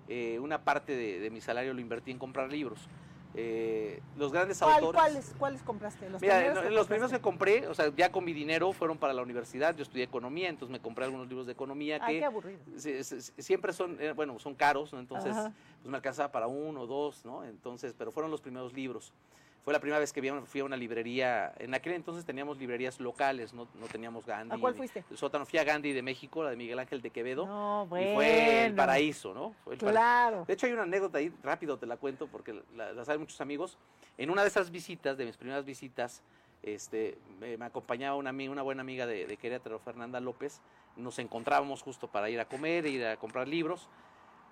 eh, 0.08 0.38
una 0.40 0.64
parte 0.64 0.96
de, 0.96 1.20
de 1.20 1.30
mi 1.32 1.42
salario 1.42 1.74
lo 1.74 1.82
invertí 1.82 2.12
en 2.12 2.20
comprar 2.20 2.52
libros. 2.52 2.80
Eh, 3.38 4.02
los 4.18 4.32
grandes 4.32 4.60
¿Cuál- 4.60 4.76
autores. 4.76 5.02
¿Cuáles, 5.02 5.36
¿Cuáles 5.38 5.62
compraste? 5.64 6.10
¿Los 6.10 6.22
Mira, 6.22 6.38
primeros 6.40 6.64
que 6.64 6.70
los 6.72 6.88
primeros 6.88 7.12
que 7.12 7.20
compré, 7.20 7.68
o 7.68 7.74
sea, 7.74 7.92
ya 7.96 8.12
con 8.12 8.24
mi 8.24 8.34
dinero 8.34 8.72
fueron 8.72 8.98
para 8.98 9.14
la 9.14 9.22
universidad. 9.22 9.76
Yo 9.76 9.84
estudié 9.84 10.04
economía, 10.06 10.50
entonces 10.50 10.72
me 10.72 10.80
compré 10.80 11.06
algunos 11.06 11.28
libros 11.28 11.46
de 11.46 11.52
economía 11.52 12.00
Ay, 12.02 12.16
que 12.16 12.20
qué 12.20 12.26
aburrido. 12.26 12.60
siempre 13.38 13.74
son, 13.74 13.98
eh, 14.00 14.14
bueno, 14.14 14.40
son 14.40 14.56
caros, 14.56 14.94
¿no? 14.94 15.00
Entonces, 15.00 15.32
Ajá. 15.32 15.52
pues 15.82 15.90
me 15.92 15.98
alcanzaba 15.98 16.32
para 16.32 16.48
uno 16.48 16.82
o 16.82 16.88
dos, 16.88 17.26
¿no? 17.26 17.44
Entonces, 17.44 17.94
pero 17.98 18.12
fueron 18.12 18.32
los 18.32 18.42
primeros 18.42 18.74
libros. 18.74 19.12
Fue 19.66 19.74
la 19.74 19.80
primera 19.80 19.98
vez 19.98 20.14
que 20.14 20.22
fui 20.46 20.60
a 20.60 20.64
una 20.64 20.78
librería. 20.78 21.52
En 21.58 21.74
aquel 21.74 21.94
entonces 21.94 22.24
teníamos 22.24 22.60
librerías 22.60 23.00
locales, 23.00 23.52
no, 23.52 23.68
no 23.74 23.88
teníamos 23.88 24.24
Gandhi. 24.24 24.56
¿A 24.56 24.60
cuál 24.60 24.76
fuiste? 24.76 25.04
El 25.10 25.18
sótano. 25.18 25.44
Fui 25.44 25.58
a 25.58 25.64
Gandhi 25.64 25.92
de 25.92 26.04
México, 26.04 26.44
la 26.44 26.52
de 26.52 26.56
Miguel 26.56 26.78
Ángel 26.78 27.02
de 27.02 27.10
Quevedo. 27.10 27.48
No, 27.48 27.86
Y 27.86 27.90
bueno. 27.90 28.14
fue 28.14 28.66
el 28.68 28.76
paraíso, 28.76 29.34
¿no? 29.34 29.56
Fue 29.64 29.74
el 29.74 29.80
paraíso. 29.80 30.00
Claro. 30.00 30.46
De 30.46 30.54
hecho, 30.54 30.68
hay 30.68 30.74
una 30.74 30.84
anécdota 30.84 31.18
ahí, 31.18 31.34
rápido 31.42 31.80
te 31.80 31.88
la 31.88 31.98
cuento, 31.98 32.28
porque 32.28 32.62
la, 32.76 32.94
la 32.94 33.04
saben 33.06 33.22
muchos 33.22 33.42
amigos. 33.42 33.80
En 34.20 34.30
una 34.30 34.44
de 34.44 34.50
esas 34.50 34.70
visitas, 34.70 35.18
de 35.18 35.26
mis 35.26 35.36
primeras 35.36 35.66
visitas, 35.66 36.22
este, 36.62 37.18
me, 37.40 37.58
me 37.58 37.66
acompañaba 37.66 38.18
una, 38.18 38.30
una 38.30 38.62
buena 38.62 38.82
amiga 38.82 39.08
de, 39.08 39.26
de 39.26 39.36
Querétaro, 39.36 39.80
Fernanda 39.80 40.20
López. 40.20 40.62
Nos 40.96 41.18
encontrábamos 41.18 41.82
justo 41.82 42.08
para 42.08 42.30
ir 42.30 42.40
a 42.40 42.46
comer, 42.46 42.86
ir 42.86 43.04
a 43.04 43.18
comprar 43.18 43.48
libros. 43.48 43.90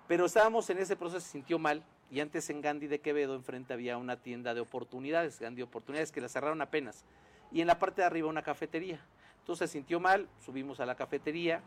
Pero 0.07 0.25
estábamos 0.25 0.67
en 0.71 0.79
ese 0.79 0.95
proceso, 0.95 1.19
se 1.21 1.29
sintió 1.29 1.59
mal. 1.59 1.83
Y 2.13 2.19
antes 2.19 2.47
en 2.51 2.61
Gandhi 2.61 2.85
de 2.85 2.99
Quevedo, 2.99 3.33
enfrente 3.33 3.73
había 3.73 3.97
una 3.97 4.17
tienda 4.17 4.53
de 4.53 4.61
oportunidades, 4.61 5.39
Gandhi 5.39 5.63
Oportunidades, 5.63 6.11
que 6.11 6.21
la 6.21 6.29
cerraron 6.29 6.61
apenas. 6.61 7.05
Y 7.51 7.59
en 7.61 7.65
la 7.65 7.79
parte 7.79 8.01
de 8.01 8.05
arriba 8.05 8.29
una 8.29 8.43
cafetería. 8.43 9.03
Entonces 9.39 9.71
se 9.71 9.79
sintió 9.79 9.99
mal, 9.99 10.29
subimos 10.45 10.79
a 10.79 10.85
la 10.85 10.93
cafetería, 10.93 11.63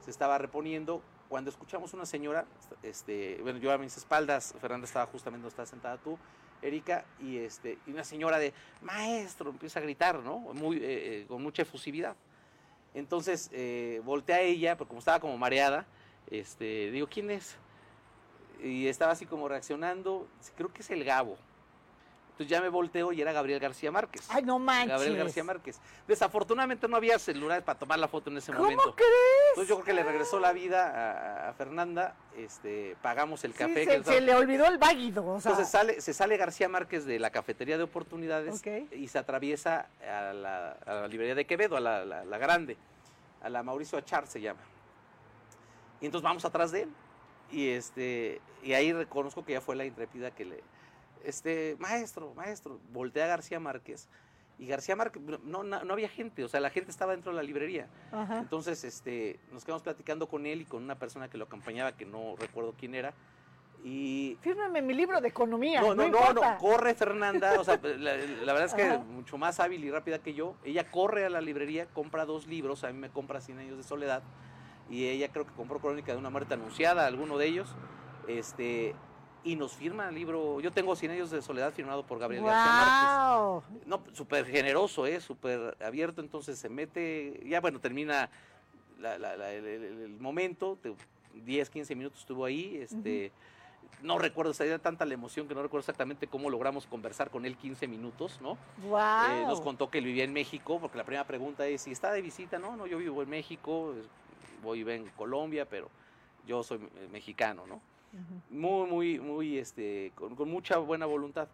se 0.00 0.10
estaba 0.10 0.36
reponiendo. 0.36 1.00
Cuando 1.28 1.48
escuchamos 1.48 1.94
una 1.94 2.06
señora, 2.06 2.44
este, 2.82 3.38
bueno, 3.42 3.60
yo 3.60 3.70
a 3.70 3.78
mis 3.78 3.96
espaldas, 3.96 4.56
Fernanda 4.60 4.84
estaba 4.84 5.06
justamente 5.06 5.48
donde 5.48 5.64
sentada 5.64 5.96
tú, 5.98 6.18
Erika, 6.60 7.04
y, 7.20 7.36
este, 7.36 7.78
y 7.86 7.92
una 7.92 8.02
señora 8.02 8.40
de 8.40 8.52
maestro 8.82 9.50
empieza 9.50 9.78
a 9.78 9.82
gritar, 9.82 10.18
¿no? 10.18 10.40
Muy, 10.40 10.78
eh, 10.78 10.80
eh, 11.20 11.24
con 11.28 11.40
mucha 11.40 11.62
efusividad. 11.62 12.16
Entonces 12.94 13.48
eh, 13.52 14.02
volteé 14.04 14.34
a 14.34 14.40
ella, 14.40 14.76
pero 14.76 14.88
como 14.88 14.98
estaba 14.98 15.20
como 15.20 15.38
mareada, 15.38 15.86
este, 16.32 16.90
digo, 16.90 17.06
¿quién 17.06 17.30
es? 17.30 17.56
Y 18.62 18.88
estaba 18.88 19.12
así 19.12 19.26
como 19.26 19.48
reaccionando, 19.48 20.26
creo 20.56 20.72
que 20.72 20.82
es 20.82 20.90
el 20.90 21.04
Gabo. 21.04 21.36
Entonces 22.32 22.50
ya 22.50 22.60
me 22.60 22.68
volteo 22.68 23.12
y 23.12 23.20
era 23.22 23.30
Gabriel 23.32 23.60
García 23.60 23.92
Márquez. 23.92 24.26
Ay, 24.28 24.42
no 24.42 24.58
manches. 24.58 24.88
Gabriel 24.88 25.16
García 25.18 25.44
Márquez. 25.44 25.78
Desafortunadamente 26.08 26.88
no 26.88 26.96
había 26.96 27.16
celulares 27.20 27.62
para 27.62 27.78
tomar 27.78 27.96
la 28.00 28.08
foto 28.08 28.28
en 28.28 28.38
ese 28.38 28.50
¿Cómo 28.50 28.64
momento. 28.64 28.92
crees? 28.96 29.10
Entonces 29.50 29.68
yo 29.68 29.76
creo 29.76 29.84
que 29.84 29.92
le 29.92 30.02
regresó 30.02 30.40
la 30.40 30.52
vida 30.52 31.44
a, 31.46 31.50
a 31.50 31.52
Fernanda, 31.52 32.16
este, 32.36 32.96
pagamos 33.02 33.44
el 33.44 33.52
Sí, 33.52 33.58
café. 33.58 33.84
se, 33.84 33.98
que 33.98 34.02
se 34.04 34.20
le 34.20 34.34
olvidó 34.34 34.66
el 34.66 34.78
váguido. 34.78 35.24
O 35.24 35.40
sea, 35.40 35.52
entonces 35.52 35.70
sale, 35.70 36.00
se 36.00 36.12
sale 36.12 36.36
García 36.36 36.68
Márquez 36.68 37.04
de 37.04 37.20
la 37.20 37.30
cafetería 37.30 37.76
de 37.78 37.84
oportunidades 37.84 38.60
y 38.90 39.06
se 39.06 39.18
atraviesa 39.18 39.86
a 40.02 40.32
la, 40.32 40.72
a 40.86 40.94
la 40.94 41.06
librería 41.08 41.36
de 41.36 41.44
Quevedo, 41.46 41.76
a 41.76 41.80
la, 41.80 42.04
la- 42.04 42.24
la 42.24 42.38
grande, 42.38 42.76
a 43.42 43.48
la 43.48 43.62
Mauricio 43.62 43.96
Achar 43.96 44.26
se 44.26 44.40
llama. 44.40 44.60
Y 46.00 46.06
entonces 46.06 46.24
vamos 46.24 46.44
atrás 46.44 46.72
de 46.72 46.82
él. 46.82 46.88
Y 47.54 47.68
este, 47.68 48.40
y 48.64 48.72
ahí 48.72 48.92
reconozco 48.92 49.44
que 49.44 49.52
ya 49.52 49.60
fue 49.60 49.76
la 49.76 49.84
intrépida 49.84 50.32
que 50.32 50.44
le, 50.44 50.64
este, 51.22 51.76
maestro, 51.78 52.34
maestro, 52.34 52.80
voltea 52.92 53.26
a 53.26 53.28
García 53.28 53.60
Márquez. 53.60 54.08
Y 54.58 54.66
García 54.66 54.96
Márquez, 54.96 55.22
no, 55.22 55.62
no, 55.62 55.84
no 55.84 55.92
había 55.92 56.08
gente, 56.08 56.42
o 56.42 56.48
sea, 56.48 56.58
la 56.58 56.70
gente 56.70 56.90
estaba 56.90 57.12
dentro 57.12 57.30
de 57.30 57.36
la 57.36 57.44
librería. 57.44 57.88
Ajá. 58.10 58.38
Entonces, 58.38 58.82
este, 58.82 59.38
nos 59.52 59.64
quedamos 59.64 59.82
platicando 59.82 60.28
con 60.28 60.46
él 60.46 60.62
y 60.62 60.64
con 60.64 60.82
una 60.82 60.96
persona 60.96 61.28
que 61.28 61.38
lo 61.38 61.44
acompañaba, 61.44 61.96
que 61.96 62.04
no 62.04 62.34
recuerdo 62.36 62.74
quién 62.76 62.96
era. 62.96 63.14
Y 63.84 64.36
Fírmame 64.40 64.82
mi 64.82 64.94
libro 64.94 65.20
de 65.20 65.28
economía. 65.28 65.80
no, 65.80 65.88
no, 65.88 65.94
no, 65.94 66.06
importa. 66.06 66.54
no, 66.54 66.58
corre 66.58 66.94
Fernanda, 66.94 67.60
o 67.60 67.64
sea, 67.64 67.78
la, 67.82 68.16
la 68.16 68.52
verdad 68.52 68.64
es 68.64 68.74
que 68.74 68.82
Ajá. 68.82 68.98
mucho 68.98 69.38
más 69.38 69.60
hábil 69.60 69.84
y 69.84 69.90
rápida 69.92 70.18
que 70.18 70.34
yo. 70.34 70.56
Ella 70.64 70.90
corre 70.90 71.24
a 71.24 71.30
la 71.30 71.40
librería, 71.40 71.86
compra 71.86 72.24
dos 72.24 72.48
libros, 72.48 72.82
a 72.82 72.92
mí 72.92 72.98
me 72.98 73.10
compra 73.10 73.40
Cien 73.40 73.58
años 73.58 73.76
de 73.76 73.84
soledad 73.84 74.24
y 74.90 75.06
ella 75.06 75.28
creo 75.30 75.46
que 75.46 75.52
compró 75.54 75.78
Crónica 75.80 76.12
de 76.12 76.18
una 76.18 76.30
muerte 76.30 76.54
anunciada, 76.54 77.06
alguno 77.06 77.38
de 77.38 77.46
ellos. 77.46 77.68
Este, 78.28 78.94
y 79.42 79.56
nos 79.56 79.72
firma 79.74 80.08
el 80.08 80.14
libro. 80.14 80.60
Yo 80.60 80.70
tengo 80.72 80.96
Cien 80.96 81.12
años 81.12 81.30
de 81.30 81.42
soledad 81.42 81.72
firmado 81.72 82.06
por 82.06 82.18
Gabriel 82.18 82.44
García 82.44 82.72
Márquez. 82.72 83.86
No, 83.86 84.02
súper 84.14 84.46
generoso, 84.46 85.06
¿eh? 85.06 85.20
súper 85.20 85.76
abierto, 85.84 86.20
entonces 86.20 86.58
se 86.58 86.68
mete, 86.68 87.42
ya 87.46 87.60
bueno, 87.60 87.78
termina 87.80 88.30
la- 88.98 89.18
la- 89.18 89.36
la- 89.36 89.52
el, 89.52 89.66
el- 89.66 90.00
el 90.02 90.20
momento, 90.20 90.78
te- 90.82 90.94
10, 91.34 91.68
15 91.68 91.94
minutos 91.94 92.20
estuvo 92.20 92.44
ahí, 92.44 92.78
este, 92.80 93.32
no 94.02 94.18
recuerdo, 94.18 94.52
era 94.64 94.78
tanta 94.78 95.04
la 95.04 95.14
emoción 95.14 95.46
que 95.48 95.54
no 95.54 95.62
recuerdo 95.62 95.80
exactamente 95.80 96.26
cómo 96.26 96.48
logramos 96.48 96.86
conversar 96.86 97.28
con 97.30 97.44
él 97.44 97.56
15 97.56 97.86
minutos, 97.88 98.38
¿no? 98.40 98.56
Wow. 98.88 98.98
Eh, 99.30 99.44
nos 99.46 99.60
contó 99.60 99.90
que 99.90 99.98
él 99.98 100.04
vivía 100.04 100.24
en 100.24 100.32
México, 100.32 100.78
porque 100.80 100.96
la 100.96 101.04
primera 101.04 101.26
pregunta 101.26 101.66
es, 101.66 101.82
si 101.82 101.90
está 101.90 102.12
de 102.12 102.22
visita? 102.22 102.58
No, 102.58 102.76
no, 102.76 102.86
yo 102.86 102.98
vivo 102.98 103.20
en 103.22 103.28
México, 103.28 103.94
voy 104.64 104.80
y 104.80 104.82
ven 104.82 105.02
en 105.02 105.10
Colombia, 105.10 105.68
pero 105.68 105.88
yo 106.46 106.62
soy 106.62 106.78
eh, 106.96 107.08
mexicano, 107.12 107.66
¿no? 107.66 107.80
Muy, 108.50 108.86
muy, 108.88 109.18
muy, 109.20 109.58
este, 109.58 110.12
con, 110.14 110.34
con 110.36 110.48
mucha 110.48 110.78
buena 110.78 111.06
voluntad. 111.06 111.48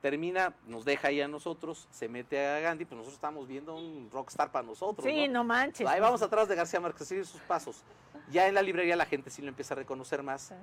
Termina, 0.00 0.54
nos 0.66 0.84
deja 0.84 1.08
ahí 1.08 1.20
a 1.20 1.28
nosotros, 1.28 1.88
se 1.90 2.08
mete 2.08 2.46
a 2.46 2.60
Gandhi, 2.60 2.84
pues 2.84 2.96
nosotros 2.96 3.14
estamos 3.14 3.48
viendo 3.48 3.74
un 3.74 4.08
rockstar 4.10 4.50
para 4.52 4.66
nosotros. 4.66 5.04
Sí, 5.04 5.26
¿no? 5.26 5.34
no 5.34 5.44
manches. 5.44 5.86
Ahí 5.88 6.00
vamos 6.00 6.22
atrás 6.22 6.48
de 6.48 6.54
García 6.54 6.80
Márquez, 6.80 7.08
seguir 7.08 7.26
sus 7.26 7.40
pasos. 7.42 7.82
Ya 8.30 8.46
en 8.46 8.54
la 8.54 8.62
librería 8.62 8.94
la 8.96 9.06
gente 9.06 9.30
sí 9.30 9.42
lo 9.42 9.48
empieza 9.48 9.74
a 9.74 9.76
reconocer 9.78 10.22
más 10.22 10.54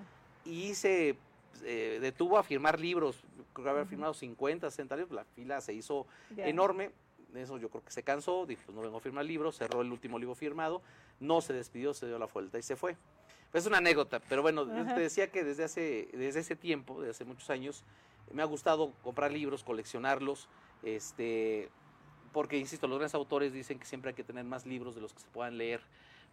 y 0.46 0.74
se 0.76 1.18
eh, 1.64 1.98
detuvo 2.02 2.38
a 2.38 2.44
firmar 2.44 2.80
libros. 2.80 3.22
Creo 3.54 3.66
que 3.66 3.70
haber 3.70 3.84
Ujú. 3.84 3.90
firmado 3.90 4.14
50, 4.14 4.70
60 4.70 4.96
libros, 4.96 5.14
la 5.16 5.26
fila 5.26 5.60
se 5.62 5.74
hizo 5.74 6.08
Ya. 6.36 6.48
enorme. 6.48 6.92
Eso 7.36 7.58
yo 7.58 7.70
creo 7.70 7.84
que 7.84 7.92
se 7.92 8.04
cansó, 8.04 8.46
dijo, 8.46 8.62
pues 8.66 8.76
no 8.76 8.82
vengo 8.82 8.98
a 8.98 9.02
firmar 9.02 9.26
libros, 9.26 9.58
cerró 9.58 9.82
el 9.82 9.92
último 9.92 10.18
libro 10.18 10.36
firmado, 10.36 10.82
no 11.20 11.42
se 11.42 11.54
despidió, 11.54 11.94
se 11.94 12.08
dio 12.08 12.20
la 12.20 12.28
vuelta 12.28 12.58
y 12.58 12.62
se 12.62 12.76
fue. 12.76 12.96
Pues 13.52 13.64
es 13.64 13.68
una 13.68 13.78
anécdota, 13.78 14.20
pero 14.28 14.42
bueno, 14.42 14.66
yo 14.66 14.94
te 14.94 15.00
decía 15.00 15.32
que 15.32 15.44
desde 15.44 15.64
hace, 15.64 16.10
desde 16.12 16.42
ese 16.42 16.56
tiempo, 16.56 17.00
desde 17.00 17.12
hace 17.12 17.26
muchos 17.26 17.50
años, 17.50 17.86
me 18.34 18.42
ha 18.42 18.46
gustado 18.46 18.92
comprar 19.02 19.32
libros, 19.32 19.64
coleccionarlos, 19.64 20.50
este, 20.84 21.70
porque, 22.34 22.58
insisto, 22.58 22.88
los 22.88 22.98
grandes 22.98 23.16
autores 23.16 23.54
dicen 23.54 23.80
que 23.80 23.86
siempre 23.86 24.10
hay 24.10 24.16
que 24.16 24.26
tener 24.26 24.44
más 24.44 24.66
libros 24.66 24.94
de 24.96 25.02
los 25.02 25.14
que 25.14 25.22
se 25.22 25.28
puedan 25.28 25.58
leer, 25.58 25.80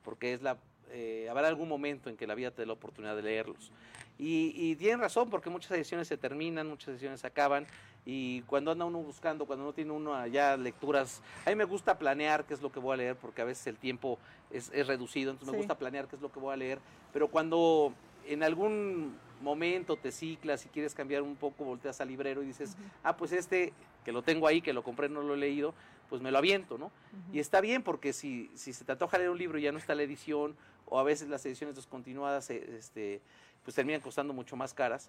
porque 0.03 0.33
es 0.33 0.43
la, 0.43 0.59
eh, 0.91 1.29
habrá 1.31 1.47
algún 1.47 1.69
momento 1.69 2.11
en 2.11 2.17
que 2.17 2.27
la 2.27 2.35
vida 2.35 2.51
te 2.51 2.63
dé 2.63 2.67
la 2.67 2.73
oportunidad 2.73 3.15
de 3.15 3.23
leerlos. 3.23 3.71
Y, 4.19 4.53
y 4.57 4.75
tienen 4.75 4.99
razón, 4.99 5.31
porque 5.31 5.49
muchas 5.49 5.71
ediciones 5.73 6.09
se 6.09 6.17
terminan, 6.17 6.67
muchas 6.67 6.89
ediciones 6.89 7.21
se 7.21 7.27
acaban, 7.29 7.67
y 8.05 8.43
cuando 8.43 8.71
anda 8.73 8.85
uno 8.85 8.99
buscando, 8.99 9.47
cuando 9.47 9.65
no 9.65 9.73
tiene 9.73 9.93
uno 9.93 10.15
allá 10.15 10.57
lecturas, 10.57 11.23
a 11.47 11.51
mí 11.51 11.57
me 11.57 11.65
gusta 11.65 11.99
planear 11.99 12.45
qué 12.45 12.55
es 12.55 12.63
lo 12.63 12.73
que 12.73 12.81
voy 12.81 12.95
a 12.95 12.97
leer, 12.97 13.17
porque 13.17 13.43
a 13.43 13.45
veces 13.45 13.67
el 13.67 13.77
tiempo 13.77 14.19
es, 14.51 14.71
es 14.75 14.87
reducido, 14.87 15.31
entonces 15.31 15.53
me 15.53 15.59
gusta 15.59 15.79
planear 15.79 16.09
qué 16.09 16.17
es 16.17 16.23
lo 16.23 16.33
que 16.33 16.41
voy 16.41 16.53
a 16.53 16.57
leer, 16.57 16.79
pero 17.13 17.29
cuando 17.29 17.93
en 18.27 18.43
algún 18.43 19.17
momento 19.41 19.97
te 19.97 20.13
ciclas 20.13 20.65
y 20.67 20.69
quieres 20.69 20.95
cambiar 20.95 21.23
un 21.23 21.37
poco, 21.37 21.65
volteas 21.65 22.01
al 22.01 22.09
librero 22.09 22.43
y 22.43 22.47
dices, 22.47 22.77
ah, 23.03 23.17
pues 23.17 23.33
este 23.33 23.73
que 24.05 24.13
lo 24.13 24.23
tengo 24.23 24.47
ahí, 24.47 24.61
que 24.61 24.73
lo 24.73 24.83
compré, 24.83 25.09
no 25.09 25.23
lo 25.23 25.35
he 25.35 25.37
leído, 25.37 25.75
pues 26.09 26.21
me 26.21 26.31
lo 26.31 26.39
aviento, 26.39 26.77
¿no? 26.77 26.91
Y 27.33 27.39
está 27.39 27.61
bien 27.61 27.83
porque 27.83 28.13
si, 28.13 28.51
si 28.55 28.73
se 28.73 28.85
te 28.85 28.93
antoja 28.93 29.19
leer 29.19 29.31
un 29.31 29.39
libro 29.39 29.59
y 29.59 29.63
ya 29.63 29.73
no 29.73 29.79
está 29.79 29.95
la 29.95 30.03
edición, 30.03 30.57
o 30.87 30.99
a 30.99 31.03
veces 31.03 31.29
las 31.29 31.45
ediciones 31.47 31.77
descontinuadas 31.77 32.51
eh, 32.51 32.77
este, 32.77 33.23
pues 33.65 33.75
terminan 33.75 34.01
costando 34.01 34.33
mucho 34.33 34.57
más 34.57 34.75
caras, 34.75 35.09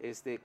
este, 0.00 0.40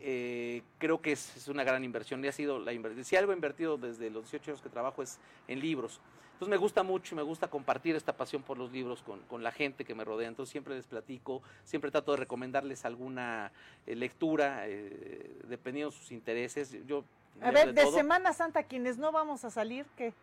eh, 0.00 0.62
creo 0.78 1.00
que 1.00 1.12
es, 1.12 1.36
es 1.36 1.48
una 1.48 1.64
gran 1.64 1.84
inversión. 1.84 2.24
Y 2.24 2.28
ha 2.28 2.32
sido 2.32 2.58
la 2.58 2.72
inversión. 2.72 3.04
Si 3.04 3.16
algo 3.16 3.32
he 3.32 3.34
invertido 3.34 3.76
desde 3.76 4.10
los 4.10 4.24
18 4.24 4.50
años 4.50 4.62
que 4.62 4.68
trabajo 4.68 5.02
es 5.02 5.18
en 5.48 5.60
libros. 5.60 6.00
Entonces 6.32 6.50
me 6.50 6.56
gusta 6.56 6.82
mucho 6.82 7.14
y 7.14 7.16
me 7.16 7.22
gusta 7.22 7.48
compartir 7.48 7.96
esta 7.96 8.16
pasión 8.16 8.42
por 8.42 8.56
los 8.56 8.72
libros 8.72 9.02
con, 9.02 9.20
con 9.28 9.42
la 9.42 9.52
gente 9.52 9.84
que 9.84 9.94
me 9.94 10.04
rodea. 10.04 10.26
Entonces 10.26 10.50
siempre 10.50 10.74
les 10.74 10.86
platico, 10.86 11.42
siempre 11.64 11.90
trato 11.90 12.12
de 12.12 12.16
recomendarles 12.16 12.86
alguna 12.86 13.52
eh, 13.86 13.94
lectura, 13.94 14.66
eh, 14.66 15.36
dependiendo 15.48 15.90
de 15.90 15.96
sus 15.98 16.12
intereses. 16.12 16.74
Yo 16.86 17.04
a 17.42 17.50
ver, 17.50 17.74
de, 17.74 17.86
Semana 17.90 18.32
Santa, 18.32 18.62
quienes 18.62 18.96
no 18.96 19.12
vamos 19.12 19.44
a 19.44 19.50
salir, 19.50 19.86
¿qué? 19.96 20.14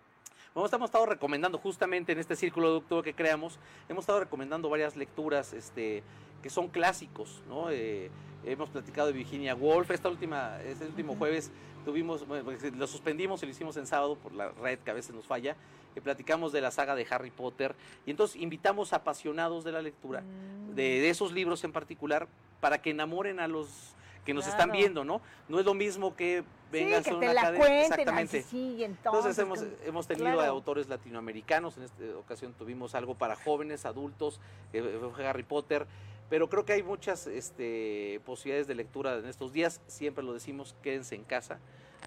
Bueno, 0.54 0.70
hemos 0.72 0.88
estado 0.88 1.06
recomendando 1.06 1.58
justamente 1.58 2.12
en 2.12 2.20
este 2.20 2.36
círculo 2.36 2.72
de 2.72 2.78
octubre 2.78 3.04
que 3.04 3.14
creamos, 3.14 3.60
hemos 3.90 4.04
estado 4.04 4.20
recomendando 4.20 4.70
varias 4.70 4.96
lecturas 4.96 5.54
este, 5.54 6.04
que 6.42 6.50
son 6.50 6.70
clásicos, 6.70 7.42
¿no? 7.48 7.70
Eh, 7.70 8.10
hemos 8.46 8.70
platicado 8.70 9.08
de 9.08 9.14
Virginia 9.14 9.56
Woolf, 9.56 9.92
esta 9.92 10.10
última, 10.10 10.62
este 10.64 10.86
último 10.86 11.16
jueves 11.16 11.52
tuvimos, 11.86 12.24
pues, 12.24 12.76
lo 12.76 12.88
suspendimos 12.88 13.42
y 13.44 13.46
lo 13.46 13.52
hicimos 13.52 13.78
en 13.78 13.88
sábado 13.88 14.16
por 14.18 14.34
la 14.34 14.50
red 14.50 14.80
que 14.80 14.92
a 14.92 14.94
veces 14.94 15.14
nos 15.14 15.26
falla, 15.26 15.56
platicamos 16.02 16.52
de 16.52 16.62
la 16.62 16.72
saga 16.72 16.96
de 16.96 17.06
Harry 17.10 17.32
Potter 17.32 17.76
y 18.06 18.12
entonces 18.12 18.42
invitamos 18.42 18.94
apasionados 18.94 19.64
de 19.64 19.72
la 19.72 19.82
lectura, 19.82 20.24
de, 20.76 20.84
de, 20.84 21.10
esos 21.10 21.32
libros 21.32 21.64
en 21.64 21.72
particular, 21.72 22.28
para 22.60 22.82
que 22.82 22.92
enamoren 22.92 23.40
a 23.40 23.48
los 23.48 23.96
que 24.28 24.34
nos 24.34 24.46
están 24.46 24.74
viendo, 24.74 25.06
¿no? 25.06 25.22
No 25.48 25.58
es 25.58 25.66
lo 25.66 25.74
mismo 25.74 26.14
que 26.14 26.44
vengan 26.70 27.02
sí, 27.02 27.12
que 27.12 27.16
te 27.16 27.34
la 27.34 27.54
cuenten, 27.54 27.94
exactamente. 27.94 28.44
Sí, 28.44 28.84
entonces, 28.84 29.40
hemos, 29.40 29.64
hemos 29.86 30.06
tenido 30.06 30.42
autores 30.42 30.90
latinoamericanos, 30.90 31.78
en 31.78 31.84
esta 31.84 32.04
ocasión 32.20 32.52
tuvimos 32.52 32.94
algo 32.94 33.16
para 33.16 33.38
jóvenes, 33.38 33.86
adultos, 33.86 34.42
eh, 34.74 35.00
Harry 35.26 35.44
Potter, 35.44 35.88
pero 36.30 36.50
creo 36.50 36.66
que 36.66 36.74
hay 36.74 36.84
muchas 36.84 37.26
este, 37.28 38.20
posibilidades 38.26 38.68
de 38.68 38.76
lectura 38.76 39.16
en 39.16 39.28
estos 39.28 39.54
días, 39.54 39.80
siempre 39.88 40.26
lo 40.26 40.34
decimos, 40.34 40.76
quédense 40.84 41.16
en 41.16 41.24
casa. 41.24 41.60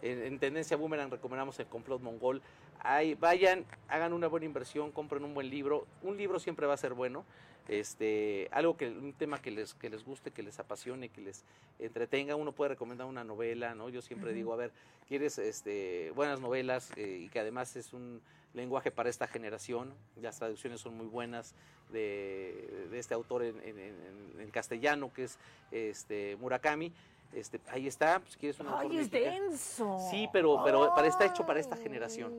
En, 0.02 0.22
en 0.22 0.38
Tendencia 0.38 0.76
Boomerang 0.76 1.10
recomendamos 1.10 1.58
el 1.58 1.66
complot 1.68 2.02
mongol. 2.02 2.42
Ahí, 2.80 3.14
vayan, 3.14 3.64
hagan 3.88 4.12
una 4.12 4.26
buena 4.26 4.44
inversión, 4.44 4.92
compren 4.92 5.24
un 5.24 5.32
buen 5.32 5.48
libro. 5.48 5.86
Un 6.02 6.18
libro 6.18 6.38
siempre 6.38 6.66
va 6.66 6.74
a 6.74 6.78
ser 6.78 6.92
bueno 6.92 7.24
este, 7.70 8.48
algo 8.50 8.76
que, 8.76 8.88
un 8.88 9.12
tema 9.12 9.40
que 9.40 9.52
les, 9.52 9.74
que 9.74 9.88
les 9.88 10.04
guste, 10.04 10.32
que 10.32 10.42
les 10.42 10.58
apasione, 10.58 11.08
que 11.08 11.20
les 11.20 11.44
entretenga, 11.78 12.34
uno 12.34 12.50
puede 12.50 12.70
recomendar 12.70 13.06
una 13.06 13.22
novela, 13.22 13.76
¿no? 13.76 13.88
Yo 13.88 14.02
siempre 14.02 14.32
digo, 14.32 14.52
a 14.52 14.56
ver, 14.56 14.72
¿quieres 15.06 15.38
este, 15.38 16.10
buenas 16.16 16.40
novelas 16.40 16.90
eh, 16.96 17.20
y 17.22 17.28
que 17.28 17.38
además 17.38 17.76
es 17.76 17.92
un 17.92 18.20
lenguaje 18.54 18.90
para 18.90 19.08
esta 19.08 19.28
generación? 19.28 19.94
Las 20.20 20.40
traducciones 20.40 20.80
son 20.80 20.96
muy 20.96 21.06
buenas 21.06 21.54
de, 21.92 22.88
de 22.90 22.98
este 22.98 23.14
autor 23.14 23.44
en, 23.44 23.60
en, 23.60 24.40
en, 24.40 24.50
castellano, 24.50 25.12
que 25.12 25.24
es 25.24 25.38
este, 25.70 26.34
Murakami. 26.40 26.92
Este, 27.32 27.60
ahí 27.68 27.86
está, 27.86 28.18
pues 28.18 28.36
quieres 28.36 28.58
una 28.58 28.80
Ay, 28.80 28.98
es 28.98 29.12
denso. 29.12 29.96
Sí, 30.10 30.28
pero, 30.32 30.60
pero 30.64 30.92
para, 30.92 31.06
está 31.06 31.24
hecho 31.24 31.46
para 31.46 31.60
esta 31.60 31.76
generación. 31.76 32.34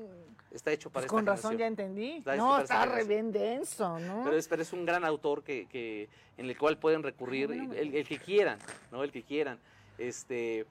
Está 0.52 0.72
hecho 0.72 0.90
para 0.90 1.06
pues 1.06 1.12
con 1.12 1.26
razón 1.26 1.58
ya 1.58 1.66
entendí. 1.66 2.22
no, 2.38 2.60
está 2.60 2.86
re 2.86 3.06
bien 3.06 3.32
denso, 3.32 4.00
¿no? 4.00 4.24
Pero 4.24 4.38
es, 4.38 4.48
pero 4.48 4.62
es 4.62 4.74
un 4.74 4.86
gran 4.86 5.06
autor 5.06 5.44
que, 5.44 5.66
que, 5.68 6.10
en 6.38 6.48
el 6.48 6.58
cual 6.58 6.78
pueden 6.78 7.04
recurrir, 7.04 7.52
el, 7.52 7.96
el, 7.96 8.08
que 8.08 8.18
quieran, 8.20 8.60
¿no? 8.92 9.04
El 9.04 9.12
que 9.12 9.24
quieran. 9.24 9.60
Este, 9.98 10.66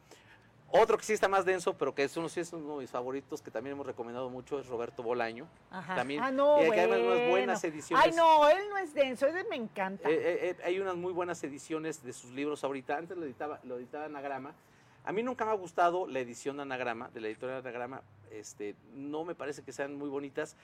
otro 0.73 0.97
que 0.99 1.05
sí 1.05 1.13
está 1.13 1.29
más 1.29 1.45
denso, 1.45 1.75
pero 1.77 1.95
que 1.95 2.05
es 2.05 2.17
uno, 2.17 2.29
sí 2.29 2.41
es 2.41 2.53
uno 2.53 2.75
de 2.75 2.83
mis 2.83 2.91
favoritos, 2.91 3.43
que 3.43 3.51
también 3.51 3.75
hemos 3.75 3.87
recomendado 3.87 4.31
mucho, 4.31 4.61
es 4.61 4.67
Roberto 4.69 5.03
Bolaño. 5.03 5.49
Ajá. 5.71 5.97
También, 5.97 6.23
ah, 6.23 6.31
no, 6.31 6.61
y 6.61 6.71
hay 6.71 6.87
bueno. 6.87 7.13
unas 7.13 7.29
buenas 7.29 7.65
ediciones. 7.65 8.07
Ay, 8.07 8.13
no, 8.13 8.49
él 8.49 8.69
no 8.69 8.79
es 8.79 8.95
denso, 8.95 9.27
ese 9.27 9.45
me 9.49 9.57
encanta. 9.57 10.09
Eh, 10.09 10.15
eh, 10.15 10.39
eh, 10.51 10.57
hay 10.65 10.79
unas 10.79 10.95
muy 10.95 11.13
buenas 11.13 11.43
ediciones 11.43 12.05
de 12.05 12.13
sus 12.13 12.31
libros 12.31 12.63
ahorita. 12.63 12.97
Antes 12.97 13.17
lo 13.17 13.25
editaba, 13.25 13.59
lo 13.65 13.79
editaba 13.79 14.05
Anagrama. 14.05 14.55
A 15.05 15.13
mí 15.13 15.23
nunca 15.23 15.45
me 15.45 15.51
ha 15.51 15.55
gustado 15.55 16.07
la 16.07 16.21
edición 16.21 16.57
de 16.57 16.63
Anagrama, 16.63 17.09
de 17.11 17.21
la 17.21 17.29
editorial 17.29 17.59
Anagrama. 17.59 18.03
Este, 18.31 18.75
no 18.95 19.25
me 19.25 19.35
parece 19.35 19.63
que 19.63 19.73
sean 19.73 19.97
muy 19.97 20.09
bonitas. 20.09 20.57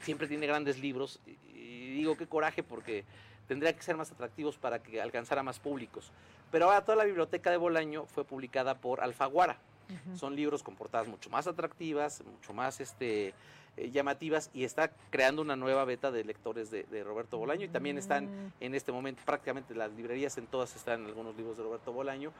Siempre 0.00 0.26
tiene 0.28 0.46
grandes 0.46 0.78
libros. 0.78 1.20
Y, 1.26 1.58
y 1.58 1.90
digo, 1.96 2.16
qué 2.16 2.26
coraje, 2.26 2.62
porque 2.62 3.04
tendría 3.48 3.74
que 3.74 3.82
ser 3.82 3.96
más 3.96 4.12
atractivos 4.12 4.56
para 4.56 4.80
que 4.80 5.02
alcanzara 5.02 5.42
más 5.42 5.58
públicos. 5.58 6.12
Pero 6.50 6.66
ahora 6.66 6.84
toda 6.84 6.96
la 6.96 7.04
biblioteca 7.04 7.50
de 7.50 7.56
Bolaño 7.56 8.06
fue 8.06 8.24
publicada 8.24 8.78
por 8.78 9.00
Alfaguara. 9.00 9.58
Uh 9.88 9.92
-huh. 9.92 10.16
Son 10.16 10.36
libros 10.36 10.62
con 10.62 10.76
portadas 10.76 11.08
mucho 11.08 11.30
más 11.30 11.48
atractivas, 11.48 12.22
mucho 12.24 12.52
más 12.52 12.80
este, 12.80 13.34
eh, 13.76 13.90
llamativas 13.90 14.50
y 14.52 14.64
está 14.64 14.90
creando 15.10 15.42
una 15.42 15.56
nueva 15.56 15.84
beta 15.84 16.10
de 16.10 16.24
lectores 16.24 16.70
de, 16.70 16.82
de, 16.84 17.04
Roberto 17.04 17.38
Bolaño 17.38 17.64
y 17.64 17.68
también 17.68 17.98
están 17.98 18.52
en 18.60 18.74
este 18.74 18.90
momento 18.90 19.22
prácticamente 19.24 19.74
las 19.74 19.92
librerías 19.92 20.36
en 20.38 20.46
todas 20.46 20.74
están 20.74 21.06
algunos 21.06 21.36
libros 21.36 21.56
de 21.56 21.62
Roberto 21.62 21.92
Bolaño. 21.92 22.32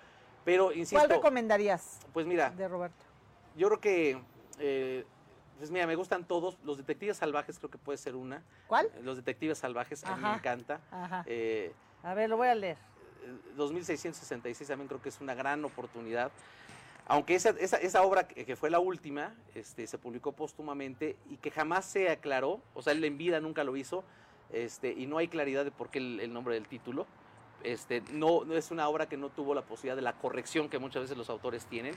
Pero 0.44 0.72
insisto. 0.72 0.96
¿Cuál 0.96 1.10
recomendarías? 1.10 2.00
Pues 2.12 2.26
mira. 2.26 2.50
De 2.50 2.68
Roberto. 2.68 3.04
Yo 3.56 3.68
creo 3.68 3.80
que. 3.80 4.22
Eh, 4.58 5.04
pues 5.58 5.70
mira, 5.70 5.86
me 5.86 5.96
gustan 5.96 6.24
todos. 6.24 6.58
Los 6.64 6.78
Detectives 6.78 7.18
Salvajes 7.18 7.58
creo 7.58 7.70
que 7.70 7.78
puede 7.78 7.98
ser 7.98 8.16
una. 8.16 8.42
¿Cuál? 8.66 8.90
Los 9.02 9.16
Detectives 9.16 9.58
Salvajes, 9.58 10.02
Ajá. 10.04 10.14
a 10.14 10.16
mí 10.16 10.22
me 10.22 10.34
encanta. 10.34 10.80
Ajá. 10.90 11.24
Eh, 11.26 11.72
a 12.02 12.14
ver, 12.14 12.30
lo 12.30 12.36
voy 12.36 12.48
a 12.48 12.54
leer. 12.54 12.78
2666 13.56 14.68
también 14.68 14.88
creo 14.88 15.02
que 15.02 15.10
es 15.10 15.20
una 15.20 15.34
gran 15.34 15.64
oportunidad. 15.64 16.30
Aunque 17.06 17.34
esa, 17.34 17.50
esa, 17.50 17.76
esa 17.76 18.02
obra 18.02 18.28
que, 18.28 18.44
que, 18.44 18.56
fue 18.56 18.70
la 18.70 18.78
última, 18.78 19.34
este, 19.54 19.86
se 19.86 19.98
publicó 19.98 20.32
póstumamente 20.32 21.16
y 21.28 21.36
que 21.36 21.50
jamás 21.50 21.84
se 21.84 22.08
aclaró, 22.08 22.60
o 22.72 22.82
sea, 22.82 22.92
él 22.92 23.04
en 23.04 23.18
vida 23.18 23.40
nunca 23.40 23.64
lo 23.64 23.76
hizo, 23.76 24.04
este, 24.52 24.92
y 24.92 25.06
no 25.06 25.18
hay 25.18 25.28
claridad 25.28 25.64
de 25.64 25.72
por 25.72 25.90
qué 25.90 25.98
el, 25.98 26.20
el 26.20 26.32
nombre 26.32 26.54
del 26.54 26.68
título. 26.68 27.06
Este, 27.62 28.02
no, 28.12 28.42
es 28.54 28.70
una 28.70 28.88
obra 28.88 29.08
que 29.08 29.16
no 29.16 29.28
tuvo 29.28 29.54
la 29.54 29.62
posibilidad 29.62 29.96
de 29.96 30.02
la 30.02 30.14
corrección 30.14 30.68
que 30.68 30.78
muchas 30.78 31.02
veces 31.02 31.16
los 31.16 31.30
autores 31.30 31.66
tienen, 31.66 31.94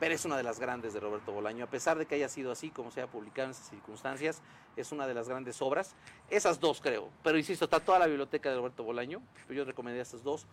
pero 0.00 0.14
es 0.14 0.24
una 0.24 0.36
de 0.36 0.42
las 0.42 0.60
grandes 0.60 0.92
de 0.92 1.00
Roberto 1.00 1.32
Bolaño. 1.32 1.64
A 1.64 1.70
pesar 1.70 1.98
de 1.98 2.06
que 2.06 2.16
haya 2.16 2.28
sido 2.28 2.52
así, 2.52 2.70
como 2.70 2.90
se 2.90 3.00
haya 3.00 3.10
publicado 3.10 3.46
en 3.46 3.50
esas 3.52 3.68
circunstancias, 3.68 4.42
es 4.76 4.92
una 4.92 5.06
de 5.06 5.14
las 5.14 5.28
grandes 5.28 5.62
obras. 5.62 5.94
Esas 6.28 6.60
dos 6.60 6.80
creo, 6.80 7.08
pero 7.22 7.38
insisto, 7.38 7.64
está 7.64 7.80
toda 7.80 7.98
la 7.98 8.06
biblioteca 8.06 8.50
de 8.50 8.56
Roberto 8.56 8.84
Bolaño, 8.84 9.22
yo 9.48 9.64
recomendé 9.64 10.00
estas 10.00 10.22
dos. 10.22 10.46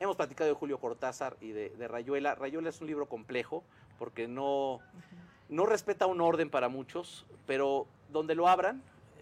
Hemos 0.00 0.16
platicado 0.16 0.48
de 0.48 0.54
Julio 0.54 0.78
Cortázar 0.78 1.36
y 1.40 1.50
de, 1.50 1.70
de, 1.70 1.88
Rayuela. 1.88 2.36
Rayuela 2.36 2.68
es 2.68 2.80
un 2.80 2.86
libro 2.86 3.06
complejo 3.06 3.64
porque 3.98 4.28
no, 4.28 4.78
no 5.48 5.66
respeta 5.66 6.06
un 6.06 6.20
orden 6.20 6.50
para 6.50 6.68
muchos, 6.68 7.26
pero 7.46 7.88
donde 8.08 8.36
lo 8.36 8.46
abran, 8.46 8.80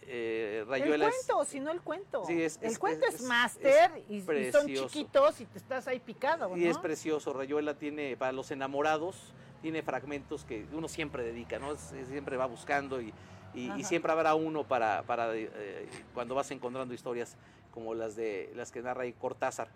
eh, 0.08 0.64
Rayuela 0.68 1.06
el 1.06 1.12
cuento, 1.12 1.42
es, 1.42 1.48
si 1.48 1.60
no 1.60 1.70
el 1.70 1.80
cuento. 1.80 2.24
Sí, 2.26 2.42
es, 2.42 2.58
el 2.62 2.70
es, 2.70 2.78
cuento 2.78 3.06
es, 3.06 3.22
máster 3.22 3.90
y, 4.08 4.16
y, 4.16 4.52
son 4.52 4.66
chiquitos 4.66 5.40
y 5.40 5.46
te 5.46 5.58
estás 5.58 5.88
ahí 5.88 6.00
picado. 6.00 6.48
¿no? 6.48 6.56
Y 6.56 6.66
es 6.66 6.78
precioso. 6.78 7.32
Rayuela 7.32 7.74
tiene, 7.74 8.16
para 8.16 8.32
los 8.32 8.50
enamorados, 8.50 9.32
tiene 9.62 9.82
fragmentos 9.82 10.44
que 10.44 10.66
uno 10.72 10.88
siempre 10.88 11.24
dedica, 11.24 11.58
¿no? 11.58 11.76
siempre 11.76 12.36
va 12.36 12.46
buscando 12.46 13.00
y, 13.00 13.12
y, 13.54 13.72
y, 13.72 13.84
siempre 13.84 14.12
habrá 14.12 14.34
uno 14.34 14.64
para, 14.64 15.02
para 15.02 15.34
eh, 15.34 15.88
cuando 16.14 16.34
vas 16.34 16.50
encontrando 16.50 16.94
historias 16.94 17.36
como 17.72 17.94
las 17.94 18.16
de 18.16 18.52
las 18.54 18.70
que 18.70 18.82
narra 18.82 19.04
Cortázar. 19.12 19.68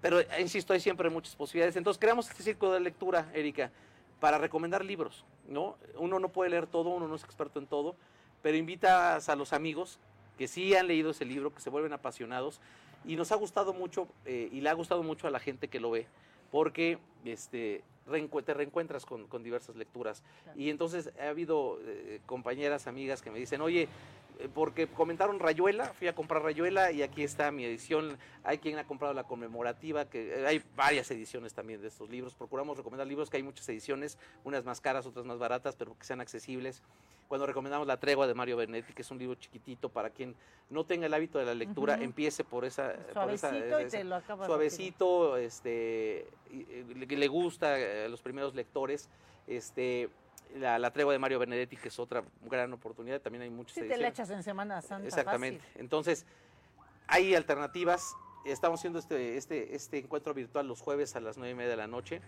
Pero, 0.00 0.18
insisto, 0.38 0.72
hay 0.72 0.80
siempre 0.80 1.10
muchas 1.10 1.36
posibilidades. 1.36 1.76
Entonces, 1.76 2.00
creamos 2.00 2.28
este 2.28 2.42
círculo 2.42 2.72
de 2.72 2.80
lectura, 2.80 3.30
Erika, 3.34 3.70
para 4.18 4.38
recomendar 4.38 4.84
libros, 4.84 5.24
¿no? 5.48 5.76
Uno 5.96 6.18
no 6.18 6.28
puede 6.30 6.50
leer 6.50 6.66
todo, 6.66 6.90
uno 6.90 7.08
no 7.08 7.14
es 7.14 7.24
experto 7.24 7.58
en 7.58 7.66
todo, 7.66 7.96
pero 8.42 8.56
invitas 8.56 9.28
a 9.28 9.36
los 9.36 9.52
amigos 9.52 9.98
que 10.38 10.48
sí 10.48 10.74
han 10.74 10.88
leído 10.88 11.10
ese 11.10 11.24
libro, 11.24 11.54
que 11.54 11.60
se 11.60 11.70
vuelven 11.70 11.92
apasionados, 11.92 12.60
y 13.04 13.16
nos 13.16 13.32
ha 13.32 13.36
gustado 13.36 13.72
mucho, 13.72 14.08
eh, 14.24 14.48
y 14.52 14.60
le 14.60 14.68
ha 14.70 14.74
gustado 14.74 15.02
mucho 15.02 15.26
a 15.26 15.30
la 15.30 15.38
gente 15.38 15.68
que 15.68 15.80
lo 15.80 15.90
ve, 15.90 16.06
porque 16.50 16.98
este, 17.24 17.82
te 18.44 18.54
reencuentras 18.54 19.06
con, 19.06 19.26
con 19.26 19.42
diversas 19.42 19.76
lecturas. 19.76 20.22
Y 20.56 20.70
entonces 20.70 21.12
ha 21.20 21.28
habido 21.28 21.78
eh, 21.84 22.20
compañeras, 22.26 22.86
amigas 22.86 23.22
que 23.22 23.30
me 23.30 23.38
dicen, 23.38 23.60
oye, 23.60 23.88
porque 24.48 24.86
comentaron 24.86 25.38
Rayuela, 25.38 25.86
fui 25.86 26.08
a 26.08 26.14
comprar 26.14 26.42
Rayuela 26.42 26.92
y 26.92 27.02
aquí 27.02 27.22
está 27.22 27.50
mi 27.50 27.64
edición. 27.64 28.18
Hay 28.44 28.58
quien 28.58 28.78
ha 28.78 28.86
comprado 28.86 29.14
la 29.14 29.24
conmemorativa, 29.24 30.04
que 30.06 30.40
eh, 30.40 30.46
hay 30.46 30.62
varias 30.76 31.10
ediciones 31.10 31.54
también 31.54 31.80
de 31.80 31.88
estos 31.88 32.08
libros. 32.08 32.34
Procuramos 32.34 32.76
recomendar 32.76 33.06
libros 33.06 33.30
que 33.30 33.36
hay 33.36 33.42
muchas 33.42 33.68
ediciones, 33.68 34.18
unas 34.44 34.64
más 34.64 34.80
caras, 34.80 35.06
otras 35.06 35.24
más 35.26 35.38
baratas, 35.38 35.76
pero 35.76 35.96
que 35.98 36.04
sean 36.04 36.20
accesibles. 36.20 36.82
Cuando 37.28 37.46
recomendamos 37.46 37.86
La 37.86 37.98
tregua 37.98 38.26
de 38.26 38.34
Mario 38.34 38.56
Benedetti, 38.56 38.92
que 38.92 39.02
es 39.02 39.10
un 39.10 39.18
libro 39.18 39.36
chiquitito 39.36 39.88
para 39.88 40.10
quien 40.10 40.34
no 40.68 40.84
tenga 40.84 41.06
el 41.06 41.14
hábito 41.14 41.38
de 41.38 41.44
la 41.44 41.54
lectura, 41.54 41.94
uh 41.94 41.98
-huh. 41.98 42.04
empiece 42.04 42.42
por 42.42 42.64
esa... 42.64 42.96
Suavecito 43.12 43.48
por 43.50 43.80
esa, 43.80 43.86
y 43.86 43.90
te 43.90 44.04
lo 44.04 44.16
acaba 44.16 44.46
Suavecito, 44.46 45.36
este, 45.36 46.26
le, 46.96 47.06
le 47.06 47.28
gusta 47.28 47.74
a 47.74 48.08
los 48.08 48.20
primeros 48.20 48.54
lectores, 48.56 49.08
este 49.46 50.08
la, 50.56 50.78
la, 50.78 50.90
tregua 50.92 51.12
de 51.12 51.18
Mario 51.18 51.38
Benedetti, 51.38 51.76
que 51.76 51.88
es 51.88 51.98
otra 51.98 52.22
gran 52.42 52.72
oportunidad, 52.72 53.20
también 53.20 53.42
hay 53.42 53.50
muchas 53.50 53.74
sí, 53.74 53.80
ediciones. 53.80 53.98
te 53.98 54.02
la 54.02 54.08
echas 54.08 54.30
en 54.30 54.42
Semana 54.42 54.82
Santa. 54.82 55.06
Exactamente. 55.06 55.60
Fácil. 55.60 55.80
Entonces, 55.80 56.26
hay 57.06 57.34
alternativas. 57.34 58.16
Estamos 58.44 58.80
haciendo 58.80 58.98
este, 58.98 59.36
este, 59.36 59.74
este 59.74 59.98
encuentro 59.98 60.32
virtual 60.32 60.66
los 60.66 60.80
jueves 60.80 61.14
a 61.16 61.20
las 61.20 61.36
nueve 61.36 61.52
y 61.52 61.54
media 61.54 61.70
de 61.70 61.76
la 61.76 61.86
noche. 61.86 62.20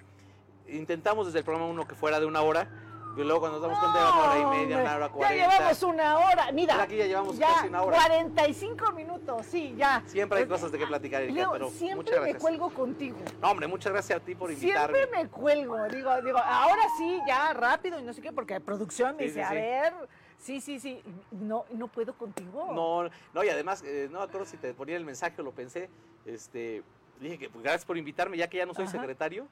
Intentamos 0.68 1.27
desde 1.27 1.41
el 1.41 1.45
programa 1.45 1.70
uno 1.70 1.87
que 1.87 1.95
fuera 1.95 2.20
de 2.20 2.27
una 2.27 2.43
hora, 2.43 2.68
y 3.17 3.25
luego 3.25 3.41
cuando 3.41 3.59
nos 3.59 3.63
damos 3.63 3.79
cuenta 3.79 4.01
no, 4.01 4.13
una 4.13 4.23
hora 4.23 4.39
y 4.39 4.59
media, 4.59 4.79
una 4.79 4.97
hora 4.97 5.09
cuarenta. 5.09 5.47
Ya 5.47 5.51
llevamos 5.59 5.83
una 5.83 6.19
hora, 6.19 6.53
mira. 6.53 6.83
Aquí 6.83 6.97
ya 6.97 7.07
llevamos 7.07 7.37
ya 7.37 7.49
casi 7.49 7.69
una 7.69 7.83
hora. 7.83 7.97
45 8.07 8.93
minutos, 8.93 9.47
sí, 9.47 9.75
ya. 9.77 10.03
Siempre 10.07 10.39
hay 10.39 10.47
cosas 10.47 10.73
de 10.73 10.79
qué 10.79 10.87
platicar, 10.87 11.23
Erika, 11.23 11.41
Leo, 11.41 11.53
pero 11.53 11.71
siempre 11.71 11.97
muchas 11.97 12.15
gracias. 12.17 12.35
me 12.35 12.41
cuelgo 12.41 12.71
contigo. 12.71 13.19
No, 13.41 13.51
hombre, 13.51 13.67
muchas 13.67 13.93
gracias 13.93 14.21
a 14.21 14.25
ti 14.25 14.35
por 14.35 14.51
invitarme. 14.51 14.99
Siempre 14.99 15.23
me 15.23 15.29
cuelgo, 15.29 15.89
digo, 15.89 16.23
digo, 16.23 16.39
ahora 16.39 16.83
sí, 16.97 17.21
ya 17.27 17.53
rápido 17.53 17.99
y 17.99 18.03
no 18.03 18.13
sé 18.13 18.23
qué, 18.23 18.33
porque 18.33 18.61
producción 18.61 19.17
me 19.17 19.25
sí, 19.25 19.29
dice, 19.29 19.41
sí, 19.41 19.45
a 19.45 19.49
sí. 19.49 19.55
ver, 19.55 19.95
Sí, 20.43 20.61
sí, 20.61 20.81
sí. 20.81 21.01
No, 21.31 21.65
no 21.71 21.87
puedo 21.87 22.15
contigo. 22.15 22.73
No, 22.75 23.09
no, 23.33 23.45
y 23.45 23.49
además, 23.49 23.85
eh, 23.87 24.09
no 24.11 24.19
me 24.19 24.25
acuerdo 24.25 24.45
si 24.45 24.57
te 24.57 24.75
ponía 24.75 24.97
el 24.97 25.05
mensaje 25.05 25.41
o 25.41 25.45
lo 25.45 25.53
pensé. 25.53 25.89
Este, 26.27 26.83
dije 27.21 27.39
que 27.39 27.49
pues, 27.49 27.63
gracias 27.63 27.85
por 27.85 27.97
invitarme, 27.97 28.37
ya 28.37 28.49
que 28.49 28.57
ya 28.57 28.67
no 28.67 28.75
soy 28.75 28.87
Ajá. 28.87 28.99
secretario. 28.99 29.47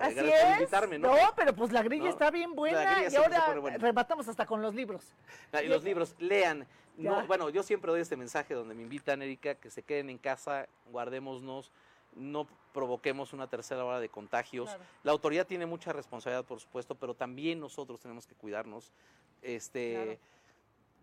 Así 0.00 0.14
gracias 0.14 0.44
es. 0.50 0.54
invitarme, 0.60 0.98
¿no? 0.98 1.14
pero 1.36 1.54
pues 1.54 1.72
la 1.72 1.82
grilla 1.82 2.04
No, 2.04 2.10
está 2.10 2.30
bien 2.30 2.54
buena 2.54 3.02
y 3.10 3.14
ahora 3.14 3.54
buena. 3.60 3.78
rematamos 3.78 4.28
hasta 4.28 4.46
con 4.46 4.62
los 4.62 4.74
libros. 4.74 5.04
Ah, 5.52 5.62
Y 5.62 5.68
los 5.68 5.84
libros, 5.84 6.14
lean. 6.18 6.66
No, 6.96 7.26
bueno, 7.26 7.48
yo 7.50 7.62
siempre 7.62 7.90
doy 7.90 8.00
este 8.00 8.16
mensaje 8.16 8.54
donde 8.54 8.74
me 8.74 8.82
invitan, 8.82 9.22
Erika, 9.22 9.54
que 9.54 9.70
se 9.70 9.82
queden 9.82 10.10
en 10.10 10.18
casa, 10.18 10.66
guardémonos, 10.90 11.70
no 12.14 12.46
provoquemos 12.74 13.32
una 13.32 13.46
tercera 13.48 13.84
hora 13.84 14.00
de 14.00 14.08
contagios. 14.08 14.68
Claro. 14.68 14.84
La 15.02 15.12
autoridad 15.12 15.46
tiene 15.46 15.66
mucha 15.66 15.92
responsabilidad, 15.92 16.44
por 16.44 16.60
supuesto, 16.60 16.94
pero 16.94 17.14
también 17.14 17.60
nosotros 17.60 18.00
tenemos 18.00 18.26
que 18.26 18.34
cuidarnos. 18.34 18.92
Este, 19.42 19.94
Claro. 19.94 20.18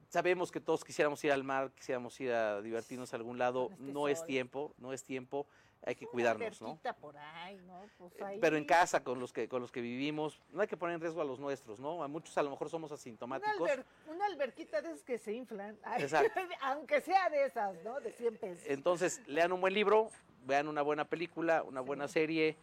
Sabemos 0.09 0.51
que 0.51 0.59
todos 0.59 0.84
quisiéramos 0.84 1.23
ir 1.23 1.32
al 1.32 1.43
mar, 1.43 1.69
quisiéramos 1.75 2.19
ir 2.19 2.32
a 2.32 2.61
divertirnos 2.63 3.13
a 3.13 3.17
algún 3.17 3.38
lado. 3.38 3.69
Este 3.71 3.84
no 3.93 4.07
es 4.07 4.25
tiempo, 4.25 4.73
no 4.80 4.91
es 4.91 5.03
tiempo. 5.03 5.45
Hay 5.86 5.95
que 5.95 6.05
Una 6.05 6.11
cuidarnos, 6.11 6.61
¿no? 6.61 6.77
por 6.99 7.17
ahí, 7.17 7.57
¿no? 7.65 7.82
Pues 7.97 8.21
ahí. 8.21 8.38
Pero 8.41 8.57
en 8.57 8.65
casa, 8.65 9.01
con 9.03 9.19
los 9.19 9.32
que 9.32 9.47
con 9.47 9.61
los 9.61 9.71
que 9.71 9.80
vivimos, 9.82 10.41
no 10.51 10.61
hay 10.61 10.67
que 10.67 10.75
poner 10.75 10.95
en 10.95 11.01
riesgo 11.01 11.21
a 11.21 11.25
los 11.25 11.39
nuestros, 11.39 11.80
¿no? 11.80 12.03
A 12.03 12.07
muchos 12.09 12.38
a 12.38 12.43
lo 12.43 12.49
mejor 12.49 12.69
somos 12.69 12.91
Una, 12.91 12.95
asintomáticos. 12.95 13.69
alber- 13.69 13.86
una 14.07 14.25
alberquita 14.25 14.82
de 14.82 14.89
esas 14.89 15.03
que 15.03 15.17
se 15.17 15.34
inflan. 15.34 15.77
Exacto. 15.97 16.39
Aunque 16.63 16.99
sea 17.01 17.30
de 17.30 17.45
esas, 17.45 17.82
¿no? 17.84 17.99
De 18.01 18.11
100 18.11 18.38
pesos. 18.38 18.63
Entonces, 18.67 19.21
lean 19.27 19.51
un 19.53 19.61
buen 19.61 19.73
libro, 19.73 20.09
vean 20.45 20.67
una 20.67 20.82
buena 20.82 21.05
película, 21.05 21.63
una 21.63 21.80
buena 21.82 22.07
Sí. 22.07 22.13
serie, 22.15 22.57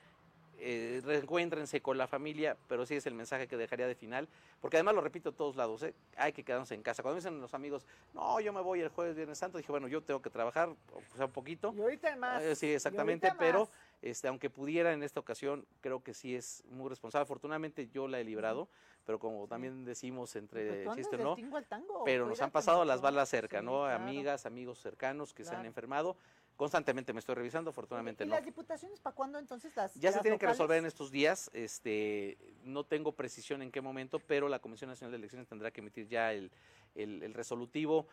eh, 0.59 1.01
reencuéntrense 1.05 1.81
con 1.81 1.99
la 1.99 2.07
familia, 2.07 2.57
pero 2.69 2.87
sí 2.87 2.95
es 2.97 3.07
el 3.07 3.15
mensaje 3.15 3.47
que 3.47 3.57
dejaría 3.57 3.87
de 3.87 3.95
final, 3.95 4.29
porque 4.61 4.77
además 4.77 4.95
lo 4.95 5.01
repito 5.01 5.31
a 5.31 5.33
todos 5.33 5.57
lados, 5.57 5.83
¿eh? 5.83 5.95
hay 6.17 6.33
que 6.33 6.43
quedarnos 6.45 6.71
en 6.73 6.83
casa. 6.83 7.03
Cuando 7.03 7.17
dicen 7.17 7.41
los 7.41 7.55
amigos, 7.55 7.87
no, 8.15 8.41
yo 8.41 8.53
me 8.53 8.61
voy 8.61 8.81
el 8.81 8.89
jueves, 8.89 9.17
viernes 9.17 9.39
santo, 9.39 9.59
dije, 9.59 9.71
bueno, 9.71 9.89
yo 9.89 10.03
tengo 10.03 10.21
que 10.23 10.31
trabajar, 10.31 10.69
o 10.69 11.17
sea, 11.17 11.27
un 11.27 11.33
poquito. 11.33 11.73
Y 11.77 11.81
ahorita 11.81 12.17
más. 12.17 12.43
Eh, 12.43 12.57
sí, 12.57 12.73
exactamente, 12.73 13.33
pero 13.39 13.69
este, 14.03 14.29
aunque 14.29 14.51
pudiera 14.51 14.93
en 14.93 15.03
esta 15.03 15.21
ocasión, 15.21 15.67
creo 15.81 16.03
que 16.03 16.15
sí 16.15 16.35
es 16.35 16.65
muy 16.71 16.89
responsable. 16.89 17.23
Afortunadamente 17.23 17.89
yo 17.89 18.09
la 18.09 18.21
he 18.21 18.25
librado, 18.25 18.69
pero 19.05 19.19
como 19.19 19.47
también 19.47 19.85
decimos 19.85 20.35
entre 20.37 20.83
tú 20.85 20.91
andas 20.91 20.97
chiste, 20.97 21.17
del 21.17 21.25
¿no? 21.25 21.37
tango, 21.69 22.03
pero 22.05 22.27
nos 22.27 22.41
han 22.43 22.51
pasado 22.51 22.85
las 22.85 23.01
balas 23.01 23.29
cerca, 23.29 23.61
Sí, 23.61 23.65
¿no? 23.67 23.83
claro. 23.85 24.03
Amigas, 24.03 24.47
amigos 24.47 24.79
cercanos 24.81 25.33
que 25.33 25.45
se 25.45 25.55
han 25.55 25.65
enfermado. 25.65 26.17
Constantemente 26.57 27.13
me 27.13 27.19
estoy 27.21 27.35
revisando, 27.35 27.71
afortunadamente 27.71 28.25
¿Y 28.25 28.27
no. 28.29 28.35
las 28.35 28.45
diputaciones 28.45 28.99
para 29.01 29.15
cuándo 29.15 29.39
entonces 29.39 29.77
las 29.77 29.95
Ya 29.95 30.11
se 30.11 30.21
tienen 30.21 30.39
que 30.39 30.47
resolver 30.47 30.79
en 30.79 30.87
estos 30.87 31.11
días. 31.11 31.51
Este, 31.53 32.39
no 32.65 32.85
tengo 32.85 33.13
precisión 33.13 33.61
en 33.63 33.71
qué 33.71 33.81
momento, 33.83 34.19
pero 34.21 34.49
la 34.49 34.59
Comisión 34.59 34.89
Nacional 34.89 35.11
de 35.13 35.19
Elecciones 35.19 35.47
tendrá 35.49 35.71
que 35.71 35.81
emitir 35.83 36.09
ya 36.09 36.33
el, 36.33 36.51
el- 36.95 37.23
el 37.23 37.35
resolutivo 37.35 38.07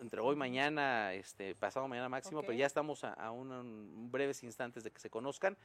entre 0.00 0.20
hoy, 0.20 0.36
mañana, 0.36 1.12
este, 1.14 1.54
pasado 1.56 1.88
mañana 1.88 2.08
máximo, 2.08 2.42
pero 2.42 2.52
ya 2.52 2.66
estamos 2.66 3.02
a, 3.04 3.14
a 3.14 3.30
un- 3.32 3.50
un 3.50 4.10
breves 4.12 4.42
instantes 4.44 4.84
de 4.84 4.90
que 4.92 5.00
se 5.00 5.10
conozcan. 5.10 5.56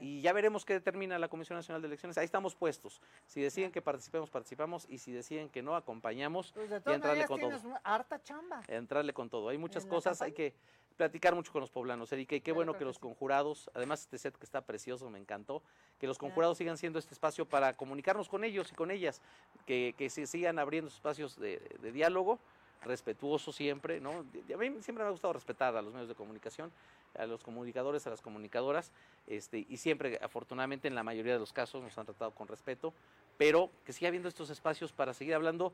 Y 0.00 0.20
ya 0.20 0.32
veremos 0.32 0.64
qué 0.64 0.74
determina 0.74 1.18
la 1.18 1.28
Comisión 1.28 1.56
Nacional 1.58 1.80
de 1.80 1.86
Elecciones. 1.88 2.18
Ahí 2.18 2.24
estamos 2.26 2.54
puestos. 2.54 3.00
Si 3.26 3.40
deciden 3.40 3.72
que 3.72 3.80
participemos, 3.82 4.30
participamos. 4.30 4.84
Y 4.88 4.98
si 4.98 5.10
deciden 5.12 5.48
que 5.48 5.62
no, 5.62 5.74
acompañamos 5.74 6.52
Pues 6.52 6.68
de 6.70 6.76
y 6.76 6.80
todas 6.80 6.96
entrarle 6.96 7.26
maneras 7.26 7.28
con 7.28 7.40
todo. 7.62 7.80
harta 7.82 8.22
chamba. 8.22 8.60
entrarle 8.68 9.12
con 9.14 9.30
todo. 9.30 9.48
Hay 9.48 9.58
muchas 9.58 9.84
En 9.84 9.90
cosas, 9.90 10.20
hay 10.22 10.32
que 10.32 10.54
platicar 10.98 11.34
mucho 11.34 11.52
con 11.52 11.60
los 11.62 11.70
poblanos, 11.70 12.12
Erika, 12.12 12.34
y 12.36 12.40
qué 12.40 12.50
Claro, 12.50 12.56
bueno 12.56 12.72
que 12.74 12.80
que 12.80 12.84
los 12.84 12.96
sí. 12.96 13.00
conjurados, 13.02 13.70
además 13.72 14.00
este 14.00 14.18
set 14.18 14.36
que 14.36 14.44
está 14.44 14.60
precioso, 14.60 15.08
me 15.08 15.18
encantó, 15.18 15.62
que 15.98 16.06
los 16.06 16.18
Claro. 16.18 16.28
conjurados 16.30 16.58
sigan 16.58 16.76
siendo 16.76 16.98
este 16.98 17.14
espacio 17.14 17.46
para 17.46 17.74
comunicarnos 17.74 18.28
con 18.28 18.44
ellos 18.44 18.70
y 18.70 18.74
con 18.74 18.90
ellas, 18.90 19.22
que, 19.64 19.94
que 19.96 20.10
se 20.10 20.26
sigan 20.26 20.58
abriendo 20.58 20.90
espacios 20.90 21.38
de, 21.38 21.58
de 21.80 21.92
diálogo, 21.92 22.38
respetuoso 22.84 23.52
siempre, 23.52 24.00
¿no? 24.00 24.10
A 24.10 24.56
mí 24.56 24.70
siempre 24.82 25.02
me 25.02 25.08
ha 25.08 25.10
gustado 25.10 25.32
respetar 25.32 25.76
a 25.76 25.82
los 25.82 25.92
medios 25.92 26.08
de 26.08 26.14
comunicación, 26.14 26.70
a 27.16 27.26
los 27.26 27.42
comunicadores, 27.42 28.06
a 28.06 28.10
las 28.10 28.20
comunicadoras, 28.20 28.92
este, 29.26 29.66
y 29.68 29.76
siempre, 29.78 30.18
afortunadamente, 30.22 30.86
en 30.88 30.94
la 30.94 31.02
mayoría 31.02 31.32
de 31.32 31.38
los 31.40 31.52
casos 31.52 31.82
nos 31.82 31.96
han 31.98 32.06
tratado 32.06 32.30
con 32.32 32.46
respeto, 32.46 32.92
pero 33.36 33.70
que 33.84 33.92
siga 33.92 34.08
habiendo 34.08 34.28
estos 34.28 34.50
espacios 34.50 34.92
para 34.92 35.14
seguir 35.14 35.34
hablando 35.34 35.72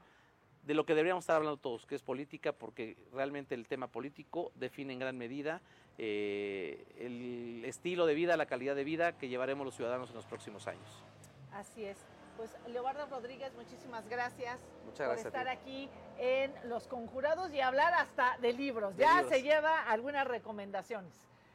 de 0.67 0.75
lo 0.75 0.85
que 0.87 0.95
deberíamos 0.95 1.25
estar 1.25 1.37
hablando 1.37 1.57
todos, 1.59 1.87
que 1.87 1.95
es 1.95 2.03
política, 2.03 2.53
porque 2.53 2.97
realmente 3.13 3.55
el 3.55 3.67
tema 3.69 3.87
político 3.89 4.51
define 4.55 4.93
en 4.95 4.99
gran 4.99 5.19
medida 5.19 5.61
eh, 5.99 6.85
el 6.99 7.65
estilo 7.65 8.07
de 8.07 8.15
vida, 8.15 8.37
la 8.37 8.47
calidad 8.47 8.75
de 8.75 8.85
vida 8.85 9.13
que 9.17 9.29
llevaremos 9.29 9.65
los 9.65 9.75
ciudadanos 9.77 10.09
en 10.11 10.17
los 10.17 10.27
próximos 10.27 10.67
años. 10.67 11.05
Así 11.53 11.85
es. 11.85 11.99
Pues 12.37 12.51
Leobardo 12.69 13.07
Rodríguez, 13.07 13.53
muchísimas 13.55 14.09
gracias 14.09 14.59
Muchas 14.87 15.07
por 15.07 15.15
gracias. 15.15 15.27
a 15.27 15.29
estar 15.29 15.49
aquí 15.49 15.89
en 16.19 16.53
Los 16.69 16.89
Conjurados 16.89 17.53
y 17.53 17.61
hablar 17.61 17.95
hasta 17.95 18.37
de 18.39 18.53
libros. 18.53 18.97
De 18.97 19.05
ya 19.05 19.17
libros. 19.23 19.31
se 19.33 19.43
lleva 19.43 19.83
algunas 19.89 20.27
recomendaciones. 20.27 21.15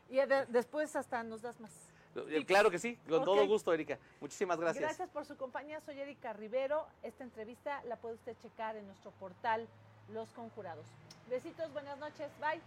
Y 0.09 0.15
de- 0.15 0.45
después 0.47 0.95
hasta 0.95 1.21
nos 1.23 1.41
das 1.41 1.59
más. 1.59 1.88
Eh, 2.29 2.45
claro 2.45 2.69
que 2.71 2.79
sí, 2.79 2.97
con 3.07 3.23
todo 3.23 3.45
gusto, 3.47 3.73
Erika. 3.73 3.97
Muchísimas 4.19 4.59
gracias. 4.59 4.83
Gracias 4.83 5.09
por 5.09 5.25
su 5.25 5.37
compañía. 5.37 5.79
Soy 5.81 5.99
Erika 5.99 6.33
Rivero. 6.33 6.87
Esta 7.03 7.23
entrevista 7.23 7.83
la 7.85 7.97
puede 7.97 8.15
usted 8.15 8.35
checar 8.41 8.75
en 8.75 8.85
nuestro 8.87 9.11
portal 9.11 9.67
Los 10.11 10.29
Conjurados. 10.31 10.85
Besitos, 11.29 11.71
buenas 11.73 11.97
noches. 11.99 12.29
Bye. 12.39 12.61